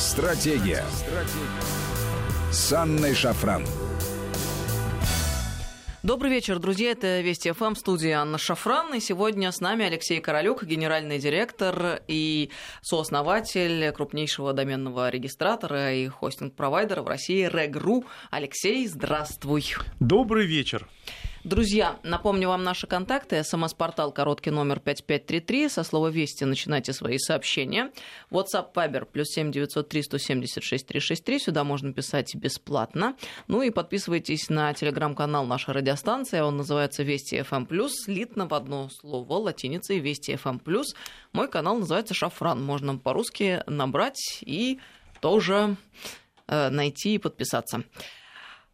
Стратегия. 0.00 0.82
Стратегия. 0.94 2.50
С 2.50 2.72
Анной 2.72 3.14
Шафран. 3.14 3.66
Добрый 6.02 6.30
вечер, 6.30 6.58
друзья. 6.58 6.92
Это 6.92 7.20
Вести 7.20 7.52
ФМ, 7.52 7.74
студия 7.74 8.18
Анна 8.18 8.38
Шафран. 8.38 8.94
И 8.94 9.00
сегодня 9.00 9.52
с 9.52 9.60
нами 9.60 9.84
Алексей 9.84 10.18
Королюк, 10.20 10.64
генеральный 10.64 11.18
директор 11.18 12.00
и 12.08 12.48
сооснователь 12.80 13.92
крупнейшего 13.92 14.54
доменного 14.54 15.10
регистратора 15.10 15.92
и 15.92 16.08
хостинг-провайдера 16.08 17.02
в 17.02 17.06
России 17.06 17.46
Регру. 17.46 18.06
Алексей, 18.30 18.86
здравствуй. 18.86 19.66
Добрый 20.00 20.46
вечер. 20.46 20.88
Друзья, 21.42 21.98
напомню 22.02 22.48
вам 22.48 22.64
наши 22.64 22.86
контакты. 22.86 23.42
СМС-портал 23.42 24.12
короткий 24.12 24.50
номер 24.50 24.78
5533. 24.78 25.70
Со 25.70 25.84
слова 25.84 26.08
«Вести» 26.08 26.44
начинайте 26.44 26.92
свои 26.92 27.16
сообщения. 27.16 27.92
WhatsApp 28.30 28.74
Viber 28.74 29.06
плюс 29.06 29.28
7 29.28 29.50
903 29.50 30.02
176 30.02 30.86
363. 30.86 31.38
Сюда 31.38 31.64
можно 31.64 31.94
писать 31.94 32.34
бесплатно. 32.34 33.16
Ну 33.48 33.62
и 33.62 33.70
подписывайтесь 33.70 34.50
на 34.50 34.74
телеграм-канал 34.74 35.46
нашей 35.46 35.72
радиостанции. 35.72 36.40
Он 36.40 36.58
называется 36.58 37.04
«Вести 37.04 37.36
FM+,» 37.36 37.88
слитно 37.88 38.46
в 38.46 38.52
одно 38.52 38.90
слово 38.90 39.32
латиницей 39.38 39.98
«Вести 39.98 40.32
FM+.» 40.32 40.60
Мой 41.32 41.48
канал 41.48 41.78
называется 41.78 42.12
«Шафран». 42.12 42.62
Можно 42.62 42.98
по-русски 42.98 43.62
набрать 43.66 44.42
и 44.42 44.78
тоже 45.20 45.76
э, 46.48 46.68
найти 46.68 47.14
и 47.14 47.18
подписаться. 47.18 47.82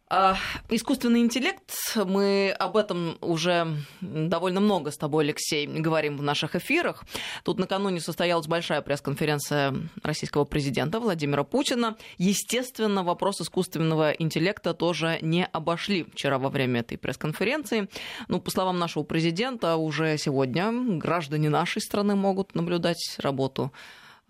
А, 0.09 0.37
искусственный 0.69 1.19
интеллект, 1.19 1.69
мы 1.97 2.55
об 2.57 2.77
этом 2.77 3.17
уже 3.19 3.67
довольно 3.99 4.61
много 4.61 4.91
с 4.91 4.97
тобой, 4.97 5.25
Алексей, 5.25 5.67
говорим 5.67 6.15
в 6.15 6.23
наших 6.23 6.55
эфирах. 6.55 7.03
Тут 7.43 7.59
накануне 7.59 7.99
состоялась 7.99 8.47
большая 8.47 8.81
пресс-конференция 8.81 9.75
российского 10.03 10.45
президента 10.45 11.01
Владимира 11.01 11.43
Путина. 11.43 11.97
Естественно, 12.17 13.03
вопрос 13.03 13.41
искусственного 13.41 14.11
интеллекта 14.11 14.73
тоже 14.73 15.19
не 15.21 15.45
обошли 15.45 16.05
вчера 16.05 16.39
во 16.39 16.47
время 16.47 16.79
этой 16.79 16.97
пресс-конференции. 16.97 17.89
Ну, 18.29 18.39
по 18.39 18.49
словам 18.49 18.79
нашего 18.79 19.03
президента, 19.03 19.75
уже 19.75 20.17
сегодня 20.17 20.71
граждане 20.71 21.49
нашей 21.49 21.81
страны 21.81 22.15
могут 22.15 22.55
наблюдать 22.55 23.17
работу 23.19 23.73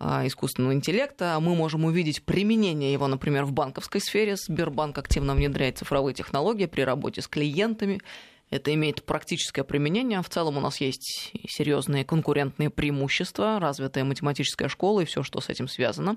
искусственного 0.00 0.74
интеллекта. 0.74 1.38
Мы 1.40 1.54
можем 1.54 1.84
увидеть 1.84 2.22
применение 2.22 2.92
его, 2.92 3.06
например, 3.06 3.44
в 3.44 3.52
банковской 3.52 4.00
сфере. 4.00 4.36
Сбербанк 4.36 4.96
активно 4.98 5.34
внедряет 5.34 5.78
цифровые 5.78 6.14
технологии 6.14 6.66
при 6.66 6.82
работе 6.82 7.22
с 7.22 7.28
клиентами. 7.28 8.00
Это 8.50 8.72
имеет 8.72 9.04
практическое 9.04 9.62
применение. 9.62 10.22
В 10.22 10.28
целом 10.28 10.56
у 10.56 10.60
нас 10.60 10.80
есть 10.80 11.32
серьезные 11.46 12.04
конкурентные 12.04 12.70
преимущества, 12.70 13.58
развитая 13.60 14.04
математическая 14.04 14.68
школа 14.68 15.00
и 15.00 15.04
все, 15.04 15.22
что 15.22 15.40
с 15.40 15.48
этим 15.48 15.68
связано. 15.68 16.16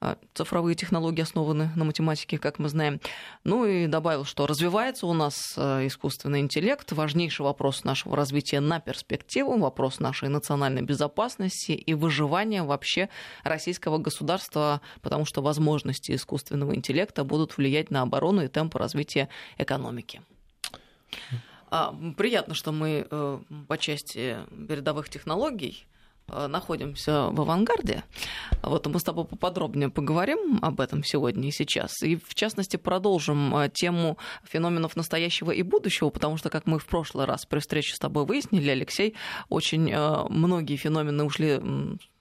А, 0.00 0.16
цифровые 0.32 0.76
технологии 0.76 1.22
основаны 1.22 1.70
на 1.74 1.84
математике, 1.84 2.38
как 2.38 2.60
мы 2.60 2.68
знаем. 2.68 3.00
Ну 3.42 3.66
и 3.66 3.88
добавил, 3.88 4.24
что 4.24 4.46
развивается 4.46 5.08
у 5.08 5.12
нас 5.12 5.54
а, 5.56 5.84
искусственный 5.84 6.38
интеллект. 6.38 6.92
Важнейший 6.92 7.44
вопрос 7.44 7.82
нашего 7.82 8.16
развития 8.16 8.60
на 8.60 8.78
перспективу, 8.78 9.58
вопрос 9.58 9.98
нашей 9.98 10.28
национальной 10.28 10.82
безопасности 10.82 11.72
и 11.72 11.94
выживания 11.94 12.62
вообще 12.62 13.08
российского 13.42 13.98
государства, 13.98 14.80
потому 15.02 15.24
что 15.24 15.42
возможности 15.42 16.12
искусственного 16.12 16.76
интеллекта 16.76 17.24
будут 17.24 17.56
влиять 17.56 17.90
на 17.90 18.02
оборону 18.02 18.44
и 18.44 18.48
темпы 18.48 18.78
развития 18.78 19.28
экономики. 19.56 20.22
А, 21.70 21.92
приятно, 22.16 22.54
что 22.54 22.70
мы 22.70 23.06
э, 23.10 23.40
по 23.66 23.78
части 23.78 24.36
передовых 24.68 25.08
технологий 25.08 25.88
Э, 25.88 25.97
находимся 26.28 27.28
в 27.30 27.40
авангарде. 27.40 28.04
Вот 28.62 28.86
мы 28.86 29.00
с 29.00 29.02
тобой 29.02 29.24
поподробнее 29.24 29.88
поговорим 29.88 30.58
об 30.62 30.80
этом 30.80 31.04
сегодня 31.04 31.48
и 31.48 31.52
сейчас. 31.52 32.02
И, 32.02 32.16
в 32.16 32.34
частности, 32.34 32.76
продолжим 32.76 33.56
э, 33.56 33.70
тему 33.70 34.18
феноменов 34.44 34.96
настоящего 34.96 35.50
и 35.50 35.62
будущего, 35.62 36.10
потому 36.10 36.36
что, 36.36 36.50
как 36.50 36.66
мы 36.66 36.78
в 36.78 36.86
прошлый 36.86 37.26
раз 37.26 37.46
при 37.46 37.60
встрече 37.60 37.94
с 37.94 37.98
тобой 37.98 38.24
выяснили, 38.24 38.70
Алексей, 38.70 39.14
очень 39.48 39.90
э, 39.90 40.24
многие 40.28 40.76
феномены 40.76 41.24
ушли 41.24 41.60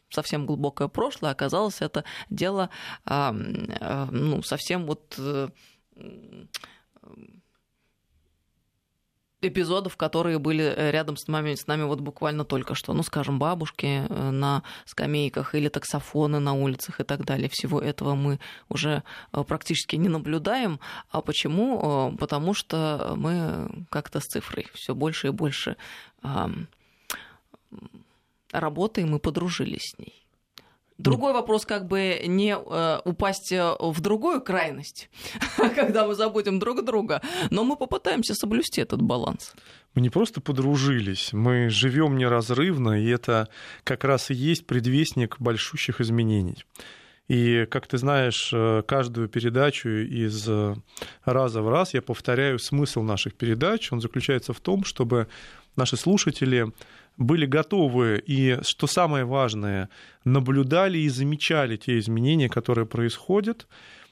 совсем 0.10 0.46
глубокое 0.46 0.88
прошлое, 0.88 1.32
оказалось 1.32 1.82
это 1.82 2.06
дело 2.30 2.70
ну, 3.06 4.42
совсем 4.42 4.86
вот 4.86 5.20
эпизодов, 9.48 9.98
которые 9.98 10.40
были 10.40 10.64
э, 10.64 10.92
рядом 10.92 11.18
с 11.18 11.28
нами, 11.28 11.56
с 11.56 11.68
нами 11.68 11.84
вот 11.84 12.00
буквально 12.00 12.46
только 12.46 12.76
что. 12.76 12.94
Ну, 12.94 13.04
скажем, 13.04 13.40
бабушки 13.40 14.06
э, 14.08 14.30
на 14.32 14.64
скамейках 14.86 15.56
или 15.56 15.70
таксофоны 15.70 16.40
на 16.40 16.54
улицах 16.54 17.00
и 17.00 17.04
так 17.04 17.26
далее. 17.26 17.50
Всего 17.52 17.80
этого 17.80 18.16
мы 18.16 18.40
уже 18.70 19.04
э, 19.34 19.44
практически 19.44 19.96
не 19.96 20.10
наблюдаем. 20.10 20.80
А 21.10 21.22
почему? 21.22 22.16
Потому 22.20 22.54
что 22.54 23.14
мы 23.16 23.86
как-то 23.90 24.20
с 24.20 24.26
цифрой 24.26 24.68
все 24.74 24.94
больше 24.94 25.28
и 25.28 25.32
больше 25.32 25.78
работаем 28.52 29.16
и 29.16 29.20
подружились 29.20 29.94
с 29.94 30.00
ней. 30.00 30.27
Другой 30.98 31.34
вопрос, 31.34 31.66
как 31.66 31.88
бы 31.88 32.22
не 32.26 32.56
э, 32.58 33.00
упасть 33.06 33.52
э, 33.52 33.76
в 33.80 34.02
другую 34.02 34.42
крайность, 34.42 35.10
когда 35.76 36.08
мы 36.08 36.16
забудем 36.16 36.58
друг 36.58 36.84
друга, 36.84 37.22
но 37.52 37.64
мы 37.64 37.76
попытаемся 37.76 38.34
соблюсти 38.34 38.82
этот 38.82 39.02
баланс. 39.02 39.54
Мы 39.94 40.02
не 40.02 40.10
просто 40.10 40.42
подружились, 40.42 41.34
мы 41.34 41.70
живем 41.70 42.18
неразрывно, 42.18 43.00
и 43.00 43.08
это 43.10 43.48
как 43.84 44.04
раз 44.06 44.32
и 44.32 44.34
есть 44.34 44.66
предвестник 44.66 45.40
большущих 45.40 46.02
изменений. 46.02 46.64
И, 47.28 47.68
как 47.70 47.86
ты 47.86 48.00
знаешь, 48.00 48.50
э, 48.52 48.82
каждую 48.88 49.30
передачу 49.30 49.90
из 49.90 50.50
раза 51.26 51.62
в 51.62 51.70
раз 51.70 51.94
я 51.94 52.02
повторяю 52.02 52.58
смысл 52.58 53.04
наших 53.04 53.36
передач. 53.36 53.92
Он 53.92 54.02
заключается 54.02 54.54
в 54.54 54.60
том, 54.62 54.84
чтобы 54.84 55.28
наши 55.76 55.96
слушатели 55.96 56.72
были 57.18 57.46
готовы 57.46 58.24
и, 58.26 58.60
что 58.62 58.88
самое 58.88 59.26
важное, 59.26 59.90
наблюдали 60.24 61.00
и 61.00 61.10
замечали 61.10 61.78
те 61.78 61.98
изменения, 62.00 62.50
которые 62.50 62.86
происходят, 62.86 63.68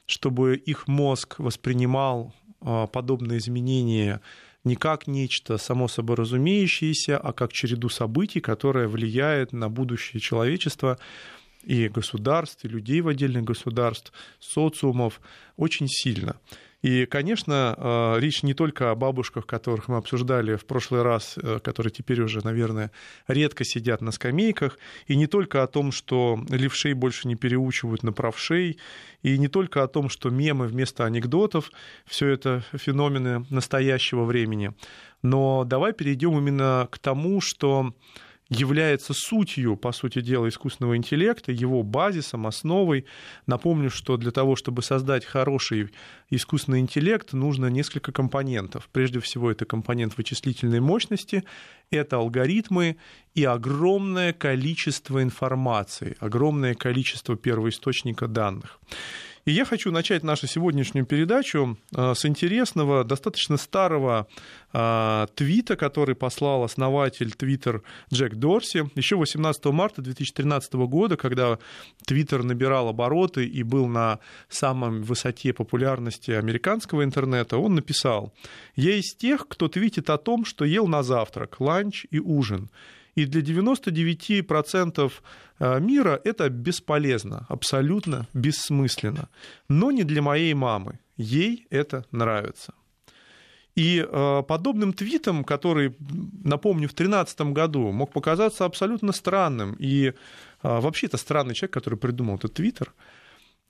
чтобы 0.06 0.56
их 0.56 0.88
мозг 0.88 1.40
воспринимал 1.40 2.34
а, 2.62 2.88
подобные 2.88 3.40
изменения 3.40 4.22
не 4.64 4.76
как 4.76 5.06
нечто 5.06 5.58
само 5.58 5.88
собой 5.88 6.16
разумеющееся, 6.16 7.20
а 7.20 7.34
как 7.34 7.54
череду 7.54 7.90
событий, 7.90 8.42
которая 8.42 8.88
влияет 8.88 9.54
на 9.54 9.70
будущее 9.70 10.20
человечества 10.20 10.98
и 11.64 11.88
государств, 11.88 12.66
и 12.66 12.68
людей 12.68 13.02
в 13.02 13.08
отдельных 13.08 13.44
государств, 13.44 14.12
социумов 14.40 15.22
очень 15.56 15.88
сильно. 15.88 16.38
И, 16.86 17.08
конечно, 17.08 17.74
э, 17.76 18.20
речь 18.20 18.44
не 18.44 18.54
только 18.54 18.92
о 18.92 18.96
бабушках, 18.96 19.48
которых 19.48 19.88
мы 19.88 19.98
обсуждали 19.98 20.56
в 20.56 20.68
прошлый 20.68 21.02
раз, 21.02 21.36
э, 21.36 21.58
которые 21.58 21.92
теперь 21.92 22.22
уже, 22.22 22.44
наверное, 22.44 22.92
редко 23.28 23.64
сидят 23.64 24.02
на 24.02 24.12
скамейках, 24.12 24.78
и 25.08 25.16
не 25.16 25.26
только 25.26 25.64
о 25.64 25.68
том, 25.68 25.92
что 25.92 26.40
левшей 26.48 26.94
больше 26.94 27.28
не 27.28 27.34
переучивают 27.34 28.04
на 28.04 28.14
правшей, 28.14 28.78
и 29.24 29.40
не 29.40 29.48
только 29.48 29.82
о 29.82 29.88
том, 29.88 30.10
что 30.10 30.30
мемы 30.30 30.68
вместо 30.68 31.06
анекдотов, 31.06 31.72
все 32.06 32.28
это 32.28 32.64
феномены 32.72 33.48
настоящего 33.50 34.24
времени. 34.24 34.72
Но 35.24 35.64
давай 35.64 35.92
перейдем 35.92 36.38
именно 36.38 36.88
к 36.92 37.00
тому, 37.00 37.42
что 37.42 37.96
является 38.50 39.14
сутью, 39.14 39.76
по 39.76 39.92
сути 39.92 40.22
дела, 40.22 40.48
искусственного 40.48 40.96
интеллекта, 40.98 41.52
его 41.52 41.82
базисом, 41.84 42.46
основой. 42.46 43.06
Напомню, 43.48 43.90
что 43.90 44.18
для 44.18 44.32
того, 44.32 44.56
чтобы 44.56 44.84
создать 44.84 45.26
хороший 45.26 45.90
искусственный 46.30 46.80
интеллект, 46.80 47.34
нужно 47.34 47.68
несколько 47.68 48.12
компонентов. 48.12 48.88
Прежде 48.92 49.20
всего, 49.20 49.50
это 49.50 49.66
компонент 49.66 50.18
вычислительной 50.18 50.80
мощности, 50.80 51.44
это 51.90 52.18
алгоритмы 52.18 52.98
и 53.34 53.44
огромное 53.44 54.32
количество 54.32 55.24
информации, 55.24 56.16
огромное 56.20 56.76
количество 56.76 57.36
первоисточника 57.36 58.28
данных. 58.28 58.80
И 59.46 59.52
я 59.52 59.64
хочу 59.64 59.92
начать 59.92 60.24
нашу 60.24 60.48
сегодняшнюю 60.48 61.06
передачу 61.06 61.78
э, 61.96 62.16
с 62.16 62.26
интересного, 62.26 63.04
достаточно 63.04 63.58
старого 63.58 64.28
э, 64.74 65.28
твита, 65.36 65.76
который 65.76 66.16
послал 66.16 66.64
основатель 66.64 67.32
Twitter 67.38 67.84
Джек 68.12 68.34
Дорси 68.34 68.90
еще 68.96 69.18
18 69.18 69.66
марта 69.66 70.02
2013 70.02 70.74
года, 70.74 71.16
когда 71.16 71.60
Twitter 72.10 72.42
набирал 72.42 72.88
обороты 72.88 73.46
и 73.46 73.62
был 73.62 73.86
на 73.86 74.18
самом 74.50 75.04
высоте 75.04 75.54
популярности 75.54 76.32
американского 76.32 77.04
интернета, 77.04 77.60
он 77.60 77.76
написал, 77.76 78.34
«Я 78.76 78.96
из 78.96 79.14
тех, 79.14 79.48
кто 79.48 79.68
твитит 79.68 80.10
о 80.10 80.18
том, 80.18 80.44
что 80.44 80.66
ел 80.66 80.88
на 80.88 81.04
завтрак, 81.04 81.60
ланч 81.60 82.08
и 82.10 82.18
ужин». 82.18 82.72
И 83.14 83.26
для 83.26 83.42
99% 83.42 85.06
э, 85.06 85.10
мира 85.60 86.20
это 86.24 86.50
бесполезно, 86.50 87.46
абсолютно 87.50 88.28
бессмысленно. 88.34 89.30
Но 89.70 89.92
не 89.92 90.04
для 90.04 90.22
моей 90.22 90.54
мамы. 90.54 91.00
Ей 91.18 91.68
это 91.70 92.06
нравится. 92.12 92.74
И 93.76 94.06
э, 94.08 94.44
подобным 94.48 94.94
твитом, 94.94 95.44
который, 95.44 95.96
напомню, 96.44 96.88
в 96.88 96.96
2013 96.96 97.42
году 97.54 97.92
мог 97.92 98.12
показаться 98.14 98.64
абсолютно 98.64 99.12
странным, 99.12 99.76
и 99.78 100.08
э, 100.08 100.14
вообще 100.62 101.08
это 101.08 101.18
странный 101.18 101.56
человек, 101.56 101.74
который 101.74 102.00
придумал 102.00 102.36
этот 102.36 102.54
твиттер, 102.54 102.94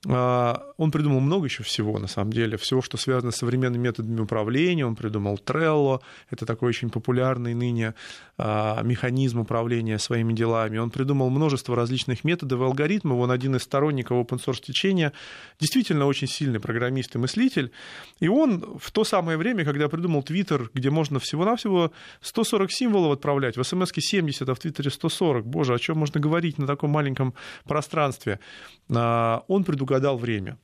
он 0.08 0.90
придумал 0.92 1.20
много 1.20 1.46
еще 1.46 1.64
всего, 1.64 1.98
на 1.98 2.06
самом 2.06 2.32
деле. 2.32 2.56
Всего, 2.56 2.80
что 2.80 2.96
связано 2.96 3.32
с 3.32 3.36
современными 3.36 3.82
методами 3.82 4.20
управления. 4.20 4.86
Он 4.86 4.94
придумал 4.94 5.40
Trello. 5.44 6.00
Это 6.30 6.46
такой 6.46 6.68
очень 6.68 6.90
популярный 6.90 7.54
ныне 7.54 7.94
а, 8.38 8.82
механизм 8.82 9.40
управления 9.40 9.98
своими 9.98 10.32
делами. 10.32 10.78
Он 10.78 10.90
придумал 10.90 11.28
множество 11.30 11.74
различных 11.74 12.22
методов 12.22 12.60
и 12.60 12.64
алгоритмов. 12.64 13.18
Он 13.18 13.32
один 13.32 13.56
из 13.56 13.62
сторонников 13.62 14.18
open-source 14.18 14.62
течения. 14.62 15.12
Действительно 15.58 16.06
очень 16.06 16.28
сильный 16.28 16.60
программист 16.60 17.16
и 17.16 17.18
мыслитель. 17.18 17.72
И 18.20 18.28
он 18.28 18.78
в 18.78 18.92
то 18.92 19.02
самое 19.02 19.36
время, 19.36 19.64
когда 19.64 19.88
придумал 19.88 20.20
Twitter, 20.20 20.68
где 20.72 20.90
можно 20.90 21.18
всего-навсего 21.18 21.90
140 22.20 22.70
символов 22.70 23.12
отправлять, 23.12 23.56
в 23.56 23.64
смс 23.64 23.90
70, 23.92 24.48
а 24.48 24.54
в 24.54 24.58
Твиттере 24.60 24.90
140. 24.90 25.44
Боже, 25.46 25.74
о 25.74 25.78
чем 25.80 25.98
можно 25.98 26.20
говорить 26.20 26.58
на 26.58 26.66
таком 26.66 26.90
маленьком 26.90 27.34
пространстве? 27.64 28.38
А, 28.88 29.42
он 29.48 29.64
предугадал 29.64 29.95
время. 30.16 30.58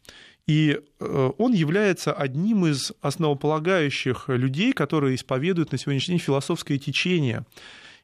И 0.46 0.79
э, 0.99 1.31
он 1.38 1.52
является 1.52 2.12
одним 2.12 2.67
из 2.67 2.93
основополагающих 3.00 4.29
людей, 4.29 4.73
которые 4.73 5.14
исповедуют 5.14 5.73
на 5.73 5.79
сегодняшний 5.79 6.14
день 6.14 6.25
философское 6.25 6.79
течение. 6.79 7.46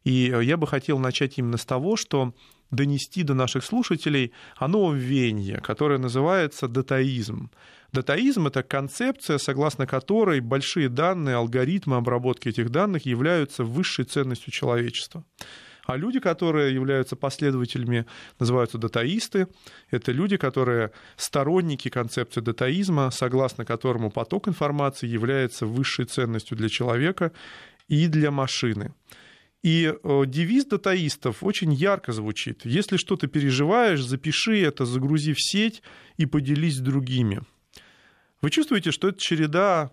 И 0.05 0.35
я 0.43 0.57
бы 0.57 0.67
хотел 0.67 0.99
начать 0.99 1.39
именно 1.39 1.57
с 1.57 1.67
того, 1.67 1.97
что 1.97 2.33
донести 2.71 3.23
до 3.23 3.35
наших 3.35 3.65
слушателей 3.65 4.33
о 4.57 4.69
новом 4.69 4.97
веянии, 4.97 5.55
которое 5.63 5.99
называется 5.99 6.69
датаизм. 6.69 7.51
Датаизм— 7.93 8.47
это 8.49 8.63
концепция, 8.63 9.39
согласно 9.39 9.87
которой 9.87 10.41
большие 10.41 10.89
данные, 10.89 11.37
алгоритмы 11.37 11.97
обработки 11.97 12.49
этих 12.49 12.71
данных 12.71 13.07
являются 13.07 13.65
высшей 13.65 14.05
ценностью 14.05 14.53
человечества. 14.53 15.25
А 15.89 15.97
люди, 15.97 16.21
которые 16.21 16.75
являются 16.75 17.17
последователями, 17.17 18.05
называются 18.39 18.77
датаисты. 18.77 19.49
Это 19.91 20.13
люди, 20.13 20.37
которые 20.37 20.93
сторонники 21.17 21.89
концепции 21.89 22.43
датаизма, 22.43 23.11
согласно 23.11 23.65
которому 23.65 24.11
поток 24.11 24.49
информации 24.49 25.07
является 25.07 25.65
высшей 25.65 26.05
ценностью 26.05 26.59
для 26.59 26.69
человека 26.69 27.33
и 27.89 28.07
для 28.07 28.31
машины. 28.31 28.93
И 29.63 29.91
э, 29.91 30.23
девиз 30.27 30.67
датаистов 30.67 31.43
очень 31.43 31.73
ярко 31.73 32.13
звучит. 32.13 32.67
Если 32.67 32.99
что-то 32.99 33.27
переживаешь, 33.27 34.05
запиши 34.05 34.61
это, 34.61 34.85
загрузи 34.85 35.33
в 35.33 35.41
сеть 35.41 35.83
и 36.19 36.27
поделись 36.27 36.77
с 36.77 36.81
другими. 36.81 37.41
Вы 38.43 38.51
чувствуете, 38.51 38.91
что 38.91 39.09
это 39.09 39.19
череда 39.19 39.91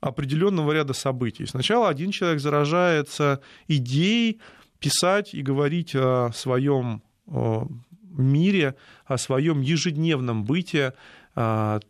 определенного 0.00 0.70
ряда 0.70 0.92
событий. 0.92 1.44
Сначала 1.46 1.88
один 1.88 2.12
человек 2.12 2.38
заражается 2.40 3.40
идеей, 3.66 4.40
писать 4.84 5.34
и 5.34 5.42
говорить 5.42 5.94
о 5.94 6.30
своем 6.34 7.02
мире, 8.16 8.74
о 9.06 9.16
своем 9.16 9.62
ежедневном 9.62 10.44
бытии 10.44 10.92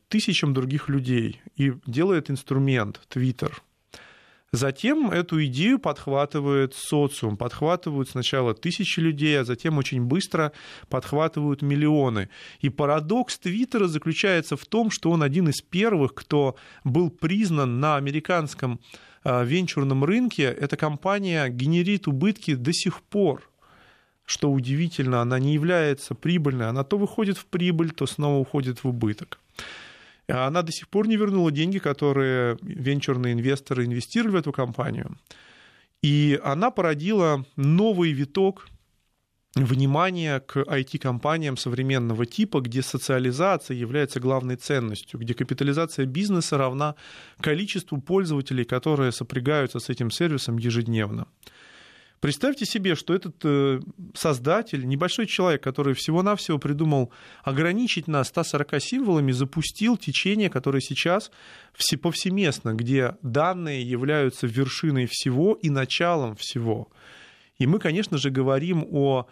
тысячам 0.08 0.55
других 0.55 0.88
людей 0.88 1.41
и 1.56 1.73
делает 1.87 2.31
инструмент 2.31 3.00
Twitter. 3.12 3.52
Затем 4.52 5.11
эту 5.11 5.44
идею 5.46 5.81
подхватывает 5.81 6.75
социум, 6.75 7.37
подхватывают 7.37 8.08
сначала 8.08 8.55
тысячи 8.55 9.00
людей, 9.00 9.41
а 9.41 9.44
затем 9.44 9.79
очень 9.79 10.02
быстро 10.02 10.52
подхватывают 10.88 11.62
миллионы. 11.62 12.29
И 12.61 12.69
парадокс 12.69 13.41
Твиттера 13.41 13.88
заключается 13.88 14.56
в 14.56 14.64
том, 14.64 14.93
что 14.93 15.11
он 15.11 15.25
один 15.25 15.49
из 15.49 15.61
первых, 15.61 16.14
кто 16.14 16.55
был 16.85 17.11
признан 17.11 17.81
на 17.81 17.96
американском 17.96 18.79
венчурном 19.24 20.04
рынке 20.04 20.44
эта 20.44 20.76
компания 20.76 21.48
генерит 21.48 22.06
убытки 22.08 22.54
до 22.54 22.72
сих 22.72 23.02
пор. 23.02 23.50
Что 24.26 24.50
удивительно, 24.50 25.20
она 25.20 25.38
не 25.38 25.52
является 25.52 26.14
прибыльной, 26.14 26.68
она 26.68 26.82
то 26.84 26.96
выходит 26.96 27.36
в 27.36 27.44
прибыль, 27.46 27.90
то 27.90 28.06
снова 28.06 28.38
уходит 28.38 28.82
в 28.82 28.88
убыток. 28.88 29.38
Она 30.26 30.62
до 30.62 30.72
сих 30.72 30.88
пор 30.88 31.06
не 31.06 31.16
вернула 31.16 31.50
деньги, 31.50 31.78
которые 31.78 32.56
венчурные 32.62 33.34
инвесторы 33.34 33.84
инвестировали 33.84 34.32
в 34.32 34.36
эту 34.36 34.52
компанию. 34.52 35.18
И 36.02 36.40
она 36.42 36.70
породила 36.70 37.44
новый 37.56 38.12
виток 38.12 38.68
внимание 39.56 40.40
к 40.40 40.56
IT-компаниям 40.56 41.56
современного 41.56 42.26
типа, 42.26 42.60
где 42.60 42.82
социализация 42.82 43.76
является 43.76 44.20
главной 44.20 44.56
ценностью, 44.56 45.20
где 45.20 45.34
капитализация 45.34 46.06
бизнеса 46.06 46.58
равна 46.58 46.96
количеству 47.40 48.00
пользователей, 48.00 48.64
которые 48.64 49.12
сопрягаются 49.12 49.78
с 49.78 49.88
этим 49.88 50.10
сервисом 50.10 50.58
ежедневно. 50.58 51.26
Представьте 52.20 52.64
себе, 52.64 52.94
что 52.94 53.14
этот 53.14 53.36
э, 53.44 53.80
создатель, 54.14 54.86
небольшой 54.86 55.26
человек, 55.26 55.62
который 55.62 55.92
всего-навсего 55.92 56.58
придумал 56.58 57.12
ограничить 57.42 58.08
нас 58.08 58.28
140 58.28 58.80
символами, 58.80 59.30
запустил 59.30 59.98
течение, 59.98 60.48
которое 60.48 60.80
сейчас 60.80 61.30
повсеместно, 62.00 62.72
где 62.72 63.16
данные 63.20 63.82
являются 63.82 64.46
вершиной 64.46 65.06
всего 65.06 65.52
и 65.52 65.68
началом 65.68 66.34
всего. 66.34 66.88
И 67.58 67.66
мы, 67.66 67.78
конечно 67.78 68.16
же, 68.16 68.30
говорим 68.30 68.86
о 68.90 69.26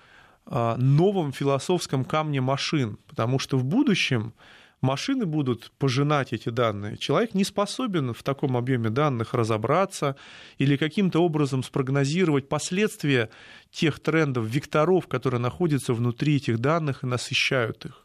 новом 0.47 1.33
философском 1.33 2.05
камне 2.05 2.41
машин, 2.41 2.99
потому 3.09 3.39
что 3.39 3.57
в 3.59 3.65
будущем 3.65 4.35
машины 4.83 5.25
будут 5.25 5.71
пожинать 5.79 6.33
эти 6.33 6.49
данные. 6.49 6.99
Человек 6.99 7.35
не 7.35 7.45
способен 7.45 8.13
в 8.13 8.23
таком 8.23 8.57
объеме 8.57 8.91
данных 8.91 9.33
разобраться 9.33 10.17
или 10.59 10.77
каким-то 10.77 11.21
образом 11.21 11.63
спрогнозировать 11.63 12.49
последствия 12.49 13.31
тех 13.71 14.01
трендов, 14.01 14.45
векторов, 14.45 15.07
которые 15.07 15.41
находятся 15.41 15.95
внутри 15.95 16.37
этих 16.37 16.59
данных 16.59 17.05
и 17.05 17.07
насыщают 17.07 17.87
их. 17.87 18.02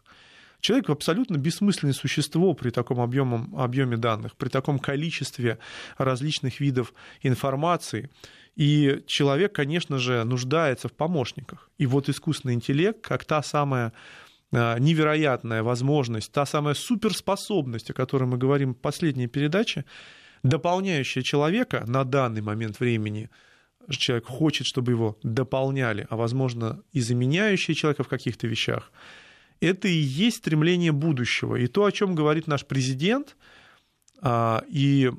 Человек 0.59 0.89
абсолютно 0.89 1.37
бессмысленное 1.37 1.93
существо 1.93 2.53
при 2.53 2.71
таком 2.71 2.99
объеме, 2.99 3.47
объеме 3.55 3.97
данных, 3.97 4.35
при 4.35 4.49
таком 4.49 4.79
количестве 4.79 5.59
различных 5.97 6.59
видов 6.59 6.93
информации. 7.21 8.09
И 8.55 9.03
человек, 9.05 9.53
конечно 9.53 9.99
же, 9.99 10.23
нуждается 10.23 10.87
в 10.87 10.93
помощниках. 10.93 11.69
И 11.77 11.85
вот 11.85 12.09
искусственный 12.09 12.55
интеллект, 12.55 13.01
как 13.01 13.23
та 13.23 13.43
самая 13.43 13.93
а, 14.51 14.79
невероятная 14.79 15.61
возможность, 15.61 16.31
та 16.31 16.45
самая 16.45 16.73
суперспособность, 16.73 17.91
о 17.91 17.93
которой 17.93 18.23
мы 18.23 18.37
говорим 18.37 18.73
в 18.73 18.77
последней 18.77 19.27
передаче, 19.27 19.85
дополняющая 20.41 21.21
человека 21.21 21.83
на 21.87 22.03
данный 22.03 22.41
момент 22.41 22.79
времени, 22.79 23.29
человек 23.89 24.25
хочет, 24.25 24.65
чтобы 24.65 24.91
его 24.91 25.17
дополняли, 25.23 26.07
а 26.09 26.15
возможно 26.15 26.81
и 26.93 26.99
заменяющие 26.99 27.75
человека 27.75 28.03
в 28.03 28.07
каких-то 28.07 28.47
вещах, 28.47 28.91
это 29.61 29.87
и 29.87 29.97
есть 29.97 30.37
стремление 30.37 30.91
будущего. 30.91 31.55
И 31.55 31.67
то, 31.67 31.85
о 31.85 31.91
чем 31.91 32.15
говорит 32.15 32.47
наш 32.47 32.65
президент, 32.65 33.35
а, 34.21 34.63
и 34.69 35.11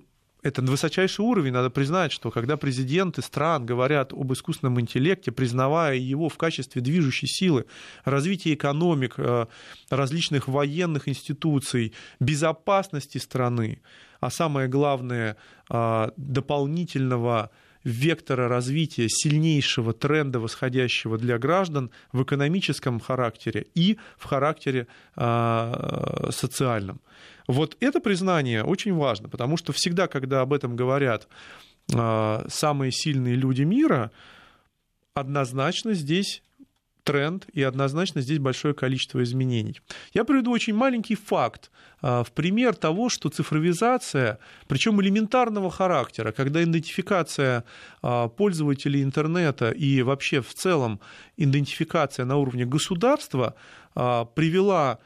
это 0.42 0.62
высочайший 0.62 1.24
уровень, 1.24 1.52
надо 1.52 1.68
признать, 1.70 2.12
что 2.12 2.30
когда 2.30 2.56
президенты 2.56 3.22
стран 3.22 3.66
говорят 3.66 4.12
об 4.12 4.32
искусственном 4.32 4.80
интеллекте, 4.80 5.32
признавая 5.32 5.96
его 5.96 6.28
в 6.28 6.36
качестве 6.36 6.80
движущей 6.80 7.26
силы 7.26 7.66
развития 8.04 8.54
экономик, 8.54 9.14
э, 9.18 9.46
различных 9.90 10.46
военных 10.46 11.08
институций, 11.08 11.92
безопасности 12.20 13.18
страны, 13.18 13.82
а 14.20 14.30
самое 14.30 14.68
главное, 14.68 15.36
э, 15.70 16.10
дополнительного 16.16 17.50
вектора 17.84 18.48
развития 18.48 19.08
сильнейшего 19.08 19.92
тренда 19.92 20.40
восходящего 20.40 21.18
для 21.18 21.38
граждан 21.38 21.90
в 22.12 22.22
экономическом 22.22 23.00
характере 23.00 23.66
и 23.74 23.98
в 24.16 24.24
характере 24.24 24.86
э, 25.16 26.28
социальном. 26.30 27.00
Вот 27.48 27.76
это 27.80 28.00
признание 28.00 28.62
очень 28.62 28.94
важно, 28.94 29.28
потому 29.28 29.56
что 29.56 29.72
всегда, 29.72 30.06
когда 30.06 30.42
об 30.42 30.52
этом 30.52 30.76
говорят 30.76 31.28
а, 31.94 32.44
самые 32.48 32.92
сильные 32.92 33.36
люди 33.36 33.62
мира, 33.62 34.10
однозначно 35.14 35.94
здесь 35.94 36.42
тренд 37.08 37.46
и 37.54 37.62
однозначно 37.62 38.20
здесь 38.20 38.38
большое 38.38 38.74
количество 38.74 39.22
изменений. 39.22 39.80
Я 40.12 40.24
приведу 40.24 40.50
очень 40.52 40.74
маленький 40.74 41.14
факт 41.14 41.70
а, 42.02 42.22
в 42.22 42.32
пример 42.32 42.74
того, 42.74 43.08
что 43.08 43.30
цифровизация, 43.30 44.38
причем 44.66 45.00
элементарного 45.00 45.70
характера, 45.70 46.32
когда 46.32 46.62
идентификация 46.62 47.64
а, 48.02 48.28
пользователей 48.28 49.02
интернета 49.02 49.70
и 49.70 50.02
вообще 50.02 50.42
в 50.42 50.52
целом 50.52 51.00
идентификация 51.36 52.26
на 52.26 52.36
уровне 52.36 52.66
государства 52.66 53.54
привела 54.34 54.98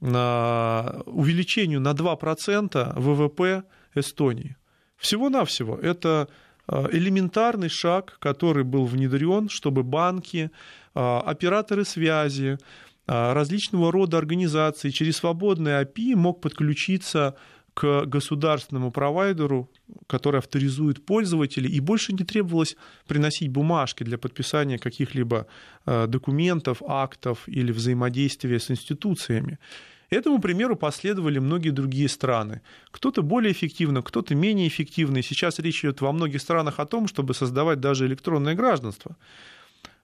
увеличению 0.00 1.80
на 1.80 1.92
2% 1.92 2.98
ВВП 2.98 3.64
Эстонии. 3.94 4.56
Всего-навсего 4.96 5.76
это 5.76 6.26
а, 6.72 6.88
элементарный 6.92 7.68
шаг, 7.68 8.16
который 8.20 8.62
был 8.62 8.84
внедрен, 8.84 9.48
чтобы 9.48 9.82
банки, 9.82 10.50
а, 10.52 10.54
операторы 10.94 11.84
связи, 11.84 12.58
а, 13.06 13.34
различного 13.34 13.92
рода 13.92 14.18
организации 14.18 14.90
через 14.90 15.16
свободный 15.16 15.82
API 15.82 16.14
мог 16.14 16.40
подключиться 16.40 17.36
к 17.74 18.04
государственному 18.04 18.90
провайдеру, 18.90 19.70
который 20.06 20.38
авторизует 20.38 21.04
пользователей, 21.06 21.70
и 21.70 21.80
больше 21.80 22.12
не 22.12 22.24
требовалось 22.24 22.76
приносить 23.06 23.50
бумажки 23.50 24.04
для 24.04 24.18
подписания 24.18 24.78
каких-либо 24.78 25.46
документов, 25.86 26.82
актов 26.86 27.48
или 27.48 27.72
взаимодействия 27.72 28.58
с 28.58 28.70
институциями. 28.70 29.58
Этому 30.10 30.40
примеру 30.40 30.76
последовали 30.76 31.38
многие 31.38 31.70
другие 31.70 32.08
страны. 32.08 32.60
Кто-то 32.90 33.22
более 33.22 33.52
эффективно, 33.52 34.02
кто-то 34.02 34.34
менее 34.34 34.66
эффективно. 34.66 35.18
И 35.18 35.22
сейчас 35.22 35.60
речь 35.60 35.84
идет 35.84 36.00
во 36.00 36.12
многих 36.12 36.40
странах 36.42 36.80
о 36.80 36.86
том, 36.86 37.06
чтобы 37.06 37.32
создавать 37.32 37.80
даже 37.80 38.06
электронное 38.06 38.56
гражданство. 38.56 39.16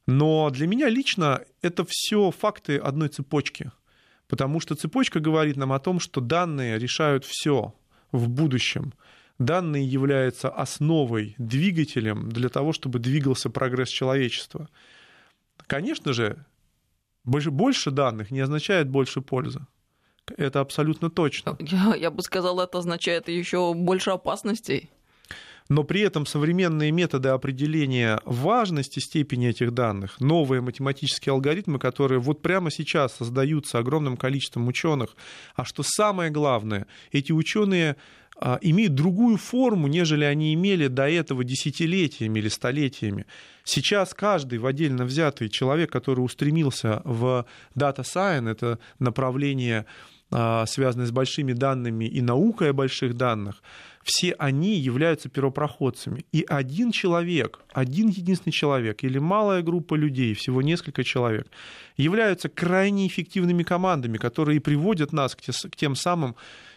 Но 0.07 0.51
для 0.51 0.67
меня 0.67 0.89
лично 0.89 1.43
это 1.63 1.85
все 1.89 2.31
факты 2.31 2.77
одной 2.79 3.09
цепочки. 3.09 3.73
Потому 4.29 4.61
что 4.61 4.75
цепочка 4.75 5.21
говорит 5.21 5.57
нам 5.57 5.73
о 5.73 5.79
том, 5.79 6.01
что 6.01 6.21
данные 6.21 6.79
решают 6.79 7.25
все 7.25 7.75
в 8.13 8.29
будущем. 8.29 8.93
Данные 9.39 9.85
являются 9.85 10.49
основой, 10.49 11.35
двигателем 11.39 12.31
для 12.31 12.49
того, 12.49 12.73
чтобы 12.73 12.99
двигался 12.99 13.51
прогресс 13.51 13.89
человечества. 13.89 14.69
Конечно 15.67 16.13
же, 16.13 16.45
больше 17.25 17.91
данных 17.91 18.31
не 18.31 18.41
означает 18.41 18.89
больше 18.89 19.21
пользы. 19.21 19.67
Это 20.37 20.61
абсолютно 20.61 21.11
точно. 21.11 21.57
Я, 21.61 21.95
я 21.95 22.11
бы 22.11 22.23
сказал, 22.23 22.61
это 22.61 22.79
означает 22.79 23.29
еще 23.29 23.75
больше 23.75 24.11
опасностей. 24.11 24.91
Но 25.69 25.83
при 25.83 26.03
этом 26.03 26.27
современные 26.27 26.93
методы 26.93 27.31
определения 27.31 28.21
важности 28.25 29.01
степени 29.01 29.49
этих 29.49 29.73
данных, 29.73 30.21
новые 30.21 30.61
математические 30.61 31.33
алгоритмы, 31.33 31.79
которые 31.79 32.21
вот 32.21 32.41
прямо 32.41 32.71
сейчас 32.71 33.17
создаются 33.17 33.79
огромным 33.79 34.17
количеством 34.17 34.69
ученых, 34.69 35.17
а 35.55 35.65
что 35.65 35.83
самое 35.83 36.31
главное, 36.31 36.87
эти 37.11 37.33
ученые 37.33 37.97
а, 38.39 38.59
имеют 38.61 38.95
другую 38.95 39.39
форму, 39.39 39.89
нежели 39.89 40.25
они 40.25 40.55
имели 40.55 40.89
до 40.89 41.09
этого 41.09 41.43
десятилетиями 41.43 42.39
или 42.39 42.49
столетиями. 42.49 43.27
Сейчас 43.65 44.15
каждый 44.15 44.59
в 44.59 44.67
отдельно 44.67 45.05
взятый 45.05 45.49
человек, 45.49 45.91
который 45.91 46.21
устремился 46.21 47.01
в 47.05 47.47
Data 47.75 48.03
Science, 48.03 48.51
это 48.51 48.79
направление 48.99 49.87
а, 50.31 50.67
связанные 50.67 51.07
с 51.07 51.13
большими 51.13 51.53
данными 51.53 52.05
и 52.05 52.21
наукой 52.21 52.71
о 52.71 52.73
больших 52.73 53.15
данных, 53.15 53.63
все 54.07 54.33
они 54.39 54.77
являются 54.77 55.29
первопроходцами. 55.29 56.25
И 56.31 56.47
один 56.49 56.93
человек, 56.93 57.61
один 57.73 58.09
единственный 58.09 58.53
человек 58.53 59.03
или 59.03 59.19
малая 59.19 59.63
группа 59.63 59.97
людей, 59.97 60.33
всего 60.35 60.63
несколько 60.63 61.03
человек, 61.03 61.49
являются 61.97 62.49
крайне 62.49 63.09
эффективными 63.09 63.65
командами, 63.65 64.17
которые 64.17 64.61
приводят 64.61 65.13
нас 65.13 65.35
к 65.35 65.77
тем 65.77 65.97
самым 65.97 66.37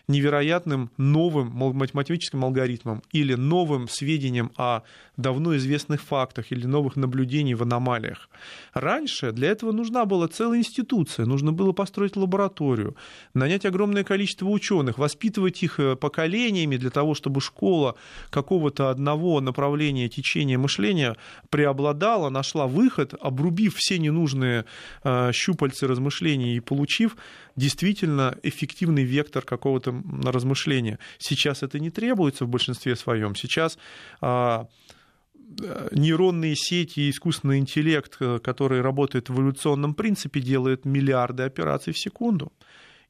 невероятным 0.10 0.89
новым 0.98 1.51
математическим 1.54 2.44
алгоритмам 2.44 3.01
или 3.12 3.36
новым 3.36 3.88
сведениям 3.88 4.51
о 4.58 4.82
давно 5.18 5.56
известных 5.56 6.01
фактах 6.01 6.51
или 6.51 6.66
новых 6.66 6.96
наблюдений 6.96 7.54
в 7.54 7.62
аномалиях. 7.62 8.30
Раньше 8.74 9.32
для 9.32 9.50
этого 9.50 9.72
нужна 9.72 10.06
была 10.06 10.28
целая 10.28 10.60
институция, 10.60 11.25
нужно 11.25 11.51
было 11.51 11.74
построить 11.74 12.16
лабораторию, 12.16 12.96
нанять 13.34 13.66
огромное 13.66 14.04
количество 14.04 14.48
ученых, 14.48 14.98
воспитывать 14.98 15.62
их 15.62 15.80
э, 15.80 15.96
поколениями 15.96 16.78
для 16.78 16.89
того, 16.89 17.13
чтобы 17.13 17.39
школа 17.39 17.96
какого-то 18.32 18.89
одного 18.89 19.42
направления 19.42 20.10
течения 20.10 20.58
мышления 20.58 21.16
преобладала, 21.50 22.30
нашла 22.30 22.66
выход, 22.66 23.13
обрубив 23.22 23.75
все 23.75 24.00
ненужные 24.00 24.66
э, 25.04 25.32
щупальцы 25.34 25.88
размышлений 25.88 26.56
и 26.56 26.60
получив 26.60 27.16
действительно 27.60 28.38
эффективный 28.42 29.04
вектор 29.04 29.44
какого-то 29.44 30.01
размышления. 30.24 30.98
Сейчас 31.18 31.62
это 31.62 31.78
не 31.80 31.92
требуется 31.92 32.46
в 32.46 32.50
большинстве 32.50 32.96
своем. 32.96 33.36
Сейчас 33.36 33.78
а, 34.22 34.68
нейронные 35.92 36.56
сети 36.56 37.01
и 37.01 37.10
искусственный 37.10 37.60
интеллект, 37.60 38.18
э, 38.20 38.39
который 38.39 38.82
работает 38.82 39.30
в 39.30 39.34
эволюционном 39.34 39.94
принципе, 39.94 40.39
делает 40.39 40.86
миллиарды 40.86 41.44
операций 41.44 41.94
в 41.94 42.00
секунду. 42.00 42.51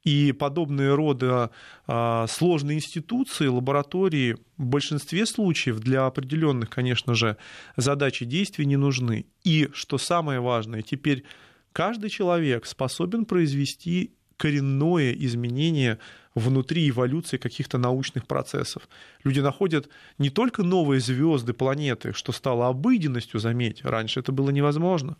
И 0.04 0.32
подобные 0.32 0.96
рода 0.96 1.52
а, 1.86 2.26
сложные 2.28 2.78
институции, 2.78 3.48
лаборатории 3.48 4.38
в 4.58 4.66
большинстве 4.66 5.26
случаев 5.26 5.80
для 5.80 6.06
определенных, 6.06 6.70
конечно 6.70 7.14
же, 7.16 7.36
задач 7.76 8.22
и 8.22 8.26
действий 8.26 8.66
не 8.66 8.78
нужны. 8.78 9.26
И, 9.44 9.70
что 9.74 9.98
самое 9.98 10.40
важное, 10.40 10.82
теперь 10.82 11.26
каждый 11.74 12.10
человек 12.10 12.66
способен 12.66 13.26
произвести 13.26 14.14
коренное 14.40 15.12
изменение 15.12 16.00
внутри 16.34 16.90
эволюции 16.90 17.38
каких-то 17.38 17.78
научных 17.78 18.26
процессов. 18.26 18.88
Люди 19.26 19.42
находят 19.42 19.90
не 20.18 20.30
только 20.30 20.64
новые 20.64 21.02
звезды, 21.02 21.54
планеты, 21.54 22.14
что 22.14 22.32
стало 22.32 22.70
обыденностью, 22.70 23.40
заметь, 23.42 23.84
раньше 23.84 24.22
это 24.22 24.32
было 24.32 24.50
невозможно. 24.50 25.18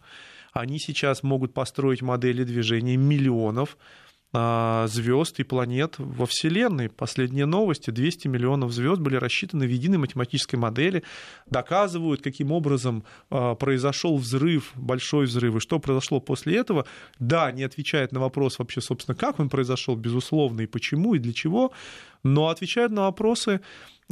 Они 0.54 0.80
сейчас 0.80 1.22
могут 1.22 1.54
построить 1.54 2.02
модели 2.02 2.46
движения 2.46 2.96
миллионов 2.96 3.78
звезд 4.32 5.40
и 5.40 5.44
планет 5.44 5.96
во 5.98 6.26
Вселенной. 6.28 6.90
Последние 6.90 7.46
новости, 7.46 7.90
200 7.90 8.28
миллионов 8.28 8.72
звезд 8.72 9.02
были 9.02 9.16
рассчитаны 9.16 9.66
в 9.66 9.70
единой 9.70 9.98
математической 9.98 10.56
модели, 10.56 11.04
доказывают, 11.48 12.22
каким 12.22 12.52
образом 12.52 13.04
а, 13.30 13.56
произошел 13.56 14.18
взрыв, 14.18 14.72
большой 14.76 15.26
взрыв, 15.26 15.56
и 15.56 15.60
что 15.60 15.80
произошло 15.80 16.20
после 16.20 16.58
этого. 16.58 16.86
Да, 17.18 17.52
не 17.52 17.64
отвечает 17.64 18.12
на 18.12 18.20
вопрос 18.20 18.60
вообще, 18.60 18.82
собственно, 18.82 19.16
как 19.16 19.40
он 19.40 19.50
произошел, 19.50 19.96
безусловно, 19.96 20.62
и 20.62 20.68
почему, 20.68 21.16
и 21.16 21.20
для 21.20 21.34
чего, 21.34 21.72
но 22.24 22.48
отвечает 22.50 22.92
на 22.92 23.04
вопросы, 23.04 23.62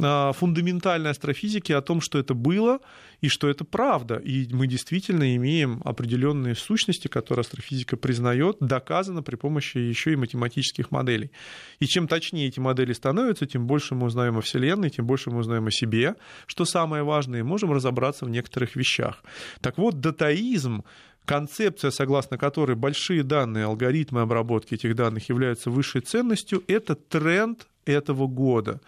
а, 0.00 0.32
фундаментальной 0.32 1.10
астрофизики 1.10 1.72
о 1.72 1.80
том, 1.80 2.00
что 2.00 2.20
это 2.20 2.32
было 2.32 2.78
и 3.20 3.28
что 3.28 3.48
это 3.48 3.64
правда. 3.64 4.16
И 4.16 4.46
мы 4.54 4.68
действительно 4.68 5.34
имеем 5.34 5.82
определенные 5.84 6.54
сущности, 6.54 7.08
которые 7.08 7.40
астрофизика 7.40 7.96
признает, 7.96 8.58
доказано 8.60 9.24
при 9.24 9.34
помощи 9.34 9.78
еще 9.78 10.12
и 10.12 10.16
математических 10.16 10.92
моделей. 10.92 11.32
И 11.80 11.86
чем 11.86 12.06
точнее 12.06 12.46
эти 12.46 12.60
модели 12.60 12.92
становятся, 12.92 13.46
тем 13.46 13.66
больше 13.66 13.96
мы 13.96 14.06
узнаем 14.06 14.38
о 14.38 14.40
Вселенной, 14.40 14.90
тем 14.90 15.04
больше 15.04 15.30
мы 15.30 15.38
узнаем 15.38 15.66
о 15.66 15.72
себе, 15.72 16.14
что 16.46 16.64
самое 16.64 17.02
важное, 17.02 17.40
и 17.40 17.42
можем 17.42 17.72
разобраться 17.72 18.24
в 18.24 18.30
некоторых 18.30 18.76
вещах. 18.76 19.24
Так 19.60 19.78
вот, 19.78 20.00
датаизм 20.00 20.84
концепция, 21.24 21.90
согласно 21.90 22.38
которой 22.38 22.76
большие 22.76 23.24
данные, 23.24 23.64
алгоритмы 23.64 24.20
обработки 24.20 24.74
этих 24.74 24.94
данных 24.94 25.28
являются 25.28 25.70
высшей 25.70 26.02
ценностью, 26.02 26.62
это 26.68 26.94
тренд 26.94 27.66
этого 27.92 28.26
года 28.26 28.80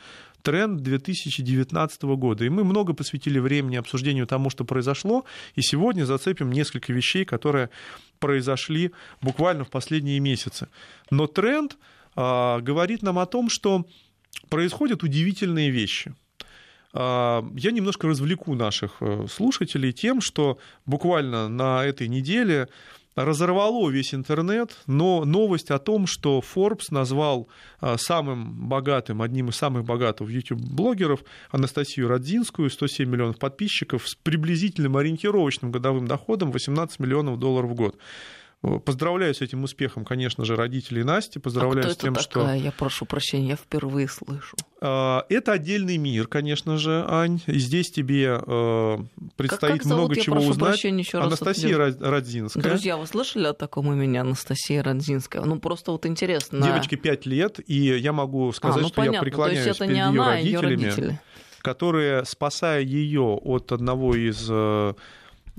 тренд 0.42 0.80
2019 0.80 2.02
года. 2.02 2.44
И 2.44 2.48
мы 2.48 2.64
много 2.64 2.94
посвятили 2.94 3.38
времени 3.38 3.76
обсуждению 3.76 4.26
тому, 4.26 4.50
что 4.50 4.64
произошло, 4.64 5.24
и 5.54 5.62
сегодня 5.62 6.04
зацепим 6.04 6.50
несколько 6.50 6.92
вещей, 6.92 7.24
которые 7.24 7.70
произошли 8.18 8.92
буквально 9.22 9.64
в 9.64 9.70
последние 9.70 10.20
месяцы. 10.20 10.68
Но 11.10 11.26
тренд 11.26 11.76
а, 12.16 12.60
говорит 12.60 13.02
нам 13.02 13.18
о 13.18 13.26
том, 13.26 13.48
что 13.48 13.84
происходят 14.48 15.02
удивительные 15.02 15.70
вещи. 15.70 16.14
А, 16.92 17.44
я 17.54 17.70
немножко 17.70 18.08
развлеку 18.08 18.54
наших 18.54 18.96
э, 19.00 19.26
слушателей 19.30 19.92
тем, 19.92 20.20
что 20.20 20.58
буквально 20.86 21.48
на 21.48 21.84
этой 21.84 22.08
неделе 22.08 22.68
разорвало 23.14 23.90
весь 23.90 24.14
интернет, 24.14 24.76
но 24.86 25.24
новость 25.24 25.70
о 25.70 25.78
том, 25.78 26.06
что 26.06 26.40
Forbes 26.40 26.86
назвал 26.90 27.48
а, 27.80 27.96
самым 27.98 28.68
богатым, 28.68 29.22
одним 29.22 29.48
из 29.48 29.56
самых 29.56 29.84
богатых 29.84 30.28
YouTube-блогеров 30.28 31.20
Анастасию 31.50 32.08
Родзинскую, 32.08 32.70
107 32.70 33.08
миллионов 33.08 33.38
подписчиков, 33.38 34.08
с 34.08 34.14
приблизительным 34.14 34.96
ориентировочным 34.96 35.70
годовым 35.72 36.06
доходом 36.06 36.52
18 36.52 37.00
миллионов 37.00 37.38
долларов 37.38 37.70
в 37.70 37.74
год. 37.74 37.96
Поздравляю 38.60 39.34
с 39.34 39.40
этим 39.40 39.64
успехом, 39.64 40.04
конечно 40.04 40.44
же, 40.44 40.54
родителей 40.54 41.02
Насти. 41.02 41.38
Поздравляю 41.38 41.88
а 41.88 41.90
с 41.92 41.96
тем, 41.96 42.14
такая? 42.14 42.22
что... 42.22 42.52
Я 42.52 42.72
прошу 42.72 43.06
прощения, 43.06 43.48
я 43.48 43.56
впервые 43.56 44.06
слышу. 44.06 44.54
А, 44.82 45.24
это 45.30 45.52
отдельный 45.52 45.96
мир, 45.96 46.26
конечно 46.26 46.76
же, 46.76 47.02
Ань. 47.08 47.40
И 47.46 47.58
здесь 47.58 47.90
тебе 47.90 48.38
э, 48.38 48.98
предстоит 49.36 49.72
как, 49.72 49.82
как 49.82 49.86
много 49.86 50.14
я 50.14 50.22
чего 50.22 50.36
прошу 50.36 50.50
узнать. 50.50 50.68
Прощения, 50.72 51.00
еще 51.00 51.20
Анастасия 51.20 51.78
раз 51.78 51.96
Родзинская. 51.98 52.62
Друзья, 52.62 52.98
вы 52.98 53.06
слышали 53.06 53.46
о 53.46 53.54
таком 53.54 53.90
имени 53.94 54.18
Анастасия 54.18 54.82
Родзинская? 54.82 55.42
Ну, 55.42 55.58
просто 55.58 55.92
вот 55.92 56.04
интересно. 56.04 56.62
Девочке 56.62 56.96
5 56.96 57.24
лет, 57.24 57.60
и 57.66 57.76
я 57.76 58.12
могу 58.12 58.52
сказать, 58.52 58.80
а, 58.80 58.82
ну, 58.82 58.88
что 58.88 58.96
понятно. 58.96 59.16
я 59.16 59.22
преклоняюсь 59.22 59.62
То 59.62 59.68
есть 59.68 59.80
это 59.80 59.86
перед 59.86 59.96
не 59.96 60.00
ее 60.00 60.06
она, 60.06 60.32
а 60.32 60.34
родителями. 60.34 60.70
Ее 60.70 60.88
родители 60.88 61.20
которые, 61.62 62.24
спасая 62.24 62.82
ее 62.82 63.38
от 63.42 63.72
одного 63.72 64.14
из 64.14 64.48
э, 64.50 64.52
а, 64.52 64.94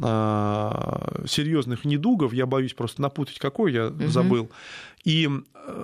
серьезных 0.01 1.85
недугов, 1.85 2.33
я 2.33 2.45
боюсь 2.45 2.73
просто 2.73 3.01
напутать 3.01 3.39
какой, 3.39 3.73
я 3.73 3.87
угу. 3.87 4.07
забыл. 4.07 4.49
И 5.03 5.29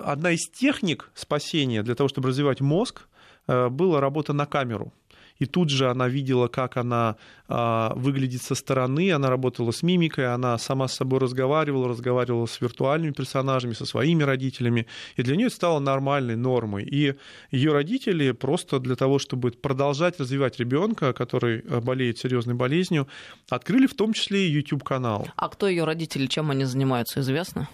одна 0.06 0.32
из 0.32 0.50
техник 0.50 1.10
спасения 1.14 1.84
для 1.84 1.96
того, 1.96 2.08
чтобы 2.10 2.30
развивать 2.30 2.62
мозг, 2.62 3.08
э, 3.48 3.70
была 3.70 4.02
работа 4.02 4.34
на 4.34 4.46
камеру 4.46 4.94
и 5.40 5.46
тут 5.46 5.70
же 5.70 5.90
она 5.90 6.08
видела, 6.08 6.48
как 6.48 6.78
она 6.78 7.16
а, 7.48 7.94
выглядит 7.96 8.42
со 8.42 8.56
стороны, 8.56 9.12
она 9.12 9.30
работала 9.30 9.72
с 9.72 9.84
мимикой, 9.84 10.34
она 10.34 10.58
сама 10.58 10.88
с 10.88 10.96
собой 10.96 11.20
разговаривала, 11.20 11.88
разговаривала 11.88 12.46
с 12.46 12.60
виртуальными 12.62 13.12
персонажами, 13.12 13.74
со 13.74 13.86
своими 13.86 14.24
родителями, 14.24 14.88
и 15.16 15.24
для 15.24 15.36
нее 15.36 15.48
это 15.48 15.56
стало 15.56 15.80
нормальной 15.80 16.36
нормой. 16.36 16.84
И 16.84 17.16
ее 17.52 17.72
родители 17.72 18.32
просто 18.32 18.80
для 18.80 18.96
того, 18.96 19.20
чтобы 19.20 19.52
продолжать 19.52 20.20
развивать 20.20 20.60
ребенка, 20.60 21.14
который 21.14 21.60
э, 21.60 21.80
болеет 21.80 22.18
серьезной 22.18 22.56
болезнью, 22.56 23.08
открыли 23.50 23.88
в 23.88 23.96
том 23.96 24.14
числе 24.14 24.48
и 24.48 24.52
YouTube-канал. 24.52 25.28
А 25.36 25.50
кто 25.50 25.68
ее 25.68 25.84
родители, 25.84 26.28
чем 26.28 26.52
они 26.52 26.66
занимаются, 26.66 27.22
известно? 27.22 27.70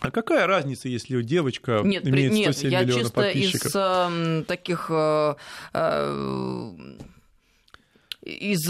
А 0.00 0.10
какая 0.10 0.46
разница, 0.46 0.88
если 0.88 1.20
девочка 1.22 1.82
нет, 1.84 2.06
имеет 2.06 2.32
107 2.32 2.70
нет, 2.70 2.72
я 2.72 2.80
миллионов 2.80 3.02
чисто 3.02 3.14
подписчиков? 3.14 4.46
таких 4.46 4.86
э, 4.90 5.34
э, 5.74 5.74
из, 5.74 5.74
э, 5.74 5.74
э, 5.74 7.08
э, 7.08 7.10
из 8.22 8.66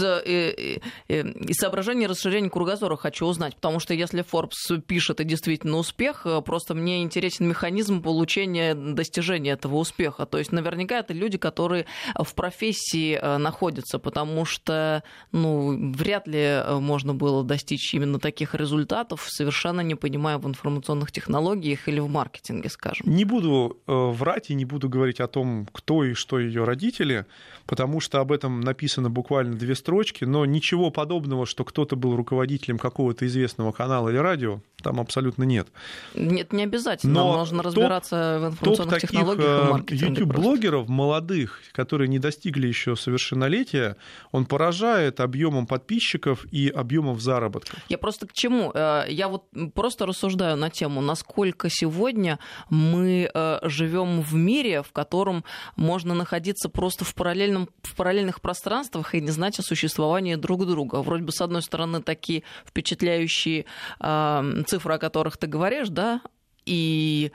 соображений 1.57 2.07
расширения 2.07 2.49
кругозора 2.49 2.95
хочу 2.95 3.25
узнать, 3.25 3.55
потому 3.55 3.79
что 3.79 3.93
если 3.93 4.23
Forbes 4.23 4.81
пишет 4.81 5.19
и 5.19 5.23
действительно 5.23 5.77
успех, 5.77 6.25
э, 6.25 6.41
просто 6.41 6.73
мне 6.73 7.03
интересен 7.03 7.47
механизм 7.47 8.01
получения 8.01 8.73
достижения 8.75 9.51
этого 9.51 9.75
успеха. 9.75 10.25
То 10.25 10.37
есть 10.37 10.51
наверняка 10.51 10.99
это 10.99 11.13
люди, 11.13 11.37
которые 11.37 11.85
в 12.17 12.33
профессии 12.33 13.19
э, 13.21 13.37
находятся, 13.37 13.99
потому 13.99 14.45
что 14.45 15.03
ну, 15.31 15.91
вряд 15.93 16.27
ли 16.27 16.61
можно 16.79 17.13
было 17.13 17.43
достичь 17.43 17.93
именно 17.93 18.19
таких 18.19 18.55
результатов, 18.55 19.27
совершенно 19.29 19.81
не 19.81 19.95
понимая 19.95 20.37
в 20.37 20.47
информационных 20.47 21.11
технологиях 21.11 21.87
или 21.87 21.99
в 21.99 22.09
маркетинге, 22.09 22.69
скажем. 22.69 23.05
Не 23.07 23.25
буду 23.25 23.79
э, 23.87 23.91
врать 23.91 24.49
и 24.49 24.53
не 24.53 24.65
буду 24.65 24.89
говорить 24.89 25.19
о 25.19 25.27
том, 25.27 25.67
кто 25.71 26.03
и 26.03 26.13
что 26.13 26.39
ее 26.39 26.63
родители, 26.63 27.25
потому 27.65 27.99
что 27.99 28.19
об 28.19 28.31
этом 28.31 28.61
написано 28.61 29.09
буквально 29.09 29.50
две 29.57 29.75
строчки, 29.75 30.25
но 30.25 30.45
ничего 30.45 30.91
подобного, 30.91 31.45
что 31.45 31.63
кто-то 31.63 31.95
был 31.95 32.15
руководителем 32.15 32.77
какого-то 32.77 33.25
известного 33.27 33.71
канала 33.71 34.09
или 34.09 34.17
радио, 34.17 34.61
там 34.81 34.99
абсолютно 34.99 35.43
нет. 35.43 35.67
Нет, 36.15 36.53
не 36.53 36.63
обязательно. 36.63 37.13
Но 37.13 37.37
нужно 37.37 37.63
разбираться 37.63 38.39
топ, 38.39 38.41
в 38.41 38.53
информационных 38.53 38.93
топ 38.93 39.01
технологиях 39.01 39.45
и 39.45 39.67
э, 39.67 39.71
маркетинге. 39.71 40.07
YouTube-блогеров 40.07 40.89
молодых, 40.89 41.61
которые 41.71 42.07
не 42.07 42.19
достигли 42.19 42.67
еще 42.67 42.95
совершеннолетия, 42.95 43.95
он 44.31 44.45
поражает 44.45 45.19
объемом 45.19 45.67
подписчиков 45.67 46.45
и 46.51 46.69
объемом 46.69 47.19
заработка. 47.19 47.77
Я 47.89 47.97
просто 47.97 48.27
к 48.27 48.33
чему? 48.33 48.71
Э, 48.73 49.05
я 49.07 49.27
вот 49.27 49.45
просто 49.73 50.05
рассуждаю 50.05 50.57
на 50.57 50.69
тему, 50.69 51.01
насколько 51.01 51.69
сегодня 51.69 52.39
мы 52.69 53.29
э, 53.33 53.59
живем 53.63 54.21
в 54.21 54.33
мире, 54.33 54.81
в 54.81 54.91
котором 54.91 55.43
можно 55.75 56.13
находиться 56.13 56.69
просто 56.69 57.05
в, 57.05 57.13
параллельном, 57.13 57.69
в 57.83 57.95
параллельных 57.95 58.41
пространствах 58.41 59.15
и 59.15 59.21
не 59.21 59.30
знать 59.31 59.59
о 59.59 59.63
существовании 59.63 60.35
друг 60.35 60.65
друга. 60.67 61.01
Вроде 61.01 61.23
бы, 61.23 61.31
с 61.31 61.41
одной 61.41 61.61
стороны, 61.61 62.01
такие 62.01 62.43
впечатляющие 62.65 63.65
цифры, 63.99 64.93
о 64.93 64.97
которых 64.97 65.37
ты 65.37 65.47
говоришь, 65.47 65.89
да, 65.89 66.21
и, 66.65 67.31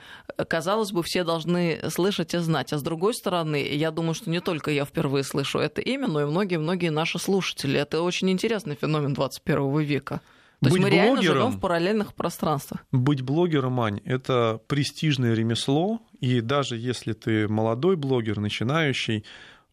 казалось 0.47 0.93
бы, 0.93 1.03
все 1.03 1.25
должны 1.25 1.81
слышать 1.89 2.33
и 2.33 2.37
знать. 2.37 2.71
А 2.71 2.77
с 2.77 2.81
другой 2.81 3.13
стороны, 3.13 3.61
я 3.61 3.91
думаю, 3.91 4.13
что 4.13 4.29
не 4.29 4.39
только 4.39 4.71
я 4.71 4.85
впервые 4.85 5.25
слышу 5.25 5.59
это 5.59 5.81
имя, 5.81 6.07
но 6.07 6.21
и 6.21 6.25
многие-многие 6.25 6.91
наши 6.91 7.19
слушатели. 7.19 7.77
Это 7.77 8.01
очень 8.01 8.29
интересный 8.29 8.75
феномен 8.75 9.13
21 9.13 9.79
века. 9.79 10.21
То 10.61 10.69
быть 10.69 10.73
есть 10.73 10.83
мы 10.83 10.89
реально 10.89 11.21
живем 11.21 11.51
в 11.51 11.59
параллельных 11.59 12.13
пространствах. 12.13 12.85
Быть 12.91 13.21
блогером, 13.21 13.79
Ань, 13.81 13.99
это 14.05 14.59
престижное 14.67 15.35
ремесло, 15.35 15.99
и 16.19 16.41
даже 16.41 16.77
если 16.77 17.13
ты 17.13 17.47
молодой 17.47 17.95
блогер, 17.95 18.39
начинающий, 18.39 19.23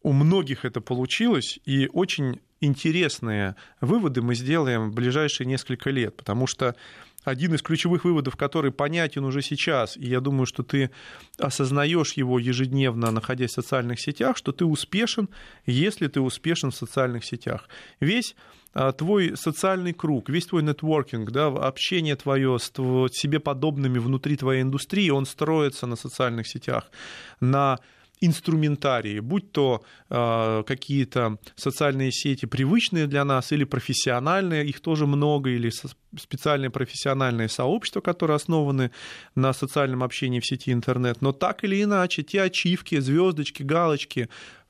у 0.05 0.11
многих 0.13 0.65
это 0.65 0.81
получилось, 0.81 1.59
и 1.65 1.89
очень 1.91 2.39
интересные 2.61 3.55
выводы 3.81 4.21
мы 4.21 4.35
сделаем 4.35 4.91
в 4.91 4.93
ближайшие 4.93 5.47
несколько 5.47 5.89
лет, 5.89 6.15
потому 6.15 6.45
что 6.45 6.75
один 7.23 7.55
из 7.55 7.63
ключевых 7.63 8.05
выводов, 8.05 8.35
который 8.35 8.71
понятен 8.71 9.25
уже 9.25 9.41
сейчас, 9.41 9.97
и 9.97 10.05
я 10.05 10.19
думаю, 10.19 10.45
что 10.45 10.61
ты 10.61 10.91
осознаешь 11.39 12.13
его 12.13 12.37
ежедневно, 12.37 13.09
находясь 13.09 13.49
в 13.49 13.55
социальных 13.55 13.99
сетях, 13.99 14.37
что 14.37 14.51
ты 14.51 14.63
успешен, 14.63 15.27
если 15.65 16.05
ты 16.05 16.21
успешен 16.21 16.69
в 16.69 16.75
социальных 16.75 17.25
сетях. 17.25 17.67
Весь 17.99 18.35
а, 18.75 18.91
твой 18.91 19.35
социальный 19.35 19.93
круг, 19.93 20.29
весь 20.29 20.45
твой 20.45 20.61
нетворкинг, 20.61 21.31
да, 21.31 21.47
общение 21.47 22.15
твое 22.15 22.59
с 22.59 22.69
себе 22.69 23.39
подобными 23.39 23.97
внутри 23.97 24.37
твоей 24.37 24.61
индустрии, 24.61 25.09
он 25.09 25.25
строится 25.25 25.87
на 25.87 25.95
социальных 25.95 26.47
сетях, 26.47 26.91
на 27.39 27.79
инструментарии, 28.21 29.19
будь 29.19 29.51
то 29.51 29.83
э, 30.09 30.63
какие-то 30.65 31.37
социальные 31.55 32.11
сети 32.11 32.45
привычные 32.45 33.07
для 33.07 33.25
нас 33.25 33.51
или 33.51 33.63
профессиональные, 33.63 34.65
их 34.65 34.79
тоже 34.79 35.05
много, 35.05 35.49
или 35.49 35.71
специальные 36.17 36.69
профессиональные 36.69 37.49
сообщества, 37.49 38.01
которые 38.01 38.35
основаны 38.35 38.91
на 39.35 39.53
социальном 39.53 40.03
общении 40.03 40.39
в 40.39 40.45
сети 40.45 40.71
интернет. 40.71 41.21
Но 41.21 41.31
так 41.31 41.63
или 41.63 41.81
иначе, 41.83 42.23
те 42.23 42.43
ачивки, 42.43 42.99
звездочки, 42.99 43.63
галочки, 43.63 44.29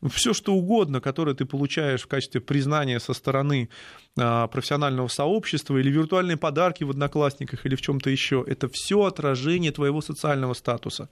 все 0.09 0.33
что 0.33 0.53
угодно, 0.53 1.01
которое 1.01 1.35
ты 1.35 1.45
получаешь 1.45 2.03
в 2.03 2.07
качестве 2.07 2.41
признания 2.41 2.99
со 2.99 3.13
стороны 3.13 3.69
э, 4.17 4.47
профессионального 4.51 5.07
сообщества 5.07 5.77
или 5.77 5.89
виртуальные 5.89 6.37
подарки 6.37 6.83
в 6.83 6.89
одноклассниках 6.89 7.65
или 7.65 7.75
в 7.75 7.81
чем-то 7.81 8.09
еще, 8.09 8.43
это 8.45 8.67
все 8.69 9.03
отражение 9.03 9.71
твоего 9.71 10.01
социального 10.01 10.53
статуса. 10.53 11.09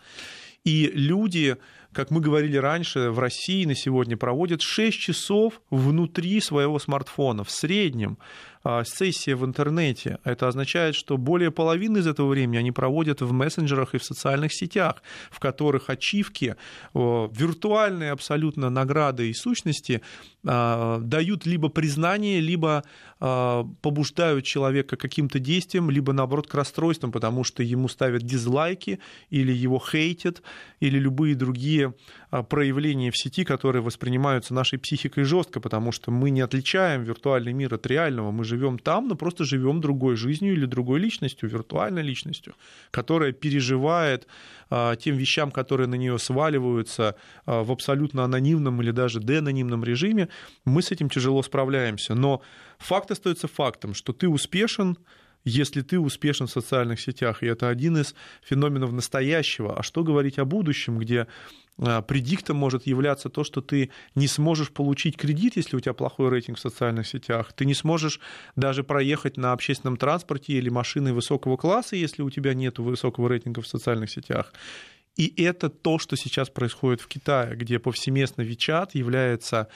И 0.64 0.92
люди, 0.94 1.58
как 1.94 2.12
мы 2.12 2.20
говорили 2.20 2.58
раньше, 2.58 3.10
в 3.10 3.20
России 3.20 3.66
на 3.66 3.76
сегодня 3.76 4.18
проводят 4.18 4.62
6 4.62 4.98
часов 4.98 5.62
внутри 5.70 6.42
своего 6.42 6.80
смартфона 6.80 7.44
в 7.44 7.52
среднем. 7.52 8.18
А, 8.66 8.86
сессия 8.86 9.36
в 9.36 9.44
интернете. 9.44 10.20
Это 10.24 10.48
означает, 10.48 10.96
что 10.96 11.18
более 11.18 11.52
половины 11.52 11.98
из 11.98 12.08
этого 12.08 12.30
времени 12.30 12.58
они 12.58 12.72
проводят 12.72 13.22
в 13.22 13.30
мессенджерах 13.34 13.94
и 13.94 13.98
в 13.98 14.06
социальных 14.06 14.54
сетях, 14.54 15.04
в 15.32 15.40
которых 15.40 15.90
ачивки, 15.90 16.56
виртуальные 16.94 18.12
абсолютно 18.12 18.70
награды 18.70 19.30
и 19.30 19.34
сущности 19.34 20.02
а, 20.48 21.00
дают 21.00 21.46
либо 21.46 21.68
признание, 21.68 22.40
либо 22.40 22.86
а, 23.20 23.66
побуждают 23.82 24.46
человека 24.46 24.96
каким-то 24.96 25.40
действием, 25.40 25.90
либо 25.90 26.14
наоборот 26.14 26.48
к 26.48 26.54
расстройствам, 26.54 27.12
потому 27.12 27.44
что 27.44 27.64
ему 27.64 27.90
ставят 27.90 28.24
дизлайки 28.24 29.00
или 29.30 29.52
его 29.52 29.78
хейтят, 29.78 30.42
или 30.80 30.98
любые 30.98 31.36
другие 31.36 31.83
проявления 32.50 33.12
в 33.12 33.18
сети, 33.18 33.44
которые 33.44 33.82
воспринимаются 33.82 34.54
нашей 34.54 34.80
психикой 34.80 35.24
жестко, 35.24 35.60
потому 35.60 35.92
что 35.92 36.12
мы 36.12 36.30
не 36.30 36.42
отличаем 36.42 37.04
виртуальный 37.04 37.54
мир 37.54 37.74
от 37.74 37.86
реального, 37.88 38.32
мы 38.32 38.44
живем 38.44 38.80
там, 38.80 39.08
но 39.08 39.16
просто 39.16 39.44
живем 39.44 39.82
другой 39.82 40.16
жизнью 40.16 40.54
или 40.54 40.66
другой 40.66 41.00
личностью, 41.00 41.50
виртуальной 41.50 42.04
личностью, 42.04 42.56
которая 42.92 43.32
переживает 43.32 44.28
а, 44.70 44.96
тем 44.96 45.18
вещам, 45.18 45.52
которые 45.52 45.88
на 45.88 45.96
нее 45.96 46.18
сваливаются 46.18 47.16
а, 47.46 47.64
в 47.64 47.72
абсолютно 47.72 48.24
анонимном 48.24 48.82
или 48.82 48.92
даже 48.92 49.20
деанонимном 49.20 49.84
режиме, 49.84 50.30
мы 50.66 50.82
с 50.82 50.92
этим 50.92 51.10
тяжело 51.10 51.44
справляемся. 51.44 52.16
Но 52.16 52.42
факт 52.80 53.12
остается 53.12 53.48
фактом, 53.48 53.94
что 53.94 54.14
ты 54.14 54.28
успешен, 54.28 54.98
если 55.46 55.82
ты 55.82 56.00
успешен 56.00 56.48
в 56.48 56.52
социальных 56.52 57.00
сетях. 57.00 57.44
И 57.44 57.46
это 57.46 57.70
один 57.70 57.98
из 57.98 58.16
феноменов 58.42 58.92
настоящего. 58.94 59.78
А 59.78 59.84
что 59.84 60.04
говорить 60.04 60.40
о 60.40 60.46
будущем, 60.46 60.98
где 60.98 61.22
а, 61.22 61.28
предиктом 61.78 62.58
может 62.58 62.86
являться 62.86 63.30
то, 63.30 63.44
что 63.44 63.62
ты 63.62 63.90
не 64.16 64.28
сможешь 64.28 64.72
получить 64.72 65.18
кредит, 65.18 65.56
если 65.56 65.76
у 65.76 65.80
тебя 65.80 65.94
плохой 65.94 66.30
рейтинг 66.30 66.58
в 66.58 66.62
социальных 66.62 67.08
сетях. 67.08 67.52
Ты 67.54 67.66
не 67.66 67.74
сможешь 67.74 68.20
даже 68.56 68.84
проехать 68.84 69.38
на 69.38 69.54
общественном 69.54 69.98
транспорте 69.98 70.54
или 70.54 70.70
машиной 70.70 71.14
высокого 71.14 71.58
класса, 71.58 71.96
если 71.96 72.22
у 72.22 72.30
тебя 72.30 72.54
нет 72.54 72.80
высокого 72.80 73.28
рейтинга 73.28 73.62
в 73.62 73.68
социальных 73.68 74.12
сетях. 74.12 74.54
И 75.16 75.34
это 75.44 75.70
то, 75.70 76.00
что 76.00 76.16
сейчас 76.16 76.50
происходит 76.50 77.02
в 77.02 77.08
Китае, 77.08 77.56
где 77.56 77.78
повсеместно 77.78 78.42
Вичат 78.42 78.96
является 78.96 79.68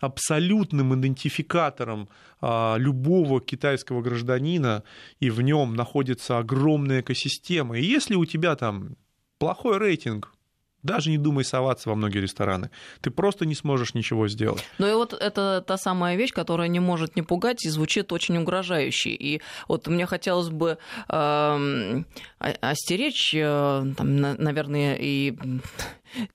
абсолютным 0.00 0.94
идентификатором 0.94 2.08
а, 2.40 2.76
любого 2.76 3.40
китайского 3.40 4.02
гражданина, 4.02 4.82
и 5.20 5.30
в 5.30 5.40
нем 5.40 5.74
находится 5.74 6.38
огромная 6.38 7.00
экосистема. 7.00 7.78
И 7.78 7.84
если 7.84 8.16
у 8.16 8.24
тебя 8.26 8.56
там 8.56 8.96
плохой 9.38 9.78
рейтинг, 9.78 10.34
даже 10.82 11.10
не 11.10 11.18
думай 11.18 11.44
соваться 11.44 11.88
во 11.88 11.94
многие 11.94 12.18
рестораны. 12.18 12.70
Ты 13.00 13.10
просто 13.10 13.46
не 13.46 13.54
сможешь 13.54 13.94
ничего 13.94 14.28
сделать. 14.28 14.64
Ну 14.78 14.90
и 14.90 14.94
вот 14.94 15.12
это 15.12 15.62
та 15.66 15.76
самая 15.76 16.16
вещь, 16.16 16.32
которая 16.32 16.68
не 16.68 16.80
может 16.80 17.16
не 17.16 17.22
пугать 17.22 17.64
и 17.64 17.68
звучит 17.68 18.12
очень 18.12 18.38
угрожающе. 18.38 19.10
И 19.10 19.40
вот 19.68 19.86
мне 19.86 20.06
хотелось 20.06 20.50
бы 20.50 20.78
э, 21.08 22.02
остеречь, 22.38 23.34
э, 23.34 23.84
там, 23.96 24.16
наверное, 24.16 24.96
и 24.98 25.36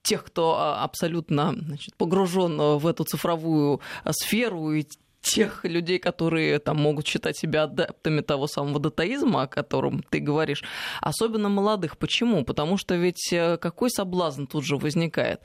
тех, 0.02 0.24
кто 0.24 0.56
а, 0.58 0.82
абсолютно 0.82 1.54
погружен 1.98 2.78
в 2.78 2.86
эту 2.86 3.04
цифровую 3.04 3.80
сферу 4.10 4.72
и 4.72 4.84
тех 5.28 5.64
людей, 5.64 5.98
которые 5.98 6.58
там 6.58 6.76
могут 6.78 7.06
считать 7.06 7.36
себя 7.36 7.64
адептами 7.64 8.20
того 8.20 8.46
самого 8.46 8.80
датаизма, 8.80 9.42
о 9.42 9.46
котором 9.46 10.02
ты 10.02 10.20
говоришь, 10.20 10.64
особенно 11.00 11.48
молодых. 11.48 11.98
Почему? 11.98 12.44
Потому 12.44 12.76
что 12.76 12.94
ведь 12.96 13.32
э, 13.32 13.56
какой 13.58 13.90
соблазн 13.90 14.44
тут 14.44 14.64
же 14.64 14.76
возникает? 14.76 15.40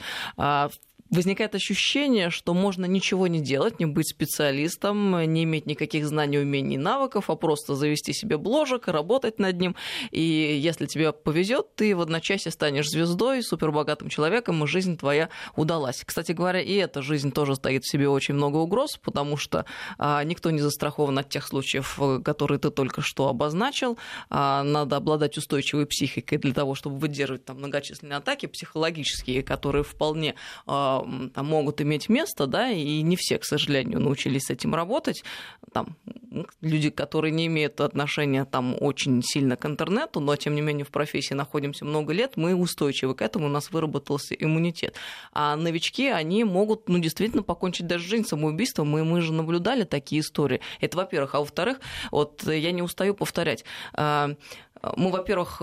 Возникает 1.10 1.54
ощущение, 1.54 2.30
что 2.30 2.54
можно 2.54 2.86
ничего 2.86 3.28
не 3.28 3.40
делать, 3.40 3.80
не 3.80 3.86
быть 3.86 4.10
специалистом, 4.10 5.22
не 5.32 5.44
иметь 5.44 5.66
никаких 5.66 6.08
знаний, 6.08 6.40
умений, 6.40 6.78
навыков, 6.78 7.30
а 7.30 7.36
просто 7.36 7.76
завести 7.76 8.14
себе 8.14 8.38
бложек, 8.38 8.88
работать 8.88 9.38
над 9.38 9.60
ним. 9.60 9.76
И 10.12 10.22
если 10.22 10.86
тебе 10.86 11.12
повезет, 11.12 11.76
ты 11.76 11.96
в 11.96 12.02
одночасье 12.02 12.52
станешь 12.52 12.90
звездой, 12.90 13.44
супербогатым 13.44 14.10
человеком, 14.10 14.64
и 14.64 14.68
жизнь 14.68 14.98
твоя 14.98 15.30
удалась. 15.56 16.04
Кстати 16.06 16.32
говоря, 16.32 16.62
и 16.62 16.74
эта 16.74 17.02
жизнь 17.02 17.32
тоже 17.32 17.56
стоит 17.56 17.84
в 17.84 17.92
себе 17.92 18.10
очень 18.10 18.34
много 18.34 18.58
угроз, 18.58 18.98
потому 18.98 19.38
что 19.38 19.66
а, 19.98 20.24
никто 20.24 20.50
не 20.52 20.62
застрахован 20.62 21.20
от 21.20 21.30
тех 21.30 21.46
случаев, 21.46 22.00
которые 22.24 22.60
ты 22.60 22.72
только 22.72 23.02
что 23.02 23.28
обозначил. 23.28 23.98
А, 24.30 24.64
надо 24.64 24.96
обладать 24.96 25.38
устойчивой 25.38 25.86
психикой 25.86 26.40
для 26.40 26.54
того, 26.54 26.74
чтобы 26.76 26.98
выдерживать 26.98 27.46
там 27.46 27.58
многочисленные 27.58 28.18
атаки 28.18 28.48
психологические, 28.48 29.44
которые 29.44 29.84
вполне 29.84 30.36
а, 30.66 31.03
могут 31.04 31.82
иметь 31.82 32.10
место, 32.10 32.48
да, 32.48 32.70
и 32.70 33.02
не 33.02 33.16
все, 33.16 33.38
к 33.38 33.46
сожалению, 33.46 34.00
научились 34.00 34.46
с 34.46 34.50
этим 34.50 34.76
работать. 34.76 35.24
Там, 35.72 35.96
люди, 36.62 36.90
которые 36.90 37.32
не 37.32 37.48
имеют 37.48 37.82
отношения 37.82 38.46
там, 38.46 38.76
очень 38.80 39.22
сильно 39.24 39.56
к 39.56 39.66
интернету, 39.66 40.20
но, 40.20 40.36
тем 40.36 40.56
не 40.56 40.62
менее, 40.62 40.86
в 40.86 40.90
профессии 40.90 41.34
находимся 41.34 41.86
много 41.86 42.14
лет, 42.14 42.38
мы 42.38 42.56
устойчивы 42.56 43.16
к 43.16 43.22
этому, 43.22 43.48
у 43.48 43.50
нас 43.50 43.72
выработался 43.72 44.36
иммунитет. 44.36 44.96
А 45.32 45.56
новички, 45.56 46.08
они 46.08 46.44
могут, 46.44 46.90
ну, 46.90 47.00
действительно 47.00 47.44
покончить 47.44 47.88
даже 47.88 48.08
жизнь 48.08 48.26
самоубийством, 48.26 48.90
мы, 48.90 49.04
мы 49.04 49.22
же 49.22 49.34
наблюдали 49.34 49.84
такие 49.84 50.22
истории. 50.22 50.62
Это, 50.80 50.98
во-первых. 50.98 51.36
А 51.36 51.40
во-вторых, 51.40 51.80
вот 52.12 52.44
я 52.44 52.72
не 52.72 52.82
устаю 52.82 53.14
повторять, 53.14 53.64
а, 53.94 54.36
мы, 54.98 55.12
во-первых, 55.12 55.62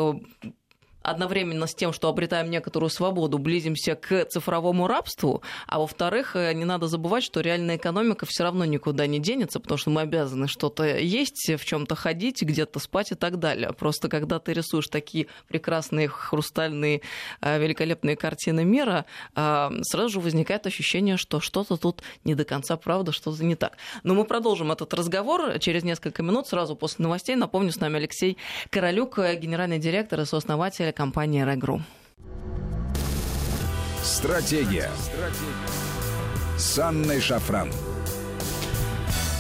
одновременно 1.03 1.67
с 1.67 1.75
тем, 1.75 1.93
что 1.93 2.09
обретаем 2.09 2.51
некоторую 2.51 2.91
свободу, 2.91 3.39
близимся 3.39 3.95
к 3.95 4.27
цифровому 4.27 4.87
рабству, 4.87 5.43
а 5.67 5.79
во-вторых, 5.79 6.37
э, 6.37 6.53
не 6.53 6.65
надо 6.65 6.87
забывать, 6.87 7.25
что 7.25 7.41
реальная 7.41 7.77
экономика 7.77 8.27
все 8.27 8.45
равно 8.45 8.65
никуда 8.65 9.07
не 9.07 9.19
денется, 9.19 9.61
потому 9.61 9.79
что 9.79 9.91
мы 9.91 10.03
обязаны 10.03 10.49
что-то 10.49 10.85
есть, 10.85 11.51
в 11.51 11.65
чем-то 11.65 11.95
ходить, 11.95 12.43
где-то 12.43 12.79
спать 12.79 13.13
и 13.13 13.15
так 13.15 13.39
далее. 13.39 13.73
Просто 13.73 14.09
когда 14.09 14.39
ты 14.39 14.53
рисуешь 14.53 14.89
такие 14.89 15.27
прекрасные 15.49 16.09
хрустальные, 16.09 17.03
э, 17.41 17.59
великолепные 17.59 18.17
картины 18.17 18.65
мира, 18.65 19.07
э, 19.35 19.71
сразу 19.83 20.09
же 20.11 20.21
возникает 20.21 20.67
ощущение, 20.67 21.17
что 21.17 21.41
что-то 21.41 21.77
тут 21.77 22.03
не 22.25 22.35
до 22.35 22.45
конца 22.45 22.77
правда, 22.77 23.13
что-то 23.13 23.43
не 23.45 23.55
так. 23.55 23.77
Но 24.03 24.15
мы 24.15 24.25
продолжим 24.25 24.73
этот 24.73 24.93
разговор 24.95 25.59
через 25.59 25.83
несколько 25.83 26.23
минут, 26.23 26.47
сразу 26.47 26.77
после 26.77 27.05
новостей. 27.05 27.37
Напомню, 27.37 27.73
с 27.73 27.81
нами 27.81 27.97
Алексей 27.97 28.37
Королюк, 28.71 29.19
генеральный 29.19 29.79
директор 29.79 30.21
и 30.21 30.25
сооснователь 30.25 30.90
компания 30.93 31.45
«Регру». 31.45 31.81
Стратегия. 34.03 34.91
Стратегия. 34.97 35.81
С 36.59 36.79
Анной 36.79 37.21
Шафран. 37.21 37.71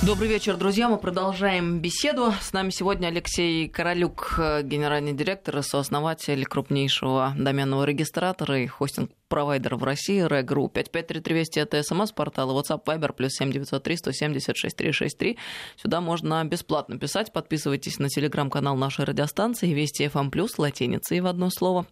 Добрый 0.03 0.31
вечер, 0.31 0.57
друзья. 0.57 0.89
Мы 0.89 0.97
продолжаем 0.97 1.79
беседу. 1.79 2.33
С 2.41 2.55
нами 2.55 2.71
сегодня 2.71 3.09
Алексей 3.09 3.69
Королюк, 3.69 4.33
генеральный 4.39 5.13
директор 5.13 5.59
и 5.59 5.63
сооснователь 5.63 6.47
крупнейшего 6.47 7.35
доменного 7.37 7.85
регистратора 7.85 8.61
и 8.61 8.67
хостинг-провайдера 8.67 9.77
в 9.77 9.85
России 9.85 10.27
Регру. 10.27 10.71
553320 10.71 11.57
это 11.59 11.83
смс-портал, 11.83 12.59
WhatsApp, 12.59 12.83
Viber, 12.87 13.13
плюс 13.13 13.33
7903 13.35 13.97
176 13.99 14.75
363. 14.75 15.39
Сюда 15.77 16.01
можно 16.01 16.43
бесплатно 16.47 16.99
писать. 16.99 17.31
Подписывайтесь 17.31 17.99
на 17.99 18.09
телеграм-канал 18.09 18.77
нашей 18.77 19.05
радиостанции 19.05 19.71
Вести 19.75 20.05
FM+, 20.07 20.31
эм 20.35 20.47
латиницей 20.57 21.21
в 21.21 21.27
одно 21.27 21.51
слово. 21.51 21.87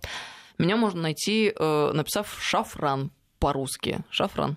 Меня 0.56 0.78
можно 0.78 1.02
найти, 1.02 1.52
э, 1.54 1.92
написав 1.92 2.38
«Шафран» 2.40 3.10
по-русски. 3.38 4.00
Шафран 4.08 4.56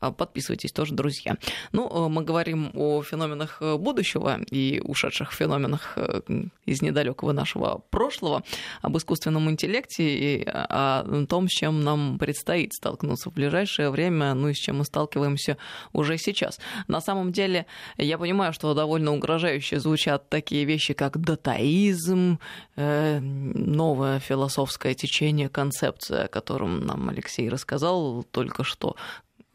подписывайтесь 0.00 0.72
тоже, 0.72 0.94
друзья. 0.94 1.36
Ну, 1.72 1.88
э, 1.88 2.08
мы 2.08 2.24
говорим 2.24 2.70
о 2.74 3.02
феноменах 3.02 3.58
э, 3.60 3.76
будущего 3.76 4.40
и 4.50 4.80
ушедших 4.82 5.32
феноменах 5.32 5.92
э, 5.96 6.20
из 6.64 6.82
недалекого 6.82 7.32
нашего 7.32 7.82
прошлого, 7.90 8.42
об 8.82 8.96
искусственном 8.96 9.50
интеллекте 9.50 10.04
и 10.04 10.44
о 10.46 11.26
том, 11.28 11.48
с 11.48 11.52
чем 11.52 11.82
нам 11.84 12.18
предстоит 12.18 12.72
столкнуться 12.72 13.30
в 13.30 13.34
ближайшее 13.34 13.90
время, 13.90 14.34
ну 14.34 14.48
и 14.48 14.54
с 14.54 14.58
чем 14.58 14.78
мы 14.78 14.84
сталкиваемся 14.84 15.56
уже 15.92 16.16
сейчас. 16.18 16.58
На 16.88 17.00
самом 17.00 17.32
деле, 17.32 17.66
я 17.98 18.18
понимаю, 18.18 18.52
что 18.52 18.74
довольно 18.74 19.12
угрожающе 19.12 19.80
звучат 19.80 20.28
такие 20.28 20.64
вещи, 20.64 20.94
как 20.94 21.18
датаизм, 21.18 22.38
новое 22.76 24.20
философское 24.20 24.94
течение, 24.94 25.48
концепция, 25.48 26.24
о 26.24 26.28
котором 26.28 26.86
нам 26.86 27.08
Алексей 27.08 27.48
рассказал 27.48 28.22
только 28.30 28.64
что, 28.64 28.96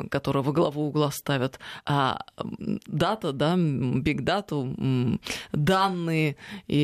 которую 0.10 0.43
во 0.43 0.51
главу 0.51 0.88
угла 0.88 1.12
ставят, 1.12 1.60
а 1.86 2.25
дата, 2.88 3.31
да, 3.31 3.55
биг 3.58 4.21
дату, 4.21 4.75
данные. 5.51 6.36
И, 6.67 6.81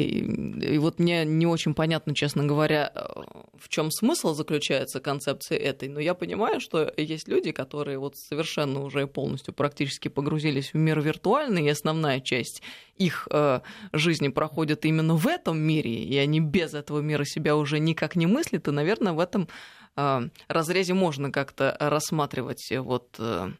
и 0.74 0.78
вот 0.78 1.00
мне 1.00 1.26
не 1.26 1.46
очень 1.46 1.74
понятно, 1.74 2.16
честно 2.16 2.46
говоря, 2.46 2.92
в 3.58 3.70
чем 3.70 3.92
смысл 3.92 4.34
заключается 4.34 5.00
концепции 5.00 5.58
этой, 5.58 5.90
но 5.90 6.00
я 6.00 6.14
понимаю, 6.14 6.60
что 6.60 6.92
есть 6.98 7.28
люди, 7.28 7.52
которые 7.52 8.00
вот 8.00 8.16
совершенно 8.18 8.82
уже 8.82 9.08
полностью 9.08 9.54
практически 9.54 10.08
погрузились 10.08 10.74
в 10.74 10.78
мир 10.78 11.02
виртуальный, 11.02 11.66
и 11.66 11.70
основная 11.70 12.20
часть 12.20 12.62
их 12.98 13.28
э, 13.32 13.62
жизни 13.94 14.30
проходит 14.30 14.86
именно 14.86 15.16
в 15.16 15.28
этом 15.28 15.60
мире, 15.60 16.04
и 16.04 16.18
они 16.18 16.40
без 16.40 16.74
этого 16.74 17.00
мира 17.00 17.24
себя 17.26 17.56
уже 17.56 17.80
никак 17.80 18.16
не 18.16 18.28
мыслят, 18.28 18.68
и, 18.68 18.72
наверное, 18.72 19.14
в 19.14 19.20
этом 19.20 19.48
разрезе 19.96 20.94
можно 20.94 21.32
как-то 21.32 21.76
рассматривать 21.80 22.72
вот 22.78 23.16
э, 23.20 23.52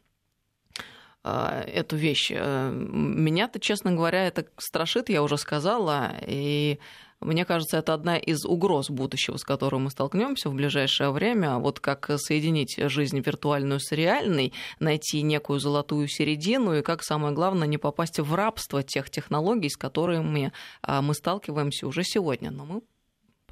а, 1.24 1.62
эту 1.62 1.96
вещь. 1.96 2.30
Э, 2.34 2.70
меня-то, 2.72 3.60
честно 3.60 3.92
говоря, 3.92 4.26
это 4.26 4.46
страшит, 4.58 5.08
я 5.08 5.22
уже 5.22 5.38
сказала, 5.38 6.14
и 6.26 6.80
мне 7.22 7.44
кажется, 7.44 7.78
это 7.78 7.94
одна 7.94 8.18
из 8.18 8.44
угроз 8.44 8.90
будущего, 8.90 9.36
с 9.36 9.44
которой 9.44 9.76
мы 9.80 9.90
столкнемся 9.90 10.50
в 10.50 10.54
ближайшее 10.54 11.12
время. 11.12 11.58
Вот 11.58 11.78
как 11.78 12.10
соединить 12.16 12.76
жизнь 12.76 13.20
виртуальную 13.20 13.78
с 13.78 13.92
реальной, 13.92 14.52
найти 14.80 15.22
некую 15.22 15.60
золотую 15.60 16.08
середину 16.08 16.74
и 16.74 16.82
как 16.82 17.04
самое 17.04 17.32
главное 17.32 17.68
не 17.68 17.78
попасть 17.78 18.18
в 18.18 18.34
рабство 18.34 18.82
тех 18.82 19.08
технологий, 19.08 19.70
с 19.70 19.76
которыми 19.76 20.52
а, 20.82 21.02
мы 21.02 21.14
сталкиваемся 21.14 21.86
уже 21.86 22.02
сегодня. 22.02 22.50
Но 22.50 22.64
мы 22.64 22.82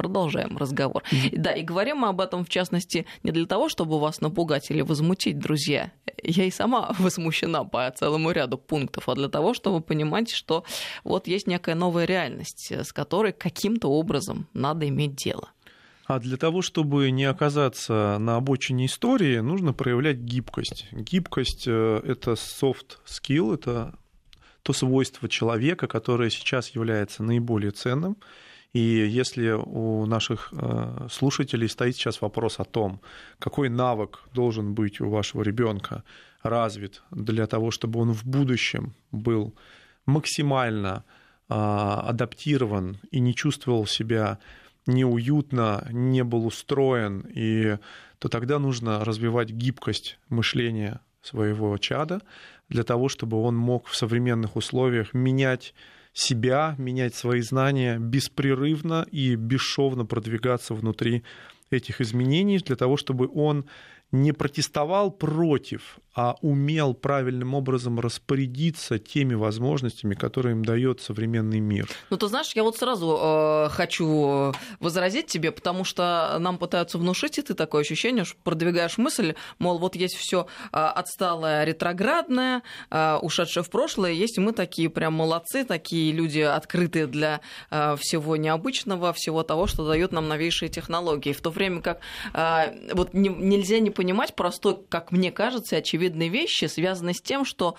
продолжаем 0.01 0.57
разговор. 0.57 1.03
Да, 1.33 1.53
и 1.53 1.63
говорим 1.63 1.99
мы 1.99 2.09
об 2.09 2.23
этом, 2.23 2.47
в 2.47 2.49
частности, 2.49 3.05
не 3.23 3.33
для 3.33 3.45
того, 3.45 3.69
чтобы 3.69 4.01
вас 4.01 4.23
напугать 4.23 4.71
или 4.71 4.81
возмутить, 4.81 5.39
друзья. 5.39 5.93
Я 6.23 6.45
и 6.45 6.51
сама 6.51 6.95
возмущена 6.99 7.65
по 7.65 7.91
целому 7.91 8.31
ряду 8.31 8.57
пунктов, 8.57 9.11
а 9.11 9.15
для 9.15 9.29
того, 9.29 9.53
чтобы 9.53 9.83
понимать, 9.83 10.31
что 10.31 10.65
вот 11.05 11.27
есть 11.27 11.47
некая 11.47 11.75
новая 11.75 12.07
реальность, 12.07 12.73
с 12.73 12.95
которой 12.95 13.33
каким-то 13.33 13.89
образом 13.89 14.47
надо 14.55 14.89
иметь 14.89 15.17
дело. 15.17 15.51
А 16.07 16.19
для 16.19 16.39
того, 16.39 16.63
чтобы 16.63 17.11
не 17.11 17.25
оказаться 17.25 18.17
на 18.19 18.37
обочине 18.37 18.87
истории, 18.87 19.41
нужно 19.41 19.75
проявлять 19.75 20.17
гибкость. 20.17 20.89
Гибкость 20.93 21.65
э,— 21.67 22.01
это 22.05 22.33
soft 22.33 22.99
skill, 23.07 23.55
это 23.55 23.95
то 24.63 24.73
свойство 24.73 25.29
человека, 25.29 25.87
которое 25.87 26.31
сейчас 26.31 26.71
является 26.71 27.23
наиболее 27.23 27.71
ценным. 27.71 28.17
И 28.73 28.81
если 28.81 29.51
у 29.51 30.07
наших 30.07 30.53
э, 30.53 31.09
слушателей 31.11 31.69
стоит 31.69 31.97
сейчас 31.97 32.21
вопрос 32.21 32.61
о 32.61 32.65
том, 32.65 33.01
какой 33.39 33.69
навык 33.69 34.29
должен 34.33 34.75
быть 34.75 35.01
у 35.01 35.11
вашего 35.11 35.43
ребенка 35.43 36.05
развит 36.43 37.03
для 37.11 37.47
того, 37.47 37.71
чтобы 37.71 38.01
он 38.01 38.13
в 38.13 38.25
будущем 38.25 38.95
был 39.11 39.55
максимально 40.07 41.05
а, 41.49 42.01
адаптирован 42.09 42.99
и 43.11 43.21
не 43.21 43.35
чувствовал 43.35 43.87
себя 43.87 44.39
неуютно, 44.87 45.87
не 45.91 46.23
был 46.25 46.47
устроен, 46.47 47.27
и 47.35 47.77
то 48.19 48.29
тогда 48.29 48.59
нужно 48.59 49.05
развивать 49.05 49.51
гибкость 49.51 50.19
мышления 50.29 51.01
своего 51.23 51.77
чада 51.79 52.21
для 52.69 52.85
того, 52.85 53.09
чтобы 53.09 53.43
он 53.43 53.57
мог 53.57 53.89
в 53.89 53.97
современных 53.97 54.57
условиях 54.57 55.13
менять 55.13 55.75
себя, 56.13 56.75
менять 56.79 57.15
свои 57.15 57.41
знания 57.41 57.99
беспрерывно 57.99 59.07
и 59.11 59.35
бесшовно 59.35 60.05
продвигаться 60.05 60.75
внутри 60.75 61.23
этих 61.71 62.01
изменений 62.01 62.59
для 62.59 62.77
того, 62.77 62.97
чтобы 62.97 63.31
он 63.33 63.67
не 64.13 64.33
протестовал 64.33 65.11
против, 65.11 65.99
а 66.15 66.37
умел 66.41 66.95
правильным 66.95 67.55
образом 67.55 68.01
распорядиться 68.01 68.99
теми 68.99 69.35
возможностями, 69.35 70.15
которые 70.15 70.53
им 70.53 70.65
дает 70.65 71.01
современный 71.01 71.61
мир. 71.61 71.89
Ну, 72.11 72.17
ты 72.17 72.27
знаешь, 72.27 72.53
я 72.55 72.65
вот 72.65 72.77
сразу 72.77 73.19
э, 73.21 73.69
хочу 73.71 74.53
возразить 74.81 75.29
тебе, 75.29 75.53
потому 75.53 75.85
что 75.85 76.37
нам 76.41 76.59
пытаются 76.59 76.99
внушить, 76.99 77.39
и 77.39 77.43
ты 77.43 77.55
такое 77.55 77.83
ощущение, 77.83 78.25
что 78.25 78.37
продвигаешь 78.43 78.99
мысль, 78.99 79.35
мол, 79.59 79.79
вот 79.79 79.95
есть 79.95 80.17
все 80.17 80.47
э, 80.73 80.77
отсталое, 80.77 81.65
ретроградное, 81.65 82.63
э, 82.91 83.19
ушедшее 83.23 83.63
в 83.63 83.71
прошлое, 83.71 84.11
есть 84.11 84.39
мы 84.39 84.53
такие 84.53 84.91
прям 84.91 85.15
молодцы, 85.15 85.65
такие 85.65 86.11
люди 86.13 86.41
открытые 86.41 87.07
для 87.07 87.41
э, 87.71 87.95
всего 88.01 88.37
необычного, 88.37 89.13
всего 89.13 89.45
того, 89.45 89.69
что 89.69 89.87
дают 89.87 90.11
нам 90.11 90.27
новейшие 90.27 90.69
технологии. 90.69 91.33
В 91.33 91.41
то 91.41 91.51
время 91.51 91.81
как 91.83 92.01
вот 92.93 93.15
нельзя 93.15 93.79
не 93.79 93.91
понимать 94.01 94.35
простой, 94.35 94.79
как 94.89 95.13
мне 95.13 95.31
кажется, 95.31 95.77
очевидные 95.77 96.31
вещи, 96.31 96.65
связанные 96.65 97.13
с 97.13 97.21
тем, 97.21 97.45
что 97.45 97.77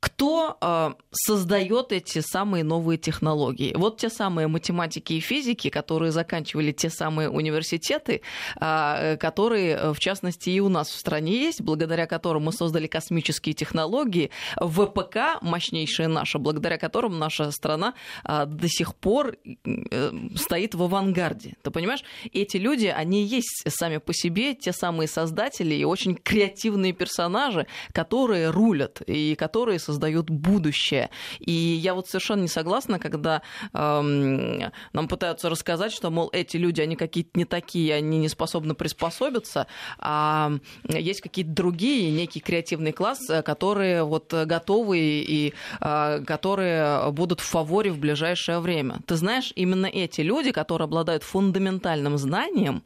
кто 0.00 0.56
э, 0.60 0.92
создает 1.10 1.92
эти 1.92 2.20
самые 2.20 2.62
новые 2.62 2.98
технологии? 2.98 3.72
Вот 3.76 3.98
те 3.98 4.08
самые 4.08 4.46
математики 4.46 5.14
и 5.14 5.20
физики, 5.20 5.70
которые 5.70 6.12
заканчивали 6.12 6.70
те 6.70 6.88
самые 6.88 7.28
университеты, 7.28 8.22
э, 8.60 9.16
которые, 9.16 9.92
в 9.92 9.98
частности, 9.98 10.50
и 10.50 10.60
у 10.60 10.68
нас 10.68 10.88
в 10.88 10.98
стране 10.98 11.32
есть, 11.32 11.62
благодаря 11.62 12.06
которым 12.06 12.44
мы 12.44 12.52
создали 12.52 12.86
космические 12.86 13.54
технологии, 13.54 14.30
ВПК 14.56 15.42
мощнейшая 15.42 16.06
наша, 16.06 16.38
благодаря 16.38 16.78
которым 16.78 17.18
наша 17.18 17.50
страна 17.50 17.94
э, 18.24 18.46
до 18.46 18.68
сих 18.68 18.94
пор 18.94 19.36
э, 19.64 20.12
стоит 20.36 20.74
в 20.76 20.82
авангарде. 20.84 21.56
Ты 21.62 21.70
понимаешь? 21.72 22.04
Эти 22.32 22.56
люди, 22.56 22.86
они 22.86 23.24
есть 23.24 23.64
сами 23.68 23.96
по 23.96 24.14
себе 24.14 24.54
те 24.54 24.72
самые 24.72 25.08
создатели 25.08 25.74
и 25.74 25.84
очень 25.84 26.14
креативные 26.14 26.92
персонажи, 26.92 27.66
которые 27.92 28.50
рулят 28.50 29.02
и 29.06 29.34
которые 29.34 29.80
создают 29.88 30.28
будущее. 30.28 31.08
И 31.38 31.50
я 31.50 31.94
вот 31.94 32.08
совершенно 32.08 32.42
не 32.42 32.48
согласна, 32.48 32.98
когда 32.98 33.40
эм, 33.72 34.70
нам 34.92 35.08
пытаются 35.08 35.48
рассказать, 35.48 35.92
что, 35.92 36.10
мол, 36.10 36.28
эти 36.30 36.58
люди, 36.58 36.82
они 36.82 36.94
какие-то 36.94 37.30
не 37.34 37.46
такие, 37.46 37.94
они 37.94 38.18
не 38.18 38.28
способны 38.28 38.74
приспособиться, 38.74 39.66
а 39.98 40.52
есть 40.84 41.22
какие-то 41.22 41.52
другие, 41.52 42.10
некий 42.10 42.40
креативный 42.40 42.92
класс, 42.92 43.30
э, 43.30 43.42
которые 43.42 44.04
вот 44.04 44.34
готовы 44.34 44.98
и 44.98 45.54
э, 45.80 46.24
которые 46.26 47.10
будут 47.12 47.40
в 47.40 47.44
фаворе 47.44 47.90
в 47.90 47.98
ближайшее 47.98 48.60
время. 48.60 48.98
Ты 49.06 49.16
знаешь, 49.16 49.52
именно 49.56 49.86
эти 49.86 50.20
люди, 50.20 50.52
которые 50.52 50.84
обладают 50.84 51.22
фундаментальным 51.22 52.18
знанием 52.18 52.82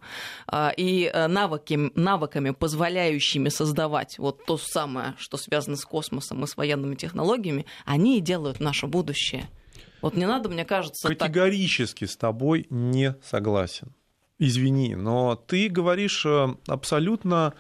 э, 0.53 0.71
и 0.77 1.13
навыки, 1.29 1.91
навыками, 1.97 2.51
позволяющими 2.51 3.49
создавать 3.49 4.19
вот 4.19 4.45
то 4.47 4.57
самое, 4.57 5.15
что 5.19 5.37
связано 5.37 5.77
с 5.77 5.85
космосом 5.85 6.45
и 6.45 6.47
с 6.47 6.57
военными 6.57 6.92
современными 6.93 6.95
технологиями, 6.95 7.67
они 7.85 8.19
и 8.19 8.21
делают 8.21 8.61
наше 8.61 8.87
будущее. 8.87 9.49
Вот 10.01 10.15
не 10.15 10.27
надо, 10.27 10.49
мне 10.49 10.65
кажется... 10.65 11.09
Категорически 11.09 12.05
так... 12.05 12.11
с 12.13 12.17
тобой 12.17 12.67
не 12.71 13.15
согласен. 13.23 13.93
Извини, 14.39 14.97
но 14.97 15.37
ты 15.37 15.69
говоришь 15.69 16.27
э, 16.27 16.55
абсолютно, 16.67 17.55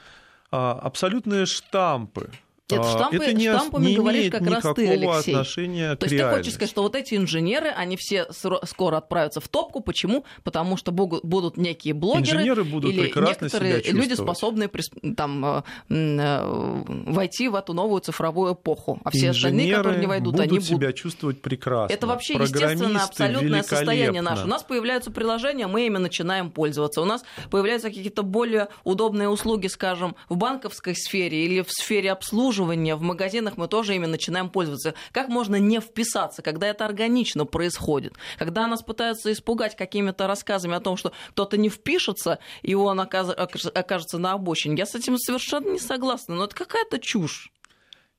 а, 0.50 0.72
абсолютные 0.72 1.46
штампы 1.46 2.30
нет, 2.78 2.87
штампы, 2.87 3.16
это 3.16 3.32
не, 3.32 3.48
штампами 3.48 3.87
не 3.87 3.96
говоришь 3.96 4.30
как 4.30 4.46
раз 4.46 4.74
ты, 4.74 4.88
Алексей. 4.88 5.32
отношения 5.32 5.96
То 5.96 6.06
есть 6.06 6.16
ты 6.16 6.30
хочешь 6.30 6.54
сказать, 6.54 6.70
что 6.70 6.82
вот 6.82 6.96
эти 6.96 7.14
инженеры, 7.14 7.68
они 7.68 7.96
все 7.96 8.26
скоро 8.32 8.98
отправятся 8.98 9.40
в 9.40 9.48
топку. 9.48 9.80
Почему? 9.80 10.24
Потому 10.44 10.76
что 10.76 10.92
будут 10.92 11.56
некие 11.56 11.94
блогеры 11.94 12.38
Инженеры 12.38 12.64
будут 12.64 12.92
или 12.92 13.12
некоторые 13.14 13.82
люди, 13.82 14.14
способные 14.14 14.70
там, 15.16 15.44
э, 15.44 15.62
э, 15.88 16.82
войти 17.06 17.48
в 17.48 17.54
эту 17.54 17.72
новую 17.72 18.00
цифровую 18.00 18.54
эпоху. 18.54 19.00
А 19.04 19.11
все 19.11 19.28
Инженеры 19.28 19.52
остальные, 19.52 19.76
которые 19.76 20.00
не 20.00 20.06
войдут, 20.06 20.35
будут 20.35 20.40
они 20.40 20.58
будут... 20.58 20.64
себя 20.64 20.92
чувствовать 20.92 21.40
прекрасно. 21.40 21.92
Это 21.92 22.06
вообще 22.06 22.35
естественное, 22.35 23.04
абсолютное 23.04 23.62
состояние 23.62 24.22
наше. 24.22 24.44
У 24.44 24.48
нас 24.48 24.62
появляются 24.62 25.11
приложения, 25.11 25.66
мы 25.66 25.87
ими 25.87 25.98
начинаем 25.98 26.50
пользоваться. 26.50 27.00
У 27.00 27.04
нас 27.04 27.24
появляются 27.50 27.88
какие-то 27.88 28.22
более 28.22 28.68
удобные 28.85 29.28
услуги, 29.28 29.66
скажем, 29.66 30.16
в 30.28 30.37
банковской 30.37 30.94
сфере 30.94 31.44
или 31.44 31.62
в 31.62 31.70
сфере 31.70 32.12
обслуживания, 32.12 32.62
в 32.64 33.01
магазине 33.01 33.33
магазинах 33.33 33.57
мы 33.57 33.68
тоже 33.68 33.94
ими 33.94 34.07
начинаем 34.07 34.48
пользоваться. 34.51 34.94
Как 35.12 35.29
можно 35.29 35.57
не 35.57 35.81
вписаться, 35.81 36.42
когда 36.42 36.66
это 36.66 36.85
органично 36.85 37.46
происходит? 37.46 38.14
Когда 38.38 38.66
нас 38.66 38.83
пытаются 38.83 39.33
испугать 39.33 39.77
какими-то 39.77 40.27
рассказами 40.27 40.75
о 40.75 40.81
том, 40.81 40.96
что 40.96 41.12
кто-то 41.31 41.57
не 41.57 41.68
впишется, 41.68 42.38
и 42.62 42.75
он 42.75 43.01
окажется 43.01 44.18
на 44.18 44.33
обочине. 44.33 44.77
Я 44.77 44.87
с 44.87 44.94
этим 44.94 45.18
совершенно 45.18 45.70
не 45.70 45.79
согласна, 45.79 46.35
но 46.35 46.44
это 46.44 46.55
какая-то 46.55 46.98
чушь. 46.98 47.53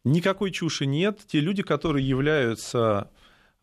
Никакой 0.04 0.52
чуши 0.52 0.86
нет. 0.86 1.20
Те 1.28 1.40
люди, 1.40 1.64
которые 1.64 2.08
являются 2.08 3.10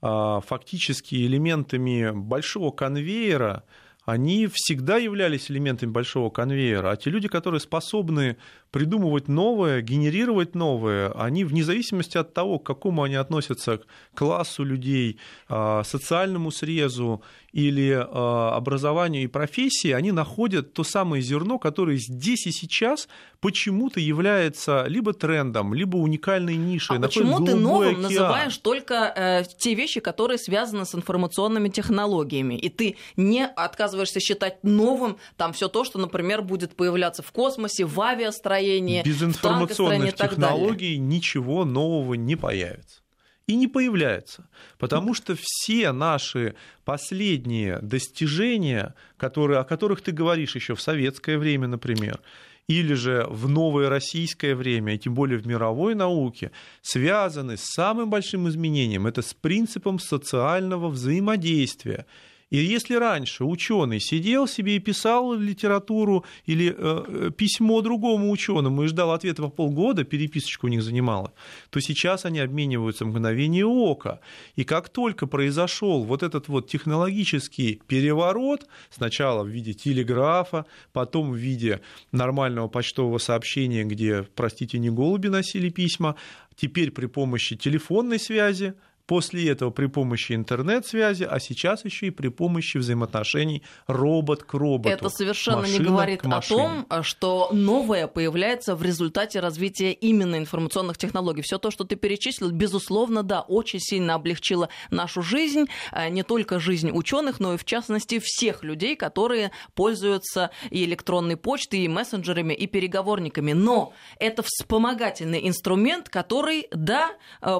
а, 0.01 0.40
фактически 0.40 1.14
элементами 1.27 2.11
большого 2.11 2.71
конвейера, 2.71 3.64
они 4.05 4.49
всегда 4.53 4.97
являлись 4.97 5.51
элементами 5.51 5.90
большого 5.90 6.31
конвейера, 6.31 6.90
а 6.90 6.97
те 6.97 7.11
люди, 7.11 7.29
которые 7.29 7.61
способны 7.61 8.37
придумывать 8.70 9.28
новое, 9.28 9.80
генерировать 9.83 10.54
новое, 10.54 11.11
они 11.12 11.44
вне 11.44 11.64
зависимости 11.64 12.16
от 12.16 12.33
того, 12.35 12.59
к 12.59 12.66
какому 12.66 13.02
они 13.02 13.16
относятся 13.16 13.78
к 13.78 13.87
классу 14.14 14.64
людей, 14.64 15.18
а, 15.48 15.83
социальному 15.85 16.50
срезу 16.50 17.22
или 17.52 17.92
а, 17.92 18.54
образованию 18.56 19.24
и 19.24 19.26
профессии, 19.26 19.90
они 19.90 20.12
находят 20.12 20.72
то 20.72 20.85
самое 20.85 21.22
зерно, 21.22 21.59
которое 21.59 21.96
здесь 21.96 22.46
и 22.46 22.52
сейчас 22.52 23.09
почему-то 23.40 23.98
является 23.98 24.85
либо 24.87 25.12
трендом, 25.12 25.74
либо 25.74 25.96
уникальной 25.96 26.56
нишей. 26.56 26.98
А 26.98 27.00
почему 27.00 27.44
ты 27.44 27.56
новым 27.56 27.88
океан. 27.88 28.02
называешь 28.02 28.56
только 28.59 29.12
э, 29.16 29.44
те 29.59 29.74
вещи, 29.74 30.00
которые 30.00 30.38
связаны 30.38 30.85
с 30.85 30.94
информационными 30.94 31.68
технологиями, 31.68 32.54
и 32.54 32.68
ты 32.68 32.96
не 33.16 33.46
отказываешься 33.46 34.20
считать 34.20 34.62
новым 34.62 35.16
там 35.37 35.52
все 35.52 35.68
то, 35.68 35.85
что, 35.85 35.98
например, 35.98 36.42
будет 36.42 36.76
появляться 36.76 37.22
в 37.22 37.33
космосе, 37.33 37.85
в 37.85 38.00
авиастроении, 38.00 38.60
построении, 38.61 39.03
Без 39.03 39.23
информационных 39.23 40.14
технологий 40.14 40.99
ничего 40.99 41.64
нового 41.64 42.14
не 42.14 42.37
появится. 42.37 43.01
И 43.46 43.57
не 43.57 43.66
появляется. 43.66 44.49
Потому 44.79 45.12
что 45.12 45.37
все 45.38 45.90
наши 45.90 46.55
последние 46.85 47.81
достижения, 47.81 48.94
которые, 49.16 49.59
о 49.59 49.64
которых 49.64 50.03
ты 50.03 50.12
говоришь 50.12 50.55
еще 50.55 50.77
в 50.77 50.81
советское 50.81 51.37
время, 51.37 51.66
например, 51.66 52.20
или 52.68 52.94
же 52.94 53.27
в 53.29 53.49
новое 53.49 53.88
российское 53.88 54.55
время, 54.55 54.94
и 54.94 54.99
тем 54.99 55.14
более 55.14 55.38
в 55.38 55.46
мировой 55.46 55.96
науке, 55.96 56.53
связаны 56.83 57.57
с 57.57 57.64
самым 57.64 58.11
большим 58.11 58.49
изменением, 58.49 59.09
это 59.09 59.23
с 59.23 59.35
принципом 59.35 59.99
социального 59.99 60.88
взаимодействия. 60.88 62.07
И 62.50 62.56
если 62.56 62.96
раньше 62.96 63.44
ученый 63.44 64.00
сидел 64.00 64.48
себе 64.48 64.76
и 64.76 64.80
писал 64.80 65.34
литературу 65.34 66.24
или 66.46 66.74
э, 66.76 67.04
э, 67.06 67.30
письмо 67.30 67.80
другому 67.80 68.30
ученому 68.30 68.82
и 68.82 68.86
ждал 68.88 69.12
ответа 69.12 69.42
по 69.42 69.48
полгода, 69.50 70.02
переписочка 70.02 70.64
у 70.64 70.68
них 70.68 70.82
занимала, 70.82 71.32
то 71.70 71.80
сейчас 71.80 72.24
они 72.24 72.40
обмениваются 72.40 73.04
мгновение 73.04 73.64
ока. 73.64 74.20
И 74.56 74.64
как 74.64 74.88
только 74.88 75.28
произошел 75.28 76.02
вот 76.02 76.24
этот 76.24 76.48
вот 76.48 76.68
технологический 76.68 77.80
переворот, 77.86 78.66
сначала 78.90 79.44
в 79.44 79.48
виде 79.48 79.72
телеграфа, 79.72 80.66
потом 80.92 81.30
в 81.30 81.36
виде 81.36 81.80
нормального 82.10 82.66
почтового 82.66 83.18
сообщения, 83.18 83.84
где, 83.84 84.24
простите, 84.34 84.80
не 84.80 84.90
голуби 84.90 85.28
носили 85.28 85.68
письма, 85.68 86.16
теперь 86.56 86.90
при 86.90 87.06
помощи 87.06 87.54
телефонной 87.54 88.18
связи, 88.18 88.74
После 89.11 89.51
этого 89.51 89.70
при 89.70 89.87
помощи 89.87 90.35
интернет-связи, 90.35 91.25
а 91.25 91.40
сейчас 91.40 91.85
еще 91.85 92.07
и 92.07 92.11
при 92.11 92.29
помощи 92.29 92.79
взаимоотношений 92.79 93.64
робот 93.88 94.44
к 94.44 94.55
роботу. 94.55 94.88
Это 94.88 95.09
совершенно 95.09 95.66
не 95.66 95.81
говорит 95.81 96.25
о 96.25 96.40
том, 96.40 96.87
что 97.03 97.49
новое 97.51 98.07
появляется 98.07 98.77
в 98.77 98.85
результате 98.85 99.40
развития 99.40 99.90
именно 99.90 100.37
информационных 100.37 100.96
технологий. 100.96 101.42
Все 101.42 101.59
то, 101.59 101.73
что 101.73 101.83
ты 101.83 101.96
перечислил, 101.96 102.53
безусловно, 102.53 103.25
да, 103.25 103.40
очень 103.40 103.81
сильно 103.81 104.14
облегчило 104.14 104.68
нашу 104.92 105.23
жизнь, 105.23 105.64
а 105.90 106.09
не 106.09 106.23
только 106.23 106.61
жизнь 106.61 106.92
ученых, 106.92 107.40
но 107.40 107.55
и 107.55 107.57
в 107.57 107.64
частности 107.64 108.20
всех 108.23 108.62
людей, 108.62 108.94
которые 108.94 109.51
пользуются 109.75 110.53
и 110.70 110.85
электронной 110.85 111.37
почтой, 111.37 111.81
и 111.81 111.88
мессенджерами, 111.88 112.55
и 112.55 112.68
переговорниками. 112.68 113.55
Но 113.55 113.92
это 114.20 114.44
вспомогательный 114.46 115.49
инструмент, 115.49 116.09
который, 116.09 116.68
да, 116.70 117.11
э, 117.42 117.59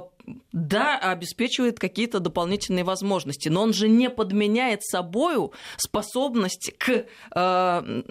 да, 0.53 0.99
обеспечивает 0.99 1.79
какие-то 1.79 2.21
дополнительные 2.21 2.85
возможности, 2.85 3.49
но 3.49 3.63
он 3.63 3.73
же 3.73 3.89
не 3.89 4.11
подменяет 4.11 4.83
собою 4.83 5.53
способность 5.77 6.73
к 6.79 7.07
э, 7.35 8.03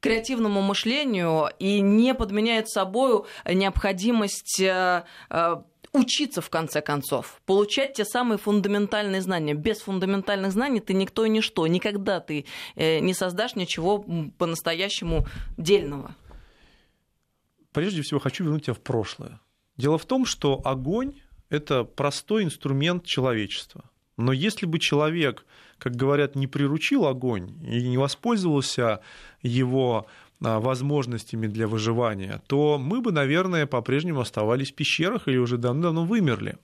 креативному 0.00 0.62
мышлению 0.62 1.48
и 1.58 1.80
не 1.80 2.14
подменяет 2.14 2.68
собою 2.68 3.26
необходимость 3.44 4.60
э, 4.60 5.04
э, 5.30 5.56
учиться 5.92 6.40
в 6.40 6.50
конце 6.50 6.80
концов, 6.80 7.40
получать 7.46 7.94
те 7.94 8.04
самые 8.04 8.38
фундаментальные 8.38 9.22
знания. 9.22 9.54
Без 9.54 9.80
фундаментальных 9.80 10.52
знаний 10.52 10.80
ты 10.80 10.94
никто 10.94 11.24
и 11.24 11.30
ничто. 11.30 11.66
Никогда 11.66 12.20
ты 12.20 12.44
э, 12.76 13.00
не 13.00 13.14
создашь 13.14 13.56
ничего 13.56 14.04
по-настоящему 14.38 15.26
дельного. 15.56 16.14
Прежде 17.72 18.02
всего 18.02 18.20
хочу 18.20 18.44
вернуть 18.44 18.66
тебя 18.66 18.74
в 18.74 18.80
прошлое. 18.80 19.40
Дело 19.76 19.98
в 19.98 20.06
том, 20.06 20.24
что 20.24 20.60
огонь 20.64 21.20
это 21.48 21.84
простой 21.84 22.44
инструмент 22.44 23.04
человечества. 23.04 23.84
Но 24.16 24.32
если 24.32 24.66
бы 24.66 24.78
человек, 24.78 25.44
как 25.78 25.94
говорят, 25.94 26.36
не 26.36 26.46
приручил 26.46 27.06
огонь 27.06 27.50
и 27.62 27.86
не 27.86 27.98
воспользовался 27.98 29.00
его 29.42 30.06
а, 30.42 30.58
возможностями 30.60 31.46
для 31.46 31.68
выживания, 31.68 32.42
то 32.46 32.78
мы 32.78 33.00
бы, 33.00 33.12
наверное, 33.12 33.66
по-прежнему 33.66 34.20
оставались 34.20 34.72
в 34.72 34.74
пещерах 34.74 35.28
или 35.28 35.36
уже 35.36 35.58
давно-давно 35.58 36.04
вымерли. 36.04 36.56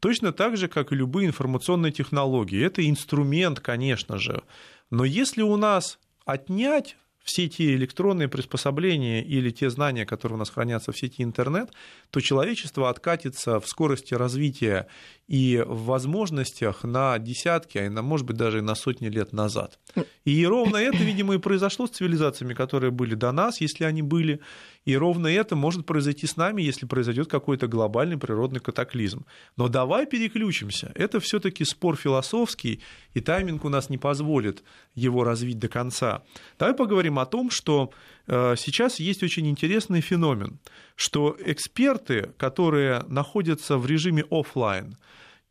Точно 0.00 0.32
так 0.32 0.56
же, 0.56 0.68
как 0.68 0.92
и 0.92 0.96
любые 0.96 1.28
информационные 1.28 1.92
технологии. 1.92 2.62
Это 2.62 2.88
инструмент, 2.88 3.60
конечно 3.60 4.18
же, 4.18 4.42
Но 4.90 5.04
если 5.04 5.42
у 5.42 5.56
нас 5.56 5.98
отнять 6.26 6.96
все 7.22 7.48
те 7.48 7.74
электронные 7.74 8.28
приспособления 8.28 9.22
или 9.22 9.50
те 9.50 9.70
знания, 9.70 10.04
которые 10.04 10.36
у 10.36 10.38
нас 10.38 10.50
хранятся 10.50 10.92
в 10.92 10.98
сети 10.98 11.22
интернет, 11.22 11.70
то 12.10 12.20
человечество 12.20 12.88
откатится 12.88 13.60
в 13.60 13.66
скорости 13.66 14.14
развития 14.14 14.88
и 15.28 15.62
в 15.66 15.84
возможностях 15.84 16.84
на 16.84 17.18
десятки, 17.18 17.78
а 17.78 17.90
на, 17.90 18.02
может 18.02 18.26
быть, 18.26 18.36
даже 18.36 18.58
и 18.58 18.62
на 18.62 18.74
сотни 18.74 19.08
лет 19.08 19.32
назад. 19.32 19.78
И 20.24 20.44
ровно 20.46 20.76
это, 20.76 20.98
видимо, 20.98 21.34
и 21.34 21.38
произошло 21.38 21.86
с 21.86 21.90
цивилизациями, 21.90 22.54
которые 22.54 22.90
были 22.90 23.14
до 23.14 23.32
нас, 23.32 23.60
если 23.60 23.84
они 23.84 24.02
были. 24.02 24.40
И 24.84 24.96
ровно 24.96 25.28
это 25.28 25.54
может 25.54 25.86
произойти 25.86 26.26
с 26.26 26.36
нами, 26.36 26.62
если 26.62 26.86
произойдет 26.86 27.28
какой-то 27.28 27.68
глобальный 27.68 28.18
природный 28.18 28.60
катаклизм. 28.60 29.24
Но 29.56 29.68
давай 29.68 30.06
переключимся. 30.06 30.92
Это 30.94 31.20
все-таки 31.20 31.64
спор 31.64 31.96
философский, 31.96 32.80
и 33.14 33.20
тайминг 33.20 33.64
у 33.64 33.68
нас 33.68 33.90
не 33.90 33.98
позволит 33.98 34.64
его 34.94 35.24
развить 35.24 35.58
до 35.58 35.68
конца. 35.68 36.24
Давай 36.58 36.74
поговорим 36.74 37.11
о 37.18 37.26
том, 37.26 37.50
что 37.50 37.92
э, 38.26 38.54
сейчас 38.56 39.00
есть 39.00 39.22
очень 39.22 39.48
интересный 39.48 40.00
феномен, 40.00 40.58
что 40.96 41.36
эксперты, 41.44 42.32
которые 42.36 43.04
находятся 43.08 43.78
в 43.78 43.86
режиме 43.86 44.24
офлайн, 44.30 44.96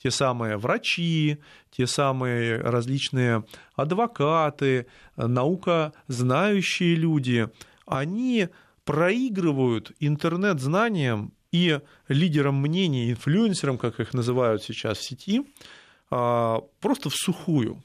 те 0.02 0.12
самые 0.12 0.58
врачи, 0.58 1.38
те 1.70 1.86
самые 1.86 2.58
различные 2.58 3.46
адвокаты, 3.76 4.88
наука 5.16 5.94
знающие 6.08 6.96
люди, 6.96 7.50
они 7.86 8.50
проигрывают 8.84 9.92
интернет-знаниям 10.00 11.34
и 11.52 11.80
лидерам 12.08 12.56
мнений, 12.56 13.12
инфлюенсерам, 13.12 13.78
как 13.78 14.00
их 14.00 14.14
называют 14.14 14.64
сейчас 14.64 14.98
в 14.98 15.04
сети, 15.04 15.46
а, 16.10 16.62
просто 16.80 17.10
в 17.10 17.16
сухую. 17.16 17.84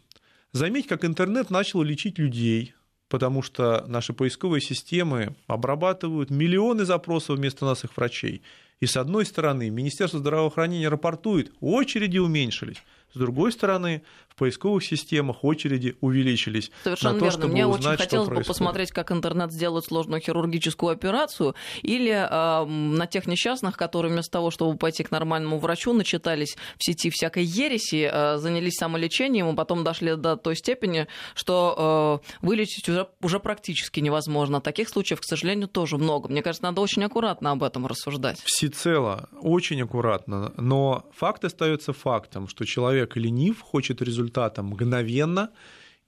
Заметь, 0.52 0.86
как 0.86 1.04
интернет 1.04 1.50
начал 1.50 1.82
лечить 1.82 2.18
людей, 2.18 2.74
потому 3.08 3.42
что 3.42 3.84
наши 3.86 4.12
поисковые 4.12 4.60
системы 4.60 5.36
обрабатывают 5.46 6.30
миллионы 6.30 6.84
запросов 6.84 7.38
вместо 7.38 7.64
нас 7.64 7.84
их 7.84 7.96
врачей. 7.96 8.42
И 8.80 8.86
с 8.86 8.96
одной 8.96 9.24
стороны, 9.24 9.70
Министерство 9.70 10.18
здравоохранения 10.18 10.88
рапортует, 10.88 11.52
очереди 11.60 12.18
уменьшились. 12.18 12.82
С 13.16 13.18
другой 13.18 13.50
стороны, 13.50 14.02
в 14.28 14.34
поисковых 14.34 14.84
системах 14.84 15.42
очереди 15.42 15.96
увеличились. 16.02 16.70
Совершенно 16.84 17.14
на 17.14 17.18
то, 17.18 17.24
верно. 17.24 17.38
Чтобы 17.40 17.52
Мне 17.54 17.66
узнать, 17.66 17.94
очень 17.94 18.04
хотелось 18.04 18.28
бы 18.28 18.42
посмотреть, 18.42 18.90
как 18.90 19.10
интернет 19.10 19.52
сделает 19.52 19.86
сложную 19.86 20.20
хирургическую 20.20 20.92
операцию, 20.92 21.54
или 21.80 22.10
э, 22.12 22.64
на 22.66 23.06
тех 23.06 23.26
несчастных, 23.26 23.78
которые 23.78 24.12
вместо 24.12 24.32
того, 24.32 24.50
чтобы 24.50 24.76
пойти 24.76 25.02
к 25.02 25.10
нормальному 25.10 25.58
врачу, 25.58 25.94
начитались 25.94 26.58
в 26.76 26.84
сети 26.84 27.08
всякой 27.08 27.44
ереси, 27.44 28.10
э, 28.12 28.36
занялись 28.36 28.74
самолечением, 28.74 29.48
и 29.48 29.56
потом 29.56 29.82
дошли 29.82 30.14
до 30.14 30.36
той 30.36 30.54
степени, 30.54 31.06
что 31.34 32.20
э, 32.22 32.46
вылечить 32.46 32.86
уже, 32.90 33.08
уже 33.22 33.40
практически 33.40 34.00
невозможно. 34.00 34.60
Таких 34.60 34.90
случаев, 34.90 35.22
к 35.22 35.24
сожалению, 35.24 35.68
тоже 35.68 35.96
много. 35.96 36.28
Мне 36.28 36.42
кажется, 36.42 36.64
надо 36.64 36.82
очень 36.82 37.02
аккуратно 37.02 37.52
об 37.52 37.62
этом 37.62 37.86
рассуждать. 37.86 38.42
Всецело, 38.44 39.30
очень 39.40 39.80
аккуратно. 39.80 40.52
Но 40.58 41.06
факт 41.14 41.46
остается 41.46 41.94
фактом, 41.94 42.46
что 42.48 42.66
человек 42.66 43.05
ленив, 43.14 43.60
хочет 43.60 44.02
результата 44.02 44.60
мгновенно, 44.64 45.52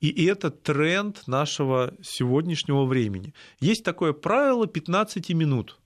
и 0.01 0.27
это 0.27 0.51
тренд 0.51 1.27
нашего 1.29 1.95
сегодняшнего 2.03 2.85
времени. 2.85 3.35
Есть 3.61 3.85
такое 3.85 4.13
правило 4.13 4.67
15 4.67 5.31
минут, 5.31 5.79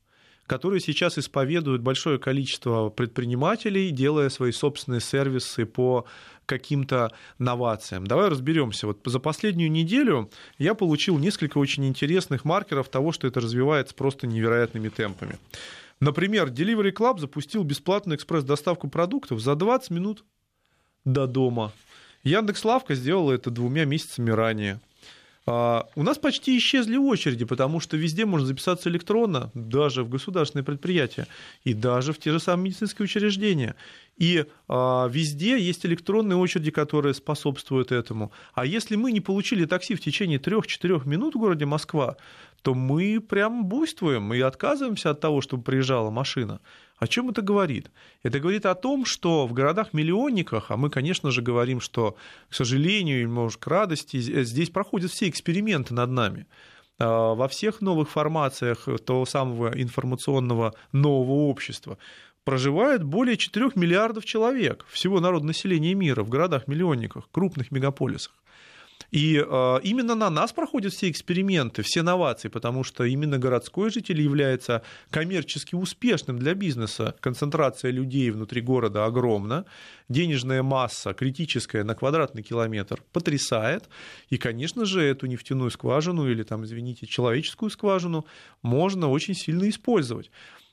которое 0.46 0.80
сейчас 0.80 1.18
исповедует 1.18 1.82
большое 1.82 2.18
количество 2.18 2.90
предпринимателей, 2.90 3.90
делая 3.90 4.28
свои 4.28 4.52
собственные 4.52 5.00
сервисы 5.00 5.64
по 5.66 6.06
каким-то 6.46 7.12
новациям. 7.38 8.06
Давай 8.06 8.28
разберемся. 8.28 8.86
Вот 8.86 9.00
за 9.04 9.18
последнюю 9.18 9.70
неделю 9.70 10.30
я 10.58 10.74
получил 10.74 11.18
несколько 11.18 11.58
очень 11.58 11.86
интересных 11.86 12.44
маркеров 12.44 12.88
того, 12.88 13.12
что 13.12 13.26
это 13.26 13.40
развивается 13.40 13.94
просто 13.94 14.26
невероятными 14.26 14.88
темпами. 14.88 15.38
Например, 16.00 16.48
Delivery 16.48 16.92
Club 16.92 17.20
запустил 17.20 17.62
бесплатную 17.62 18.16
экспресс-доставку 18.18 18.88
продуктов 18.88 19.40
за 19.40 19.54
20 19.54 19.90
минут 19.90 20.24
до 21.04 21.26
дома. 21.26 21.72
Яндекс 22.24 22.64
Лавка 22.64 22.94
сделала 22.94 23.32
это 23.32 23.50
двумя 23.50 23.84
месяцами 23.84 24.30
ранее. 24.30 24.80
А, 25.44 25.88
у 25.96 26.02
нас 26.04 26.18
почти 26.18 26.56
исчезли 26.56 26.96
очереди, 26.96 27.44
потому 27.44 27.80
что 27.80 27.96
везде 27.96 28.24
можно 28.24 28.46
записаться 28.46 28.88
электронно, 28.88 29.50
даже 29.54 30.04
в 30.04 30.08
государственные 30.08 30.64
предприятия, 30.64 31.26
и 31.64 31.74
даже 31.74 32.12
в 32.12 32.18
те 32.18 32.30
же 32.30 32.38
самые 32.38 32.66
медицинские 32.66 33.04
учреждения. 33.04 33.74
И 34.18 34.44
а, 34.68 35.08
везде 35.08 35.58
есть 35.60 35.84
электронные 35.84 36.36
очереди, 36.36 36.70
которые 36.70 37.14
способствуют 37.14 37.90
этому. 37.90 38.30
А 38.54 38.64
если 38.64 38.94
мы 38.94 39.10
не 39.10 39.20
получили 39.20 39.64
такси 39.64 39.96
в 39.96 40.00
течение 40.00 40.38
3-4 40.38 41.08
минут 41.08 41.34
в 41.34 41.38
городе 41.38 41.66
Москва, 41.66 42.16
то 42.62 42.74
мы 42.74 43.20
прям 43.20 43.66
буйствуем 43.66 44.32
и 44.32 44.40
отказываемся 44.40 45.10
от 45.10 45.20
того, 45.20 45.40
чтобы 45.40 45.64
приезжала 45.64 46.10
машина. 46.10 46.60
О 46.96 47.08
чем 47.08 47.30
это 47.30 47.42
говорит? 47.42 47.90
Это 48.22 48.38
говорит 48.38 48.64
о 48.64 48.76
том, 48.76 49.04
что 49.04 49.48
в 49.48 49.52
городах-миллионниках, 49.52 50.70
а 50.70 50.76
мы, 50.76 50.88
конечно 50.88 51.32
же, 51.32 51.42
говорим, 51.42 51.80
что, 51.80 52.16
к 52.48 52.54
сожалению, 52.54 53.18
или, 53.18 53.26
может, 53.26 53.60
к 53.60 53.66
радости, 53.66 54.18
здесь 54.44 54.70
проходят 54.70 55.10
все 55.10 55.28
эксперименты 55.28 55.94
над 55.94 56.10
нами 56.10 56.46
а, 57.00 57.34
во 57.34 57.48
всех 57.48 57.80
новых 57.80 58.08
формациях 58.08 58.86
того 59.04 59.26
самого 59.26 59.72
информационного 59.80 60.74
нового 60.92 61.48
общества 61.48 61.98
проживает 62.44 63.02
более 63.02 63.36
4 63.36 63.70
миллиардов 63.74 64.24
человек, 64.24 64.84
всего 64.88 65.20
народонаселения 65.20 65.94
мира 65.94 66.22
в 66.22 66.28
городах-миллионниках, 66.28 67.28
крупных 67.32 67.72
мегаполисах. 67.72 68.32
И 69.12 69.36
э, 69.36 69.80
именно 69.82 70.14
на 70.14 70.30
нас 70.30 70.54
проходят 70.54 70.94
все 70.94 71.10
эксперименты, 71.10 71.82
все 71.82 72.02
новации, 72.02 72.48
потому 72.48 72.82
что 72.82 73.04
именно 73.04 73.38
городской 73.38 73.90
житель 73.90 74.22
является 74.22 74.82
коммерчески 75.10 75.74
успешным 75.74 76.38
для 76.38 76.54
бизнеса. 76.54 77.14
Концентрация 77.20 77.90
людей 77.90 78.30
внутри 78.30 78.62
города 78.62 79.04
огромна, 79.04 79.66
денежная 80.08 80.62
масса 80.62 81.12
критическая 81.12 81.84
на 81.84 81.94
квадратный 81.94 82.42
километр 82.42 83.02
потрясает. 83.12 83.84
И, 84.30 84.38
конечно 84.38 84.86
же, 84.86 85.02
эту 85.02 85.26
нефтяную 85.26 85.70
скважину 85.70 86.30
или, 86.30 86.42
там, 86.42 86.64
извините, 86.64 87.06
человеческую 87.06 87.68
скважину 87.68 88.24
можно 88.62 89.10
очень 89.10 89.34
сильно 89.34 89.68
использовать. 89.68 90.30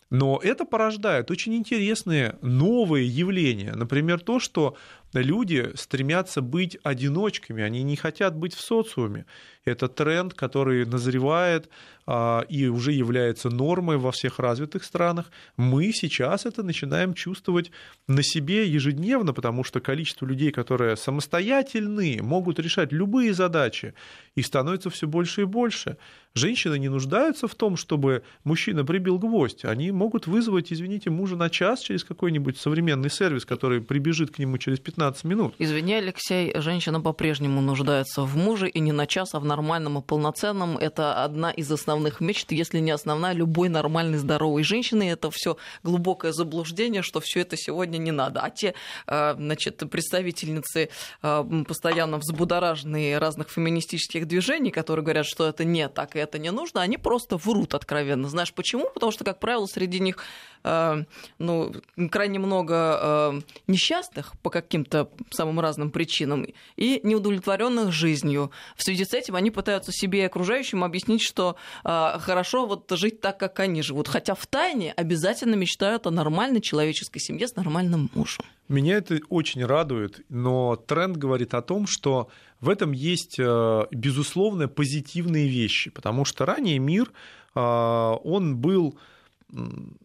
Но 0.10 0.40
это 0.42 0.66
порождает 0.66 1.30
очень 1.30 1.56
интересные 1.56 2.36
новые 2.42 3.08
явления. 3.08 3.74
Например, 3.76 4.20
то, 4.20 4.40
что 4.40 4.76
люди 5.14 5.72
стремятся 5.76 6.42
быть 6.42 6.78
одиночками, 6.84 7.64
они 7.64 7.84
не 7.84 7.96
хотят 7.96 8.36
быть 8.36 8.54
в 8.54 8.62
социуме. 8.62 9.26
Это 9.66 9.88
тренд, 9.88 10.34
который 10.34 10.86
назревает 10.86 11.70
а, 12.12 12.42
и 12.50 12.68
уже 12.68 12.92
является 12.92 13.50
нормой 13.50 13.98
во 13.98 14.12
всех 14.12 14.40
развитых 14.40 14.84
странах. 14.84 15.32
Мы 15.58 15.92
сейчас 15.92 16.46
это 16.46 16.64
начинаем 16.64 17.14
чувствовать 17.14 17.72
на 18.08 18.24
себе 18.24 18.68
ежедневно, 18.68 19.34
потому 19.34 19.64
что 19.64 19.80
количество 19.80 20.26
людей, 20.26 20.52
которые 20.52 20.96
самостоятельны, 20.96 22.20
могут 22.22 22.58
решать 22.60 22.92
любые 22.92 23.34
задачи, 23.34 23.94
их 24.36 24.46
становится 24.46 24.90
все 24.90 25.08
больше 25.08 25.42
и 25.42 25.46
больше. 25.46 25.98
Женщины 26.34 26.80
не 26.80 26.90
нуждаются 26.90 27.48
в 27.48 27.56
том, 27.56 27.76
чтобы 27.76 28.24
мужчина 28.44 28.86
прибил 28.86 29.20
гвоздь. 29.20 29.66
Они 29.66 29.92
могут 29.92 30.26
вызвать, 30.26 30.72
извините, 30.72 31.10
мужа 31.10 31.36
на 31.36 31.50
час 31.50 31.82
через 31.82 32.04
какой-нибудь 32.04 32.58
современный 32.58 33.10
сервис, 33.10 33.46
который 33.46 33.82
прибежит 33.82 34.32
к 34.32 34.40
нему 34.40 34.58
через 34.58 34.80
15 34.80 34.98
15 35.00 35.24
минут. 35.24 35.56
Извини, 35.60 35.94
Алексей, 35.94 36.52
женщина 36.56 37.00
по-прежнему 37.00 37.62
нуждается 37.62 38.24
в 38.24 38.36
муже 38.36 38.68
и 38.68 38.82
не 38.82 38.92
на 38.92 39.08
час, 39.08 39.34
а 39.34 39.40
в 39.40 39.46
нормальном 39.46 39.98
и 39.98 40.02
полноценном. 40.02 40.78
Это 40.78 41.24
одна 41.24 41.52
из 41.52 41.72
основных 41.72 42.20
мечт, 42.20 42.52
если 42.52 42.80
не 42.80 42.92
основная, 42.92 43.34
любой 43.34 43.70
нормальной, 43.70 44.18
здоровой 44.18 44.64
женщины. 44.64 45.10
Это 45.10 45.32
все 45.32 45.56
глубокое 45.84 46.34
заблуждение, 46.34 47.02
что 47.02 47.22
все 47.22 47.40
это 47.40 47.56
сегодня 47.56 47.98
не 47.98 48.12
надо. 48.12 48.42
А 48.42 48.50
те 48.50 48.74
э, 49.08 49.36
значит, 49.38 49.78
представительницы, 49.90 50.90
э, 51.24 51.64
постоянно 51.66 52.18
взбудораженные 52.18 53.20
разных 53.20 53.50
феминистических 53.50 54.28
движений, 54.28 54.72
которые 54.72 55.06
говорят, 55.06 55.26
что 55.26 55.48
это 55.48 55.64
не 55.64 55.88
так 55.88 56.18
и 56.18 56.20
это 56.20 56.40
не 56.40 56.52
нужно, 56.52 56.82
они 56.82 56.98
просто 56.98 57.38
врут 57.38 57.74
откровенно. 57.74 58.28
Знаешь 58.28 58.54
почему? 58.54 58.90
Потому 58.94 59.14
что, 59.14 59.24
как 59.24 59.40
правило, 59.40 59.66
среди 59.66 60.02
них 60.02 60.18
э, 60.66 61.04
ну, 61.38 61.72
крайне 62.12 62.40
много 62.40 63.42
несчастных 63.68 64.34
по 64.42 64.50
каким-то 64.50 64.89
каким-то 64.90 65.10
самым 65.32 65.60
разным 65.60 65.92
причинам 65.92 66.46
и 66.76 67.00
неудовлетворенных 67.04 67.92
жизнью. 67.92 68.52
В 68.76 68.84
связи 68.84 69.06
с 69.06 69.14
этим 69.14 69.36
они 69.36 69.52
пытаются 69.52 69.92
себе 69.92 70.20
и 70.20 70.24
окружающим 70.24 70.84
объяснить, 70.84 71.22
что 71.22 71.56
э, 71.84 72.20
хорошо 72.20 72.66
вот 72.66 72.92
жить 72.92 73.22
так, 73.22 73.40
как 73.40 73.60
они 73.60 73.82
живут, 73.82 74.08
хотя 74.08 74.36
в 74.36 74.46
тайне 74.48 74.94
обязательно 74.94 75.56
мечтают 75.56 76.08
о 76.08 76.12
нормальной 76.12 76.62
человеческой 76.62 77.20
семье 77.20 77.48
с 77.48 77.56
нормальным 77.56 78.10
мужем. 78.14 78.44
Меня 78.68 78.98
это 78.98 79.20
очень 79.30 79.66
радует, 79.66 80.22
но 80.30 80.76
тренд 80.76 81.18
говорит 81.18 81.54
о 81.54 81.62
том, 81.62 81.88
что 81.88 82.30
в 82.60 82.70
этом 82.70 82.92
есть, 82.92 83.40
э, 83.40 83.82
безусловно, 83.92 84.68
позитивные 84.68 85.48
вещи, 85.48 85.90
потому 85.90 86.26
что 86.26 86.46
ранее 86.46 86.80
мир, 86.80 87.12
э, 87.56 87.60
он 87.60 88.58
был 88.58 88.98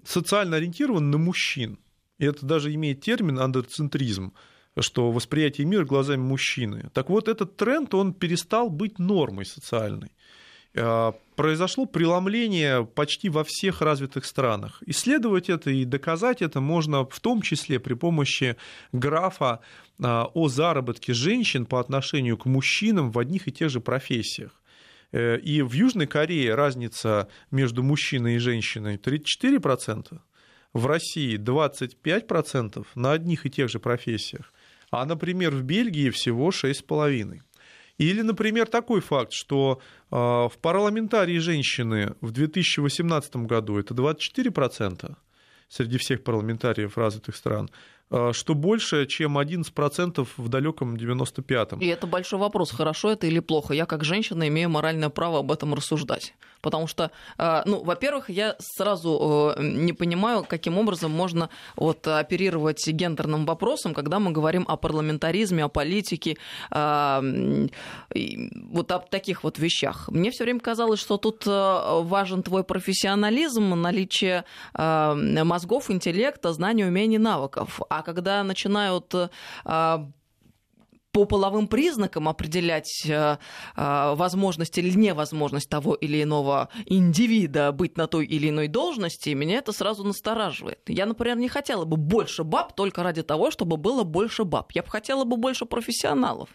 социально 0.06 0.56
ориентирован 0.56 1.10
на 1.10 1.18
мужчин. 1.18 1.78
И 2.18 2.24
это 2.24 2.46
даже 2.46 2.72
имеет 2.72 3.02
термин 3.02 3.38
андроцентризм 3.38 4.32
что 4.80 5.10
восприятие 5.10 5.66
мира 5.66 5.84
глазами 5.84 6.22
мужчины. 6.22 6.90
Так 6.92 7.08
вот, 7.10 7.28
этот 7.28 7.56
тренд, 7.56 7.94
он 7.94 8.12
перестал 8.12 8.70
быть 8.70 8.98
нормой 8.98 9.46
социальной. 9.46 10.10
А, 10.76 11.14
произошло 11.36 11.86
преломление 11.86 12.84
почти 12.84 13.28
во 13.28 13.44
всех 13.44 13.80
развитых 13.80 14.24
странах. 14.24 14.82
Исследовать 14.86 15.48
это 15.48 15.70
и 15.70 15.84
доказать 15.84 16.42
это 16.42 16.60
можно 16.60 17.04
в 17.04 17.20
том 17.20 17.42
числе 17.42 17.78
при 17.78 17.94
помощи 17.94 18.56
графа 18.92 19.60
а, 20.02 20.30
о 20.34 20.48
заработке 20.48 21.12
женщин 21.14 21.66
по 21.66 21.78
отношению 21.78 22.36
к 22.36 22.46
мужчинам 22.46 23.10
в 23.10 23.18
одних 23.18 23.46
и 23.48 23.52
тех 23.52 23.70
же 23.70 23.80
профессиях. 23.80 24.60
Э, 25.14 25.38
и 25.38 25.62
в 25.62 25.72
Южной 25.72 26.08
Корее 26.08 26.54
разница 26.56 27.28
между 27.52 27.84
мужчиной 27.84 28.34
и 28.34 28.38
женщиной 28.38 28.96
34%, 28.96 30.18
в 30.72 30.86
России 30.86 31.38
25% 31.38 32.84
на 32.96 33.12
одних 33.12 33.46
и 33.46 33.50
тех 33.50 33.70
же 33.70 33.78
профессиях, 33.78 34.52
а, 34.90 35.04
например, 35.04 35.54
в 35.54 35.62
Бельгии 35.62 36.10
всего 36.10 36.50
6,5%. 36.50 37.40
Или, 37.98 38.22
например, 38.22 38.66
такой 38.66 39.00
факт, 39.00 39.32
что 39.32 39.80
а, 40.10 40.48
в 40.48 40.58
парламентарии 40.58 41.38
женщины 41.38 42.14
в 42.20 42.32
2018 42.32 43.36
году 43.36 43.78
это 43.78 43.94
24% 43.94 45.16
среди 45.68 45.98
всех 45.98 46.24
парламентариев 46.24 46.98
развитых 46.98 47.36
стран, 47.36 47.70
а, 48.10 48.32
что 48.32 48.54
больше, 48.54 49.06
чем 49.06 49.38
11% 49.38 50.28
в 50.36 50.48
далеком 50.48 50.96
95-м. 50.96 51.78
И 51.80 51.86
это 51.86 52.06
большой 52.06 52.40
вопрос, 52.40 52.72
хорошо 52.72 53.10
это 53.10 53.26
или 53.26 53.40
плохо. 53.40 53.74
Я 53.74 53.86
как 53.86 54.04
женщина 54.04 54.48
имею 54.48 54.70
моральное 54.70 55.08
право 55.08 55.38
об 55.38 55.52
этом 55.52 55.74
рассуждать. 55.74 56.34
Потому 56.64 56.86
что, 56.86 57.10
а, 57.36 57.62
ну, 57.66 57.84
во-первых, 57.84 58.30
я 58.30 58.56
сразу 58.58 59.52
э, 59.54 59.62
не 59.62 59.92
понимаю, 59.92 60.46
каким 60.48 60.78
образом 60.78 61.10
можно 61.10 61.50
вот 61.76 62.08
оперировать 62.08 62.88
гендерным 62.88 63.44
вопросом, 63.44 63.92
когда 63.92 64.18
мы 64.18 64.32
говорим 64.32 64.64
о 64.66 64.78
парламентаризме, 64.78 65.64
о 65.64 65.68
политике, 65.68 66.38
а, 66.70 67.22
вот 68.70 68.92
о 68.92 68.98
таких 68.98 69.44
вот 69.44 69.58
вещах. 69.58 70.08
Мне 70.08 70.30
все 70.30 70.44
время 70.44 70.60
казалось, 70.60 71.00
что 71.00 71.18
тут 71.18 71.46
э, 71.46 71.50
важен 71.50 72.42
твой 72.42 72.64
профессионализм, 72.64 73.68
наличие 73.74 74.44
мозгов, 74.72 75.90
интеллекта, 75.90 76.52
знаний, 76.54 76.84
умений, 76.84 77.18
навыков. 77.18 77.80
А 77.90 78.02
когда 78.02 78.42
начинают 78.42 79.14
а, 79.64 80.06
по 81.14 81.26
половым 81.26 81.68
признакам 81.68 82.28
определять 82.28 83.06
э, 83.06 83.38
э, 83.76 84.14
возможность 84.16 84.76
или 84.78 84.90
невозможность 84.90 85.70
того 85.70 85.94
или 85.94 86.20
иного 86.24 86.68
индивида 86.86 87.70
быть 87.70 87.96
на 87.96 88.08
той 88.08 88.26
или 88.26 88.48
иной 88.48 88.66
должности, 88.66 89.30
меня 89.30 89.58
это 89.58 89.72
сразу 89.72 90.02
настораживает. 90.02 90.80
Я, 90.88 91.06
например, 91.06 91.36
не 91.36 91.48
хотела 91.48 91.84
бы 91.84 91.96
больше 91.96 92.42
баб 92.42 92.74
только 92.74 93.04
ради 93.04 93.22
того, 93.22 93.52
чтобы 93.52 93.76
было 93.76 94.02
больше 94.02 94.42
баб. 94.42 94.72
Я 94.72 94.82
бы 94.82 94.90
хотела 94.90 95.22
бы 95.22 95.36
больше 95.36 95.66
профессионалов. 95.66 96.48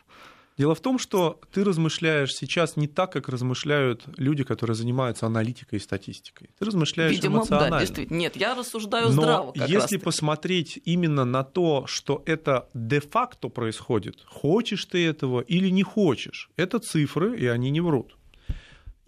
Дело 0.60 0.76
в 0.76 0.82
том, 0.82 0.99
что 0.99 1.39
ты 1.53 1.64
размышляешь 1.64 2.36
сейчас 2.36 2.76
не 2.76 2.89
так, 2.89 3.14
как 3.14 3.30
размышляют 3.30 4.03
люди, 4.18 4.43
которые 4.43 4.76
занимаются 4.76 5.26
аналитикой 5.26 5.80
и 5.80 5.82
статистикой. 5.82 6.49
Ты 6.60 6.66
размышляешь 6.66 7.14
Видимо, 7.14 7.38
эмоционально. 7.38 7.78
Да, 7.78 7.80
действительно. 7.80 8.18
Нет, 8.18 8.36
я 8.36 8.55
рассуждаю 8.55 9.05
Но 9.05 9.22
здраво. 9.22 9.51
Как 9.53 9.70
если 9.70 9.95
посмотреть 9.95 10.78
именно 10.84 11.24
на 11.24 11.45
то, 11.45 11.86
что 11.88 12.24
это 12.26 12.68
де-факто 12.74 13.47
происходит, 13.47 14.22
хочешь 14.28 14.84
ты 14.84 15.07
этого 15.07 15.39
или 15.39 15.70
не 15.70 15.84
хочешь, 15.84 16.49
это 16.57 16.80
цифры, 16.80 17.39
и 17.39 17.47
они 17.47 17.70
не 17.70 17.80
врут. 17.80 18.18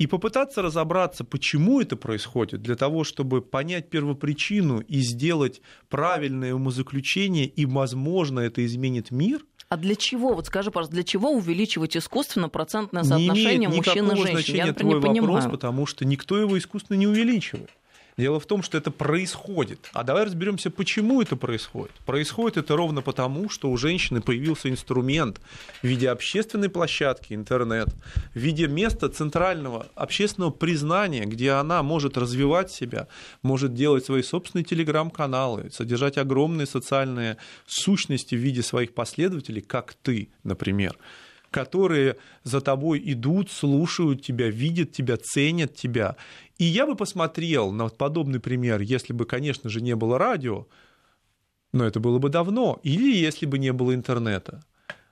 И 0.01 0.07
попытаться 0.07 0.63
разобраться, 0.63 1.23
почему 1.23 1.79
это 1.79 1.95
происходит, 1.95 2.63
для 2.63 2.75
того, 2.75 3.03
чтобы 3.03 3.41
понять 3.41 3.91
первопричину 3.91 4.79
и 4.79 5.01
сделать 5.01 5.61
правильное 5.89 6.55
умозаключение, 6.55 7.45
и, 7.45 7.67
возможно, 7.67 8.39
это 8.39 8.65
изменит 8.65 9.11
мир, 9.11 9.45
а 9.71 9.77
для 9.77 9.95
чего, 9.95 10.33
вот 10.33 10.47
скажи, 10.47 10.69
пожалуйста, 10.69 10.95
для 10.95 11.05
чего 11.05 11.31
увеличивать 11.31 11.95
искусственно 11.95 12.49
процентное 12.49 13.03
соотношение 13.03 13.69
мужчин 13.69 14.11
и 14.11 14.15
женщин? 14.17 14.55
Я, 14.55 14.65
например, 14.65 15.01
не 15.07 15.21
вопрос, 15.21 15.45
потому 15.45 15.85
что 15.85 16.03
никто 16.03 16.37
его 16.37 16.57
искусственно 16.57 16.97
не 16.97 17.07
увеличивает. 17.07 17.69
Дело 18.17 18.39
в 18.39 18.45
том, 18.45 18.61
что 18.61 18.77
это 18.77 18.91
происходит. 18.91 19.89
А 19.93 20.03
давай 20.03 20.25
разберемся, 20.25 20.69
почему 20.69 21.21
это 21.21 21.35
происходит. 21.35 21.93
Происходит 22.05 22.57
это 22.57 22.75
ровно 22.75 23.01
потому, 23.01 23.49
что 23.49 23.71
у 23.71 23.77
женщины 23.77 24.21
появился 24.21 24.69
инструмент 24.69 25.39
в 25.81 25.87
виде 25.87 26.09
общественной 26.09 26.69
площадки, 26.69 27.33
интернет, 27.33 27.87
в 28.33 28.39
виде 28.39 28.67
места 28.67 29.09
центрального 29.09 29.87
общественного 29.95 30.51
признания, 30.51 31.25
где 31.25 31.51
она 31.51 31.83
может 31.83 32.17
развивать 32.17 32.71
себя, 32.71 33.07
может 33.41 33.73
делать 33.73 34.05
свои 34.05 34.23
собственные 34.23 34.65
телеграм-каналы, 34.65 35.69
содержать 35.71 36.17
огромные 36.17 36.67
социальные 36.67 37.37
сущности 37.65 38.35
в 38.35 38.39
виде 38.39 38.61
своих 38.61 38.93
последователей, 38.93 39.61
как 39.61 39.93
ты, 39.93 40.29
например 40.43 40.97
которые 41.51 42.17
за 42.43 42.61
тобой 42.61 43.01
идут, 43.05 43.51
слушают 43.51 44.23
тебя, 44.23 44.49
видят 44.49 44.93
тебя, 44.93 45.17
ценят 45.17 45.75
тебя. 45.75 46.15
И 46.57 46.63
я 46.63 46.87
бы 46.87 46.95
посмотрел 46.95 47.71
на 47.71 47.89
подобный 47.89 48.39
пример, 48.39 48.81
если 48.81 49.13
бы, 49.13 49.25
конечно 49.25 49.69
же, 49.69 49.81
не 49.81 49.95
было 49.95 50.17
радио, 50.17 50.67
но 51.73 51.85
это 51.85 51.99
было 51.99 52.17
бы 52.19 52.29
давно, 52.29 52.79
или 52.83 53.15
если 53.15 53.45
бы 53.45 53.59
не 53.59 53.73
было 53.73 53.93
интернета 53.93 54.63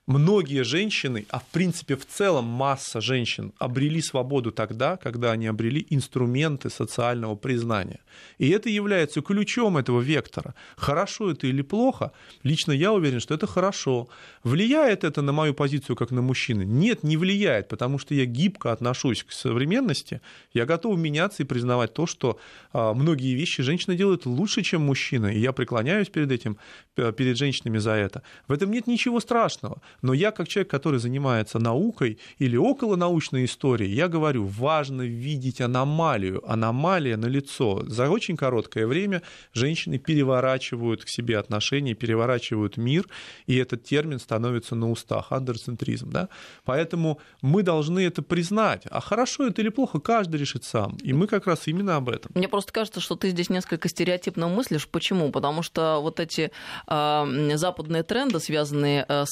многие 0.09 0.63
женщины, 0.63 1.25
а 1.29 1.39
в 1.39 1.45
принципе 1.45 1.95
в 1.95 2.05
целом 2.05 2.45
масса 2.45 2.99
женщин 2.99 3.53
обрели 3.59 4.01
свободу 4.01 4.51
тогда, 4.51 4.97
когда 4.97 5.31
они 5.31 5.45
обрели 5.45 5.85
инструменты 5.91 6.69
социального 6.71 7.35
признания. 7.35 7.99
И 8.39 8.49
это 8.49 8.69
является 8.69 9.21
ключом 9.21 9.77
этого 9.77 10.01
вектора. 10.01 10.55
Хорошо 10.75 11.31
это 11.31 11.45
или 11.45 11.61
плохо, 11.61 12.11
лично 12.43 12.71
я 12.71 12.91
уверен, 12.91 13.19
что 13.19 13.35
это 13.35 13.45
хорошо. 13.45 14.09
Влияет 14.43 15.03
это 15.03 15.21
на 15.21 15.31
мою 15.31 15.53
позицию 15.53 15.95
как 15.95 16.09
на 16.09 16.23
мужчины? 16.23 16.63
Нет, 16.63 17.03
не 17.03 17.15
влияет, 17.15 17.67
потому 17.67 17.99
что 17.99 18.15
я 18.15 18.25
гибко 18.25 18.71
отношусь 18.71 19.23
к 19.23 19.31
современности, 19.31 20.21
я 20.53 20.65
готов 20.65 20.97
меняться 20.97 21.43
и 21.43 21.45
признавать 21.45 21.93
то, 21.93 22.07
что 22.07 22.39
а, 22.73 22.95
многие 22.95 23.35
вещи 23.35 23.61
женщина 23.61 23.95
делает 23.95 24.25
лучше, 24.25 24.63
чем 24.63 24.81
мужчина, 24.81 25.27
и 25.27 25.39
я 25.39 25.51
преклоняюсь 25.51 26.09
перед 26.09 26.31
этим, 26.31 26.57
перед 26.95 27.37
женщинами 27.37 27.77
за 27.77 27.91
это. 27.91 28.23
В 28.47 28.53
этом 28.53 28.71
нет 28.71 28.87
ничего 28.87 29.19
страшного. 29.19 29.81
Но 30.01 30.13
я, 30.13 30.31
как 30.31 30.47
человек, 30.47 30.71
который 30.71 30.99
занимается 30.99 31.59
наукой 31.59 32.19
или 32.37 32.57
околонаучной 32.57 33.45
историей, 33.45 33.93
я 33.93 34.07
говорю, 34.07 34.45
важно 34.45 35.01
видеть 35.01 35.61
аномалию. 35.61 36.41
Аномалия 36.49 37.17
на 37.17 37.27
лицо. 37.27 37.83
За 37.87 38.09
очень 38.09 38.37
короткое 38.37 38.87
время 38.87 39.21
женщины 39.53 39.97
переворачивают 39.97 41.03
к 41.03 41.09
себе 41.09 41.37
отношения, 41.37 41.93
переворачивают 41.93 42.77
мир, 42.77 43.07
и 43.47 43.55
этот 43.55 43.83
термин 43.83 44.19
становится 44.19 44.75
на 44.75 44.89
устах, 44.91 45.31
андерцентризм. 45.31 46.11
Да? 46.11 46.29
Поэтому 46.63 47.19
мы 47.41 47.63
должны 47.63 47.99
это 47.99 48.21
признать. 48.21 48.83
А 48.89 49.01
хорошо 49.01 49.47
это 49.47 49.61
или 49.61 49.69
плохо, 49.69 49.99
каждый 49.99 50.39
решит 50.39 50.63
сам. 50.63 50.97
И 51.03 51.13
мы 51.13 51.27
как 51.27 51.47
раз 51.47 51.67
именно 51.67 51.95
об 51.95 52.09
этом. 52.09 52.31
Мне 52.35 52.47
просто 52.47 52.71
кажется, 52.71 52.99
что 52.99 53.15
ты 53.15 53.29
здесь 53.29 53.49
несколько 53.49 53.89
стереотипно 53.89 54.47
мыслишь. 54.47 54.87
Почему? 54.87 55.31
Потому 55.31 55.63
что 55.63 55.99
вот 56.01 56.19
эти 56.19 56.51
э, 56.87 57.51
западные 57.55 58.03
тренды, 58.03 58.39
связанные 58.39 59.05
э, 59.07 59.25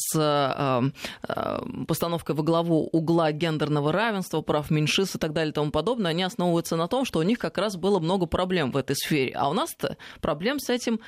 с 0.47 0.91
э, 1.27 1.85
постановкой 1.87 2.35
во 2.35 2.43
главу 2.43 2.89
угла 2.91 3.31
гендерного 3.31 3.91
равенства, 3.91 4.41
прав 4.41 4.69
меньшинств 4.71 5.15
и 5.15 5.19
так 5.19 5.33
далее 5.33 5.51
и 5.51 5.53
тому 5.53 5.71
подобное, 5.71 6.11
они 6.11 6.23
основываются 6.23 6.75
на 6.75 6.87
том, 6.87 7.05
что 7.05 7.19
у 7.19 7.23
них 7.23 7.39
как 7.39 7.57
раз 7.57 7.75
было 7.75 7.99
много 7.99 8.25
проблем 8.25 8.71
в 8.71 8.77
этой 8.77 8.95
сфере. 8.95 9.33
А 9.35 9.49
у 9.49 9.53
нас-то 9.53 9.97
проблем 10.21 10.59
с 10.59 10.69
этим 10.69 10.99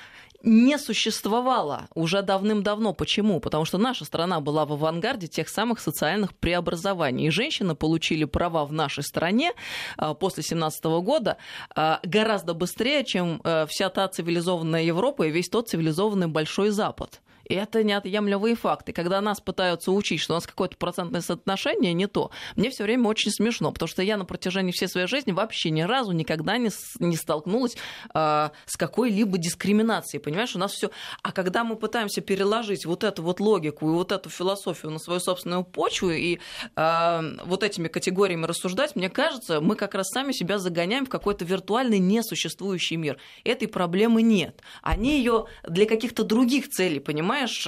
не 0.42 0.78
существовало 0.78 1.88
уже 1.96 2.22
давным-давно. 2.22 2.94
Почему? 2.94 3.42
Потому 3.42 3.66
что 3.66 3.78
наша 3.78 4.06
страна 4.06 4.40
была 4.40 4.66
в 4.66 4.72
авангарде 4.72 5.28
тех 5.28 5.50
самых 5.50 5.82
социальных 5.82 6.34
преобразований. 6.34 7.28
И 7.28 7.30
женщины 7.30 7.76
получили 7.76 8.24
права 8.24 8.66
в 8.66 8.72
нашей 8.72 9.04
стране 9.04 9.52
э, 9.98 10.14
после 10.18 10.44
17 10.44 10.84
года 10.86 11.38
э, 11.76 11.98
гораздо 12.04 12.54
быстрее, 12.54 13.04
чем 13.04 13.42
вся 13.68 13.90
та 13.90 14.08
цивилизованная 14.08 14.84
Европа 14.84 15.24
и 15.24 15.32
весь 15.32 15.50
тот 15.50 15.70
цивилизованный 15.70 16.28
Большой 16.28 16.70
Запад. 16.70 17.22
Это 17.50 17.84
неотъемлемые 17.84 18.56
факты. 18.56 18.94
Когда 18.94 19.22
нас 19.22 19.42
пытаются 19.42 19.92
учить, 19.92 20.22
что 20.22 20.34
у 20.34 20.38
нас 20.38 20.46
какое-то 20.46 20.78
процентное 20.78 21.22
соотношение 21.22 21.94
не 21.94 22.06
то, 22.06 22.30
мне 22.56 22.70
все 22.70 22.84
время 22.84 23.08
очень 23.08 23.32
смешно, 23.32 23.72
потому 23.72 23.88
что 23.88 24.04
я 24.04 24.18
на 24.18 24.26
протяжении 24.26 24.72
всей 24.72 24.88
своей 24.88 25.08
жизни 25.08 25.32
вообще 25.32 25.72
ни 25.72 25.82
разу 25.82 26.12
никогда 26.12 26.60
не, 26.60 26.70
не 27.00 27.16
столкнулась 27.16 27.76
э, 28.14 28.50
с 28.68 28.78
какой-либо 28.78 29.40
дискриминацией. 29.40 30.22
Понимаешь, 30.22 30.56
у 30.56 30.60
нас 30.60 30.74
все. 30.74 30.92
А 31.24 31.32
когда 31.32 31.64
мы 31.64 31.76
пытаемся 31.76 32.22
переложить 32.22 32.86
вот 32.86 33.04
эту 33.04 33.24
вот 33.24 33.40
логику 33.40 33.90
и 33.90 33.94
вот 33.94 34.12
эту 34.12 34.30
философию 34.30 34.92
на 34.92 35.00
свою 35.00 35.20
собственную 35.20 35.64
почву 35.64 36.12
и 36.12 36.38
э, 36.76 37.22
вот 37.46 37.64
этими 37.64 37.88
категориями 37.88 38.46
рассуждать, 38.46 38.96
мне 38.96 39.10
кажется, 39.10 39.60
мы 39.60 39.76
как 39.76 39.96
раз 39.96 40.10
сами 40.10 40.34
себя 40.34 40.60
загоняем 40.60 41.08
в 41.08 41.10
какой-то 41.10 41.46
виртуальный 41.46 41.98
несуществующий 41.98 42.98
мир. 42.98 43.18
Этой 43.44 43.68
проблемы 43.68 44.22
нет. 44.22 44.62
Они 44.84 45.18
ее 45.18 45.48
для 45.68 45.88
каких-то 45.88 46.24
других 46.24 46.70
целей, 46.70 47.00
понимаешь? 47.00 47.39
Понимаешь, 47.40 47.66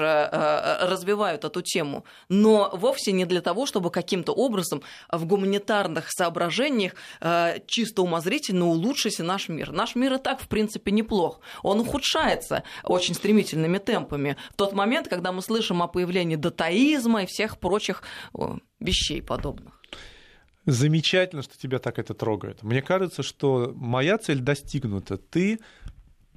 развивают 0.89 1.45
эту 1.45 1.61
тему, 1.61 2.05
но 2.29 2.69
вовсе 2.73 3.11
не 3.11 3.25
для 3.25 3.41
того, 3.41 3.65
чтобы 3.65 3.91
каким-то 3.91 4.33
образом 4.33 4.81
в 5.11 5.25
гуманитарных 5.25 6.11
соображениях 6.11 6.93
чисто 7.67 8.01
умозрительно 8.01 8.67
улучшить 8.67 9.19
наш 9.19 9.49
мир. 9.49 9.71
Наш 9.71 9.95
мир 9.95 10.13
и 10.13 10.17
так, 10.17 10.41
в 10.41 10.47
принципе, 10.47 10.91
неплох. 10.91 11.39
Он 11.63 11.79
ухудшается 11.79 12.63
очень 12.83 13.13
стремительными 13.13 13.77
темпами. 13.77 14.37
В 14.51 14.55
тот 14.55 14.73
момент, 14.73 15.07
когда 15.07 15.31
мы 15.31 15.41
слышим 15.41 15.81
о 15.81 15.87
появлении 15.87 16.35
датаизма 16.35 17.23
и 17.23 17.25
всех 17.25 17.59
прочих 17.59 18.03
вещей 18.79 19.21
подобных. 19.21 19.79
Замечательно, 20.65 21.41
что 21.41 21.57
тебя 21.57 21.79
так 21.79 21.97
это 21.97 22.13
трогает. 22.13 22.61
Мне 22.61 22.81
кажется, 22.83 23.23
что 23.23 23.71
моя 23.75 24.17
цель 24.19 24.39
достигнута. 24.39 25.17
Ты 25.17 25.59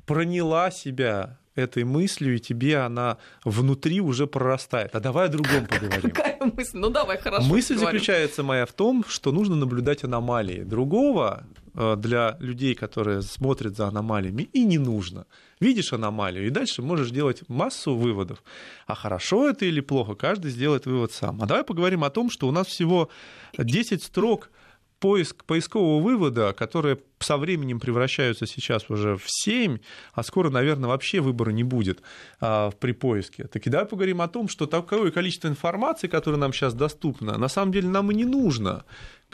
проняла 0.07 0.70
себя 0.70 1.39
этой 1.55 1.85
мыслью, 1.85 2.37
и 2.37 2.39
тебе 2.39 2.79
она 2.79 3.19
внутри 3.45 4.01
уже 4.01 4.27
прорастает. 4.27 4.95
А 4.95 5.01
давай 5.01 5.27
о 5.27 5.29
другом 5.29 5.67
поговорим. 5.67 6.11
Какая 6.11 6.39
мысль? 6.41 6.79
Ну 6.79 6.91
давай, 6.91 7.19
хорошо. 7.19 7.47
Мысль 7.47 7.75
поговорим. 7.75 8.01
заключается 8.01 8.43
моя 8.43 8.67
в 8.67 8.73
том, 8.73 9.05
что 9.09 9.33
нужно 9.33 9.57
наблюдать 9.57 10.05
аномалии. 10.05 10.63
Другого 10.63 11.47
э, 11.75 11.97
для 11.97 12.37
людей, 12.41 12.75
которые 12.75 13.23
смотрят 13.23 13.77
за 13.77 13.87
аномалиями, 13.87 14.49
и 14.53 14.65
не 14.65 14.79
нужно. 14.79 15.27
Видишь 15.61 15.93
аномалию, 15.93 16.47
и 16.47 16.51
дальше 16.51 16.83
можешь 16.83 17.11
делать 17.11 17.49
массу 17.49 17.95
выводов. 17.95 18.43
А 18.87 18.95
хорошо 18.95 19.49
это 19.49 19.65
или 19.65 19.81
плохо, 19.81 20.15
каждый 20.15 20.51
сделает 20.51 20.87
вывод 20.87 21.13
сам. 21.13 21.41
А 21.43 21.47
давай 21.47 21.65
поговорим 21.65 22.05
о 22.05 22.11
том, 22.11 22.31
что 22.31 22.49
у 22.49 22.51
нас 22.51 22.67
всего 22.67 23.09
10 23.57 24.03
строк 24.03 24.51
поиск 24.99 25.45
поискового 25.45 26.03
вывода, 26.03 26.53
которые 26.53 26.97
со 27.25 27.37
временем 27.37 27.81
превращаются 27.81 28.47
сейчас 28.47 28.91
уже 28.91 29.16
в 29.16 29.25
7, 29.27 29.79
а 30.12 30.22
скоро, 30.22 30.51
наверное, 30.51 30.89
вообще 30.89 31.20
выбора 31.20 31.51
не 31.51 31.64
будет 31.64 32.03
а, 32.41 32.70
при 32.70 32.93
поиске. 32.93 33.45
Так 33.45 33.66
и 33.66 33.70
давай 33.70 33.87
поговорим 33.87 34.20
о 34.20 34.29
том, 34.29 34.49
что 34.49 34.66
такое 34.66 35.11
количество 35.11 35.49
информации, 35.49 36.09
которое 36.09 36.37
нам 36.37 36.53
сейчас 36.53 36.75
доступно, 36.75 37.39
на 37.39 37.49
самом 37.49 37.72
деле 37.72 37.89
нам 37.89 38.11
и 38.11 38.14
не 38.14 38.25
нужно 38.25 38.85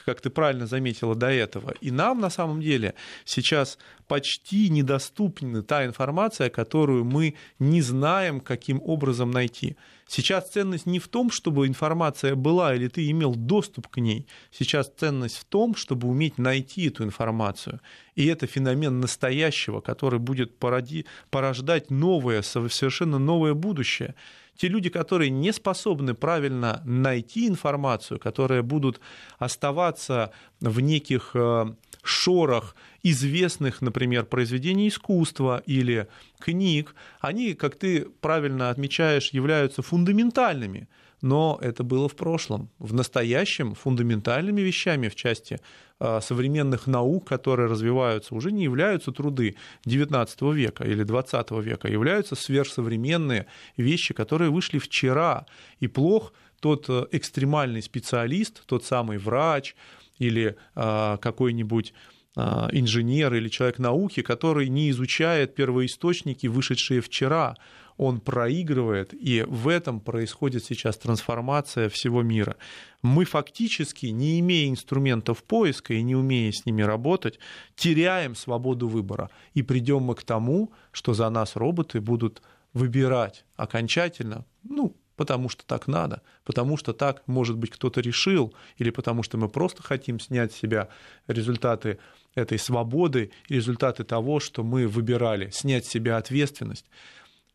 как 0.04 0.20
ты 0.20 0.30
правильно 0.30 0.66
заметила 0.66 1.14
до 1.14 1.30
этого. 1.30 1.74
И 1.80 1.90
нам 1.90 2.20
на 2.20 2.30
самом 2.30 2.60
деле 2.60 2.94
сейчас 3.24 3.78
почти 4.08 4.68
недоступна 4.70 5.62
та 5.62 5.84
информация, 5.84 6.50
которую 6.50 7.04
мы 7.04 7.34
не 7.58 7.80
знаем, 7.82 8.40
каким 8.40 8.80
образом 8.82 9.30
найти. 9.30 9.76
Сейчас 10.08 10.50
ценность 10.50 10.86
не 10.86 10.98
в 10.98 11.06
том, 11.06 11.30
чтобы 11.30 11.68
информация 11.68 12.34
была 12.34 12.74
или 12.74 12.88
ты 12.88 13.08
имел 13.10 13.36
доступ 13.36 13.86
к 13.86 13.98
ней. 13.98 14.26
Сейчас 14.50 14.90
ценность 14.96 15.36
в 15.36 15.44
том, 15.44 15.76
чтобы 15.76 16.08
уметь 16.08 16.38
найти 16.38 16.88
эту 16.88 17.04
информацию. 17.04 17.80
И 18.16 18.26
это 18.26 18.48
феномен 18.48 18.98
настоящего, 18.98 19.80
который 19.80 20.18
будет 20.18 20.58
породи, 20.58 21.06
порождать 21.30 21.90
новое, 21.90 22.42
совершенно 22.42 23.20
новое 23.20 23.54
будущее 23.54 24.16
те 24.60 24.68
люди, 24.68 24.90
которые 24.90 25.30
не 25.30 25.52
способны 25.52 26.12
правильно 26.12 26.82
найти 26.84 27.48
информацию, 27.48 28.20
которые 28.20 28.60
будут 28.60 29.00
оставаться 29.38 30.32
в 30.60 30.80
неких 30.80 31.30
э, 31.32 31.74
шорах 32.02 32.76
известных, 33.02 33.80
например, 33.80 34.26
произведений 34.26 34.88
искусства 34.88 35.62
или 35.64 36.08
книг, 36.38 36.94
они, 37.20 37.54
как 37.54 37.76
ты 37.76 38.02
правильно 38.20 38.68
отмечаешь, 38.68 39.30
являются 39.30 39.80
фундаментальными 39.80 40.90
но 41.22 41.58
это 41.60 41.84
было 41.84 42.08
в 42.08 42.16
прошлом. 42.16 42.70
В 42.78 42.94
настоящем 42.94 43.74
фундаментальными 43.74 44.60
вещами 44.60 45.08
в 45.08 45.14
части 45.14 45.60
а, 45.98 46.20
современных 46.20 46.86
наук, 46.86 47.28
которые 47.28 47.68
развиваются, 47.68 48.34
уже 48.34 48.52
не 48.52 48.64
являются 48.64 49.12
труды 49.12 49.56
XIX 49.84 50.54
века 50.54 50.84
или 50.84 51.04
XX 51.04 51.62
века, 51.62 51.88
а 51.88 51.90
являются 51.90 52.34
сверхсовременные 52.36 53.46
вещи, 53.76 54.14
которые 54.14 54.50
вышли 54.50 54.78
вчера. 54.78 55.46
И 55.78 55.88
плох 55.88 56.32
тот 56.60 56.86
э, 56.88 57.06
экстремальный 57.12 57.82
специалист, 57.82 58.66
тот 58.66 58.84
самый 58.84 59.18
врач 59.18 59.74
или 60.18 60.56
а, 60.74 61.16
какой-нибудь 61.18 61.94
инженер 62.36 63.34
или 63.34 63.48
человек 63.48 63.80
науки, 63.80 64.22
который 64.22 64.68
не 64.68 64.90
изучает 64.90 65.56
первоисточники, 65.56 66.46
вышедшие 66.46 67.00
вчера, 67.00 67.56
он 68.00 68.18
проигрывает, 68.18 69.12
и 69.12 69.44
в 69.46 69.68
этом 69.68 70.00
происходит 70.00 70.64
сейчас 70.64 70.96
трансформация 70.96 71.90
всего 71.90 72.22
мира. 72.22 72.56
Мы 73.02 73.26
фактически, 73.26 74.06
не 74.06 74.40
имея 74.40 74.70
инструментов 74.70 75.44
поиска 75.44 75.92
и 75.92 76.02
не 76.02 76.16
умея 76.16 76.50
с 76.50 76.64
ними 76.64 76.80
работать, 76.80 77.38
теряем 77.76 78.34
свободу 78.34 78.88
выбора. 78.88 79.28
И 79.52 79.62
придем 79.62 80.00
мы 80.00 80.14
к 80.14 80.22
тому, 80.22 80.72
что 80.92 81.12
за 81.12 81.28
нас 81.28 81.56
роботы 81.56 82.00
будут 82.00 82.40
выбирать 82.72 83.44
окончательно, 83.56 84.46
ну, 84.62 84.96
потому 85.16 85.50
что 85.50 85.66
так 85.66 85.86
надо, 85.86 86.22
потому 86.46 86.78
что 86.78 86.94
так, 86.94 87.22
может 87.26 87.58
быть, 87.58 87.68
кто-то 87.68 88.00
решил, 88.00 88.54
или 88.78 88.88
потому 88.88 89.22
что 89.22 89.36
мы 89.36 89.50
просто 89.50 89.82
хотим 89.82 90.20
снять 90.20 90.54
с 90.54 90.56
себя 90.56 90.88
результаты 91.26 91.98
этой 92.34 92.58
свободы, 92.58 93.30
результаты 93.50 94.04
того, 94.04 94.40
что 94.40 94.62
мы 94.62 94.88
выбирали, 94.88 95.50
снять 95.50 95.84
с 95.84 95.90
себя 95.90 96.16
ответственность. 96.16 96.86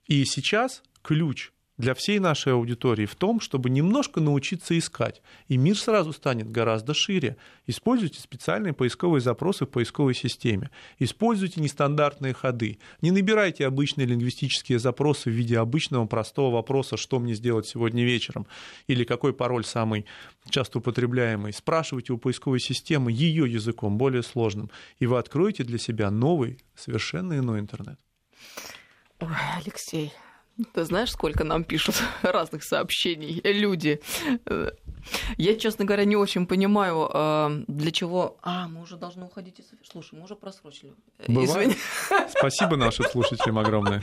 И 0.08 0.24
сейчас 0.26 0.84
ключ 1.02 1.52
для 1.78 1.94
всей 1.94 2.20
нашей 2.20 2.54
аудитории 2.54 3.06
в 3.06 3.16
том, 3.16 3.40
чтобы 3.40 3.70
немножко 3.70 4.22
научиться 4.22 4.78
искать. 4.78 5.22
И 5.48 5.58
мир 5.58 5.78
сразу 5.78 6.14
станет 6.14 6.50
гораздо 6.50 6.94
шире. 6.94 7.38
Используйте 7.68 8.22
специальные 8.22 8.74
поисковые 8.74 9.22
запросы 9.22 9.66
в 9.66 9.70
поисковой 9.70 10.14
системе. 10.14 10.70
Используйте 11.00 11.60
нестандартные 11.60 12.34
ходы. 12.34 12.80
Не 13.02 13.12
набирайте 13.12 13.66
обычные 13.66 14.08
лингвистические 14.08 14.80
запросы 14.80 15.30
в 15.30 15.34
виде 15.34 15.58
обычного 15.58 16.06
простого 16.06 16.54
вопроса, 16.54 16.98
что 16.98 17.20
мне 17.20 17.34
сделать 17.34 17.68
сегодня 17.68 18.06
вечером, 18.06 18.48
или 18.88 19.04
какой 19.04 19.34
пароль 19.34 19.66
самый 19.66 20.06
часто 20.50 20.80
употребляемый. 20.80 21.52
Спрашивайте 21.52 22.14
у 22.14 22.18
поисковой 22.18 22.60
системы 22.60 23.12
ее 23.12 23.52
языком, 23.52 23.98
более 23.98 24.24
сложным, 24.24 24.70
и 25.00 25.08
вы 25.08 25.18
откроете 25.18 25.64
для 25.64 25.78
себя 25.78 26.10
новый, 26.10 26.60
совершенно 26.76 27.38
иной 27.38 27.60
интернет. 27.60 28.00
Ой, 29.20 29.30
Алексей, 29.58 30.14
ты 30.74 30.86
знаешь, 30.86 31.12
сколько 31.12 31.44
нам 31.44 31.64
пишут 31.64 31.96
разных 32.22 32.64
сообщений 32.64 33.42
люди? 33.44 34.02
Я, 35.38 35.56
честно 35.56 35.86
говоря, 35.86 36.06
не 36.06 36.16
очень 36.16 36.48
понимаю, 36.48 37.10
э, 37.14 37.64
для 37.68 37.92
чего... 37.92 38.38
А, 38.42 38.68
мы 38.68 38.82
уже 38.82 38.98
должны 38.98 39.26
уходить 39.26 39.60
из 39.60 39.66
Слушай, 39.88 40.18
мы 40.18 40.24
уже 40.24 40.36
просрочили. 40.36 40.94
Бывает. 41.28 41.78
Спасибо 42.30 42.76
нашим 42.76 43.06
слушателям 43.06 43.60
огромное. 43.60 44.02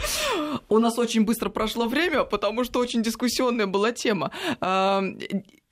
У 0.69 0.79
нас 0.79 0.99
очень 0.99 1.25
быстро 1.25 1.49
прошло 1.49 1.87
время, 1.89 2.23
потому 2.23 2.63
что 2.63 2.79
очень 2.79 3.03
дискуссионная 3.03 3.67
была 3.67 3.91
тема. 3.91 4.31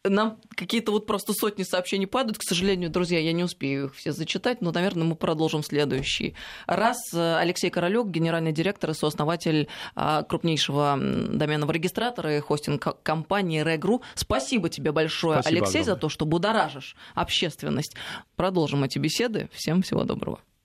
Э, 0.04 0.08
нам 0.08 0.38
какие-то 0.56 0.92
вот 0.92 1.06
просто 1.06 1.32
сотни 1.32 1.62
сообщений 1.62 2.06
падают. 2.06 2.38
К 2.38 2.42
сожалению, 2.42 2.90
друзья, 2.90 3.18
я 3.18 3.32
не 3.32 3.44
успею 3.44 3.86
их 3.86 3.94
все 3.94 4.12
зачитать, 4.12 4.60
но, 4.60 4.72
наверное, 4.72 5.04
мы 5.04 5.14
продолжим 5.14 5.62
следующий 5.62 6.34
раз. 6.66 7.12
Алексей 7.12 7.70
Королёк, 7.70 8.10
генеральный 8.10 8.52
директор 8.52 8.90
и 8.90 8.94
сооснователь 8.94 9.68
а, 9.94 10.22
крупнейшего 10.22 10.98
доменного 10.98 11.72
регистратора 11.72 12.36
и 12.36 12.40
хостинг-компании 12.40 13.62
Регру. 13.62 14.02
Спасибо 14.14 14.68
тебе 14.68 14.92
большое, 14.92 15.40
Спасибо 15.40 15.58
Алексей, 15.58 15.80
огромное. 15.80 15.94
за 15.94 16.00
то, 16.00 16.08
что 16.08 16.24
будоражишь 16.24 16.96
общественность. 17.14 17.94
Продолжим 18.36 18.84
эти 18.84 18.98
беседы. 18.98 19.48
Всем 19.52 19.82
всего 19.82 20.04
доброго. 20.04 20.40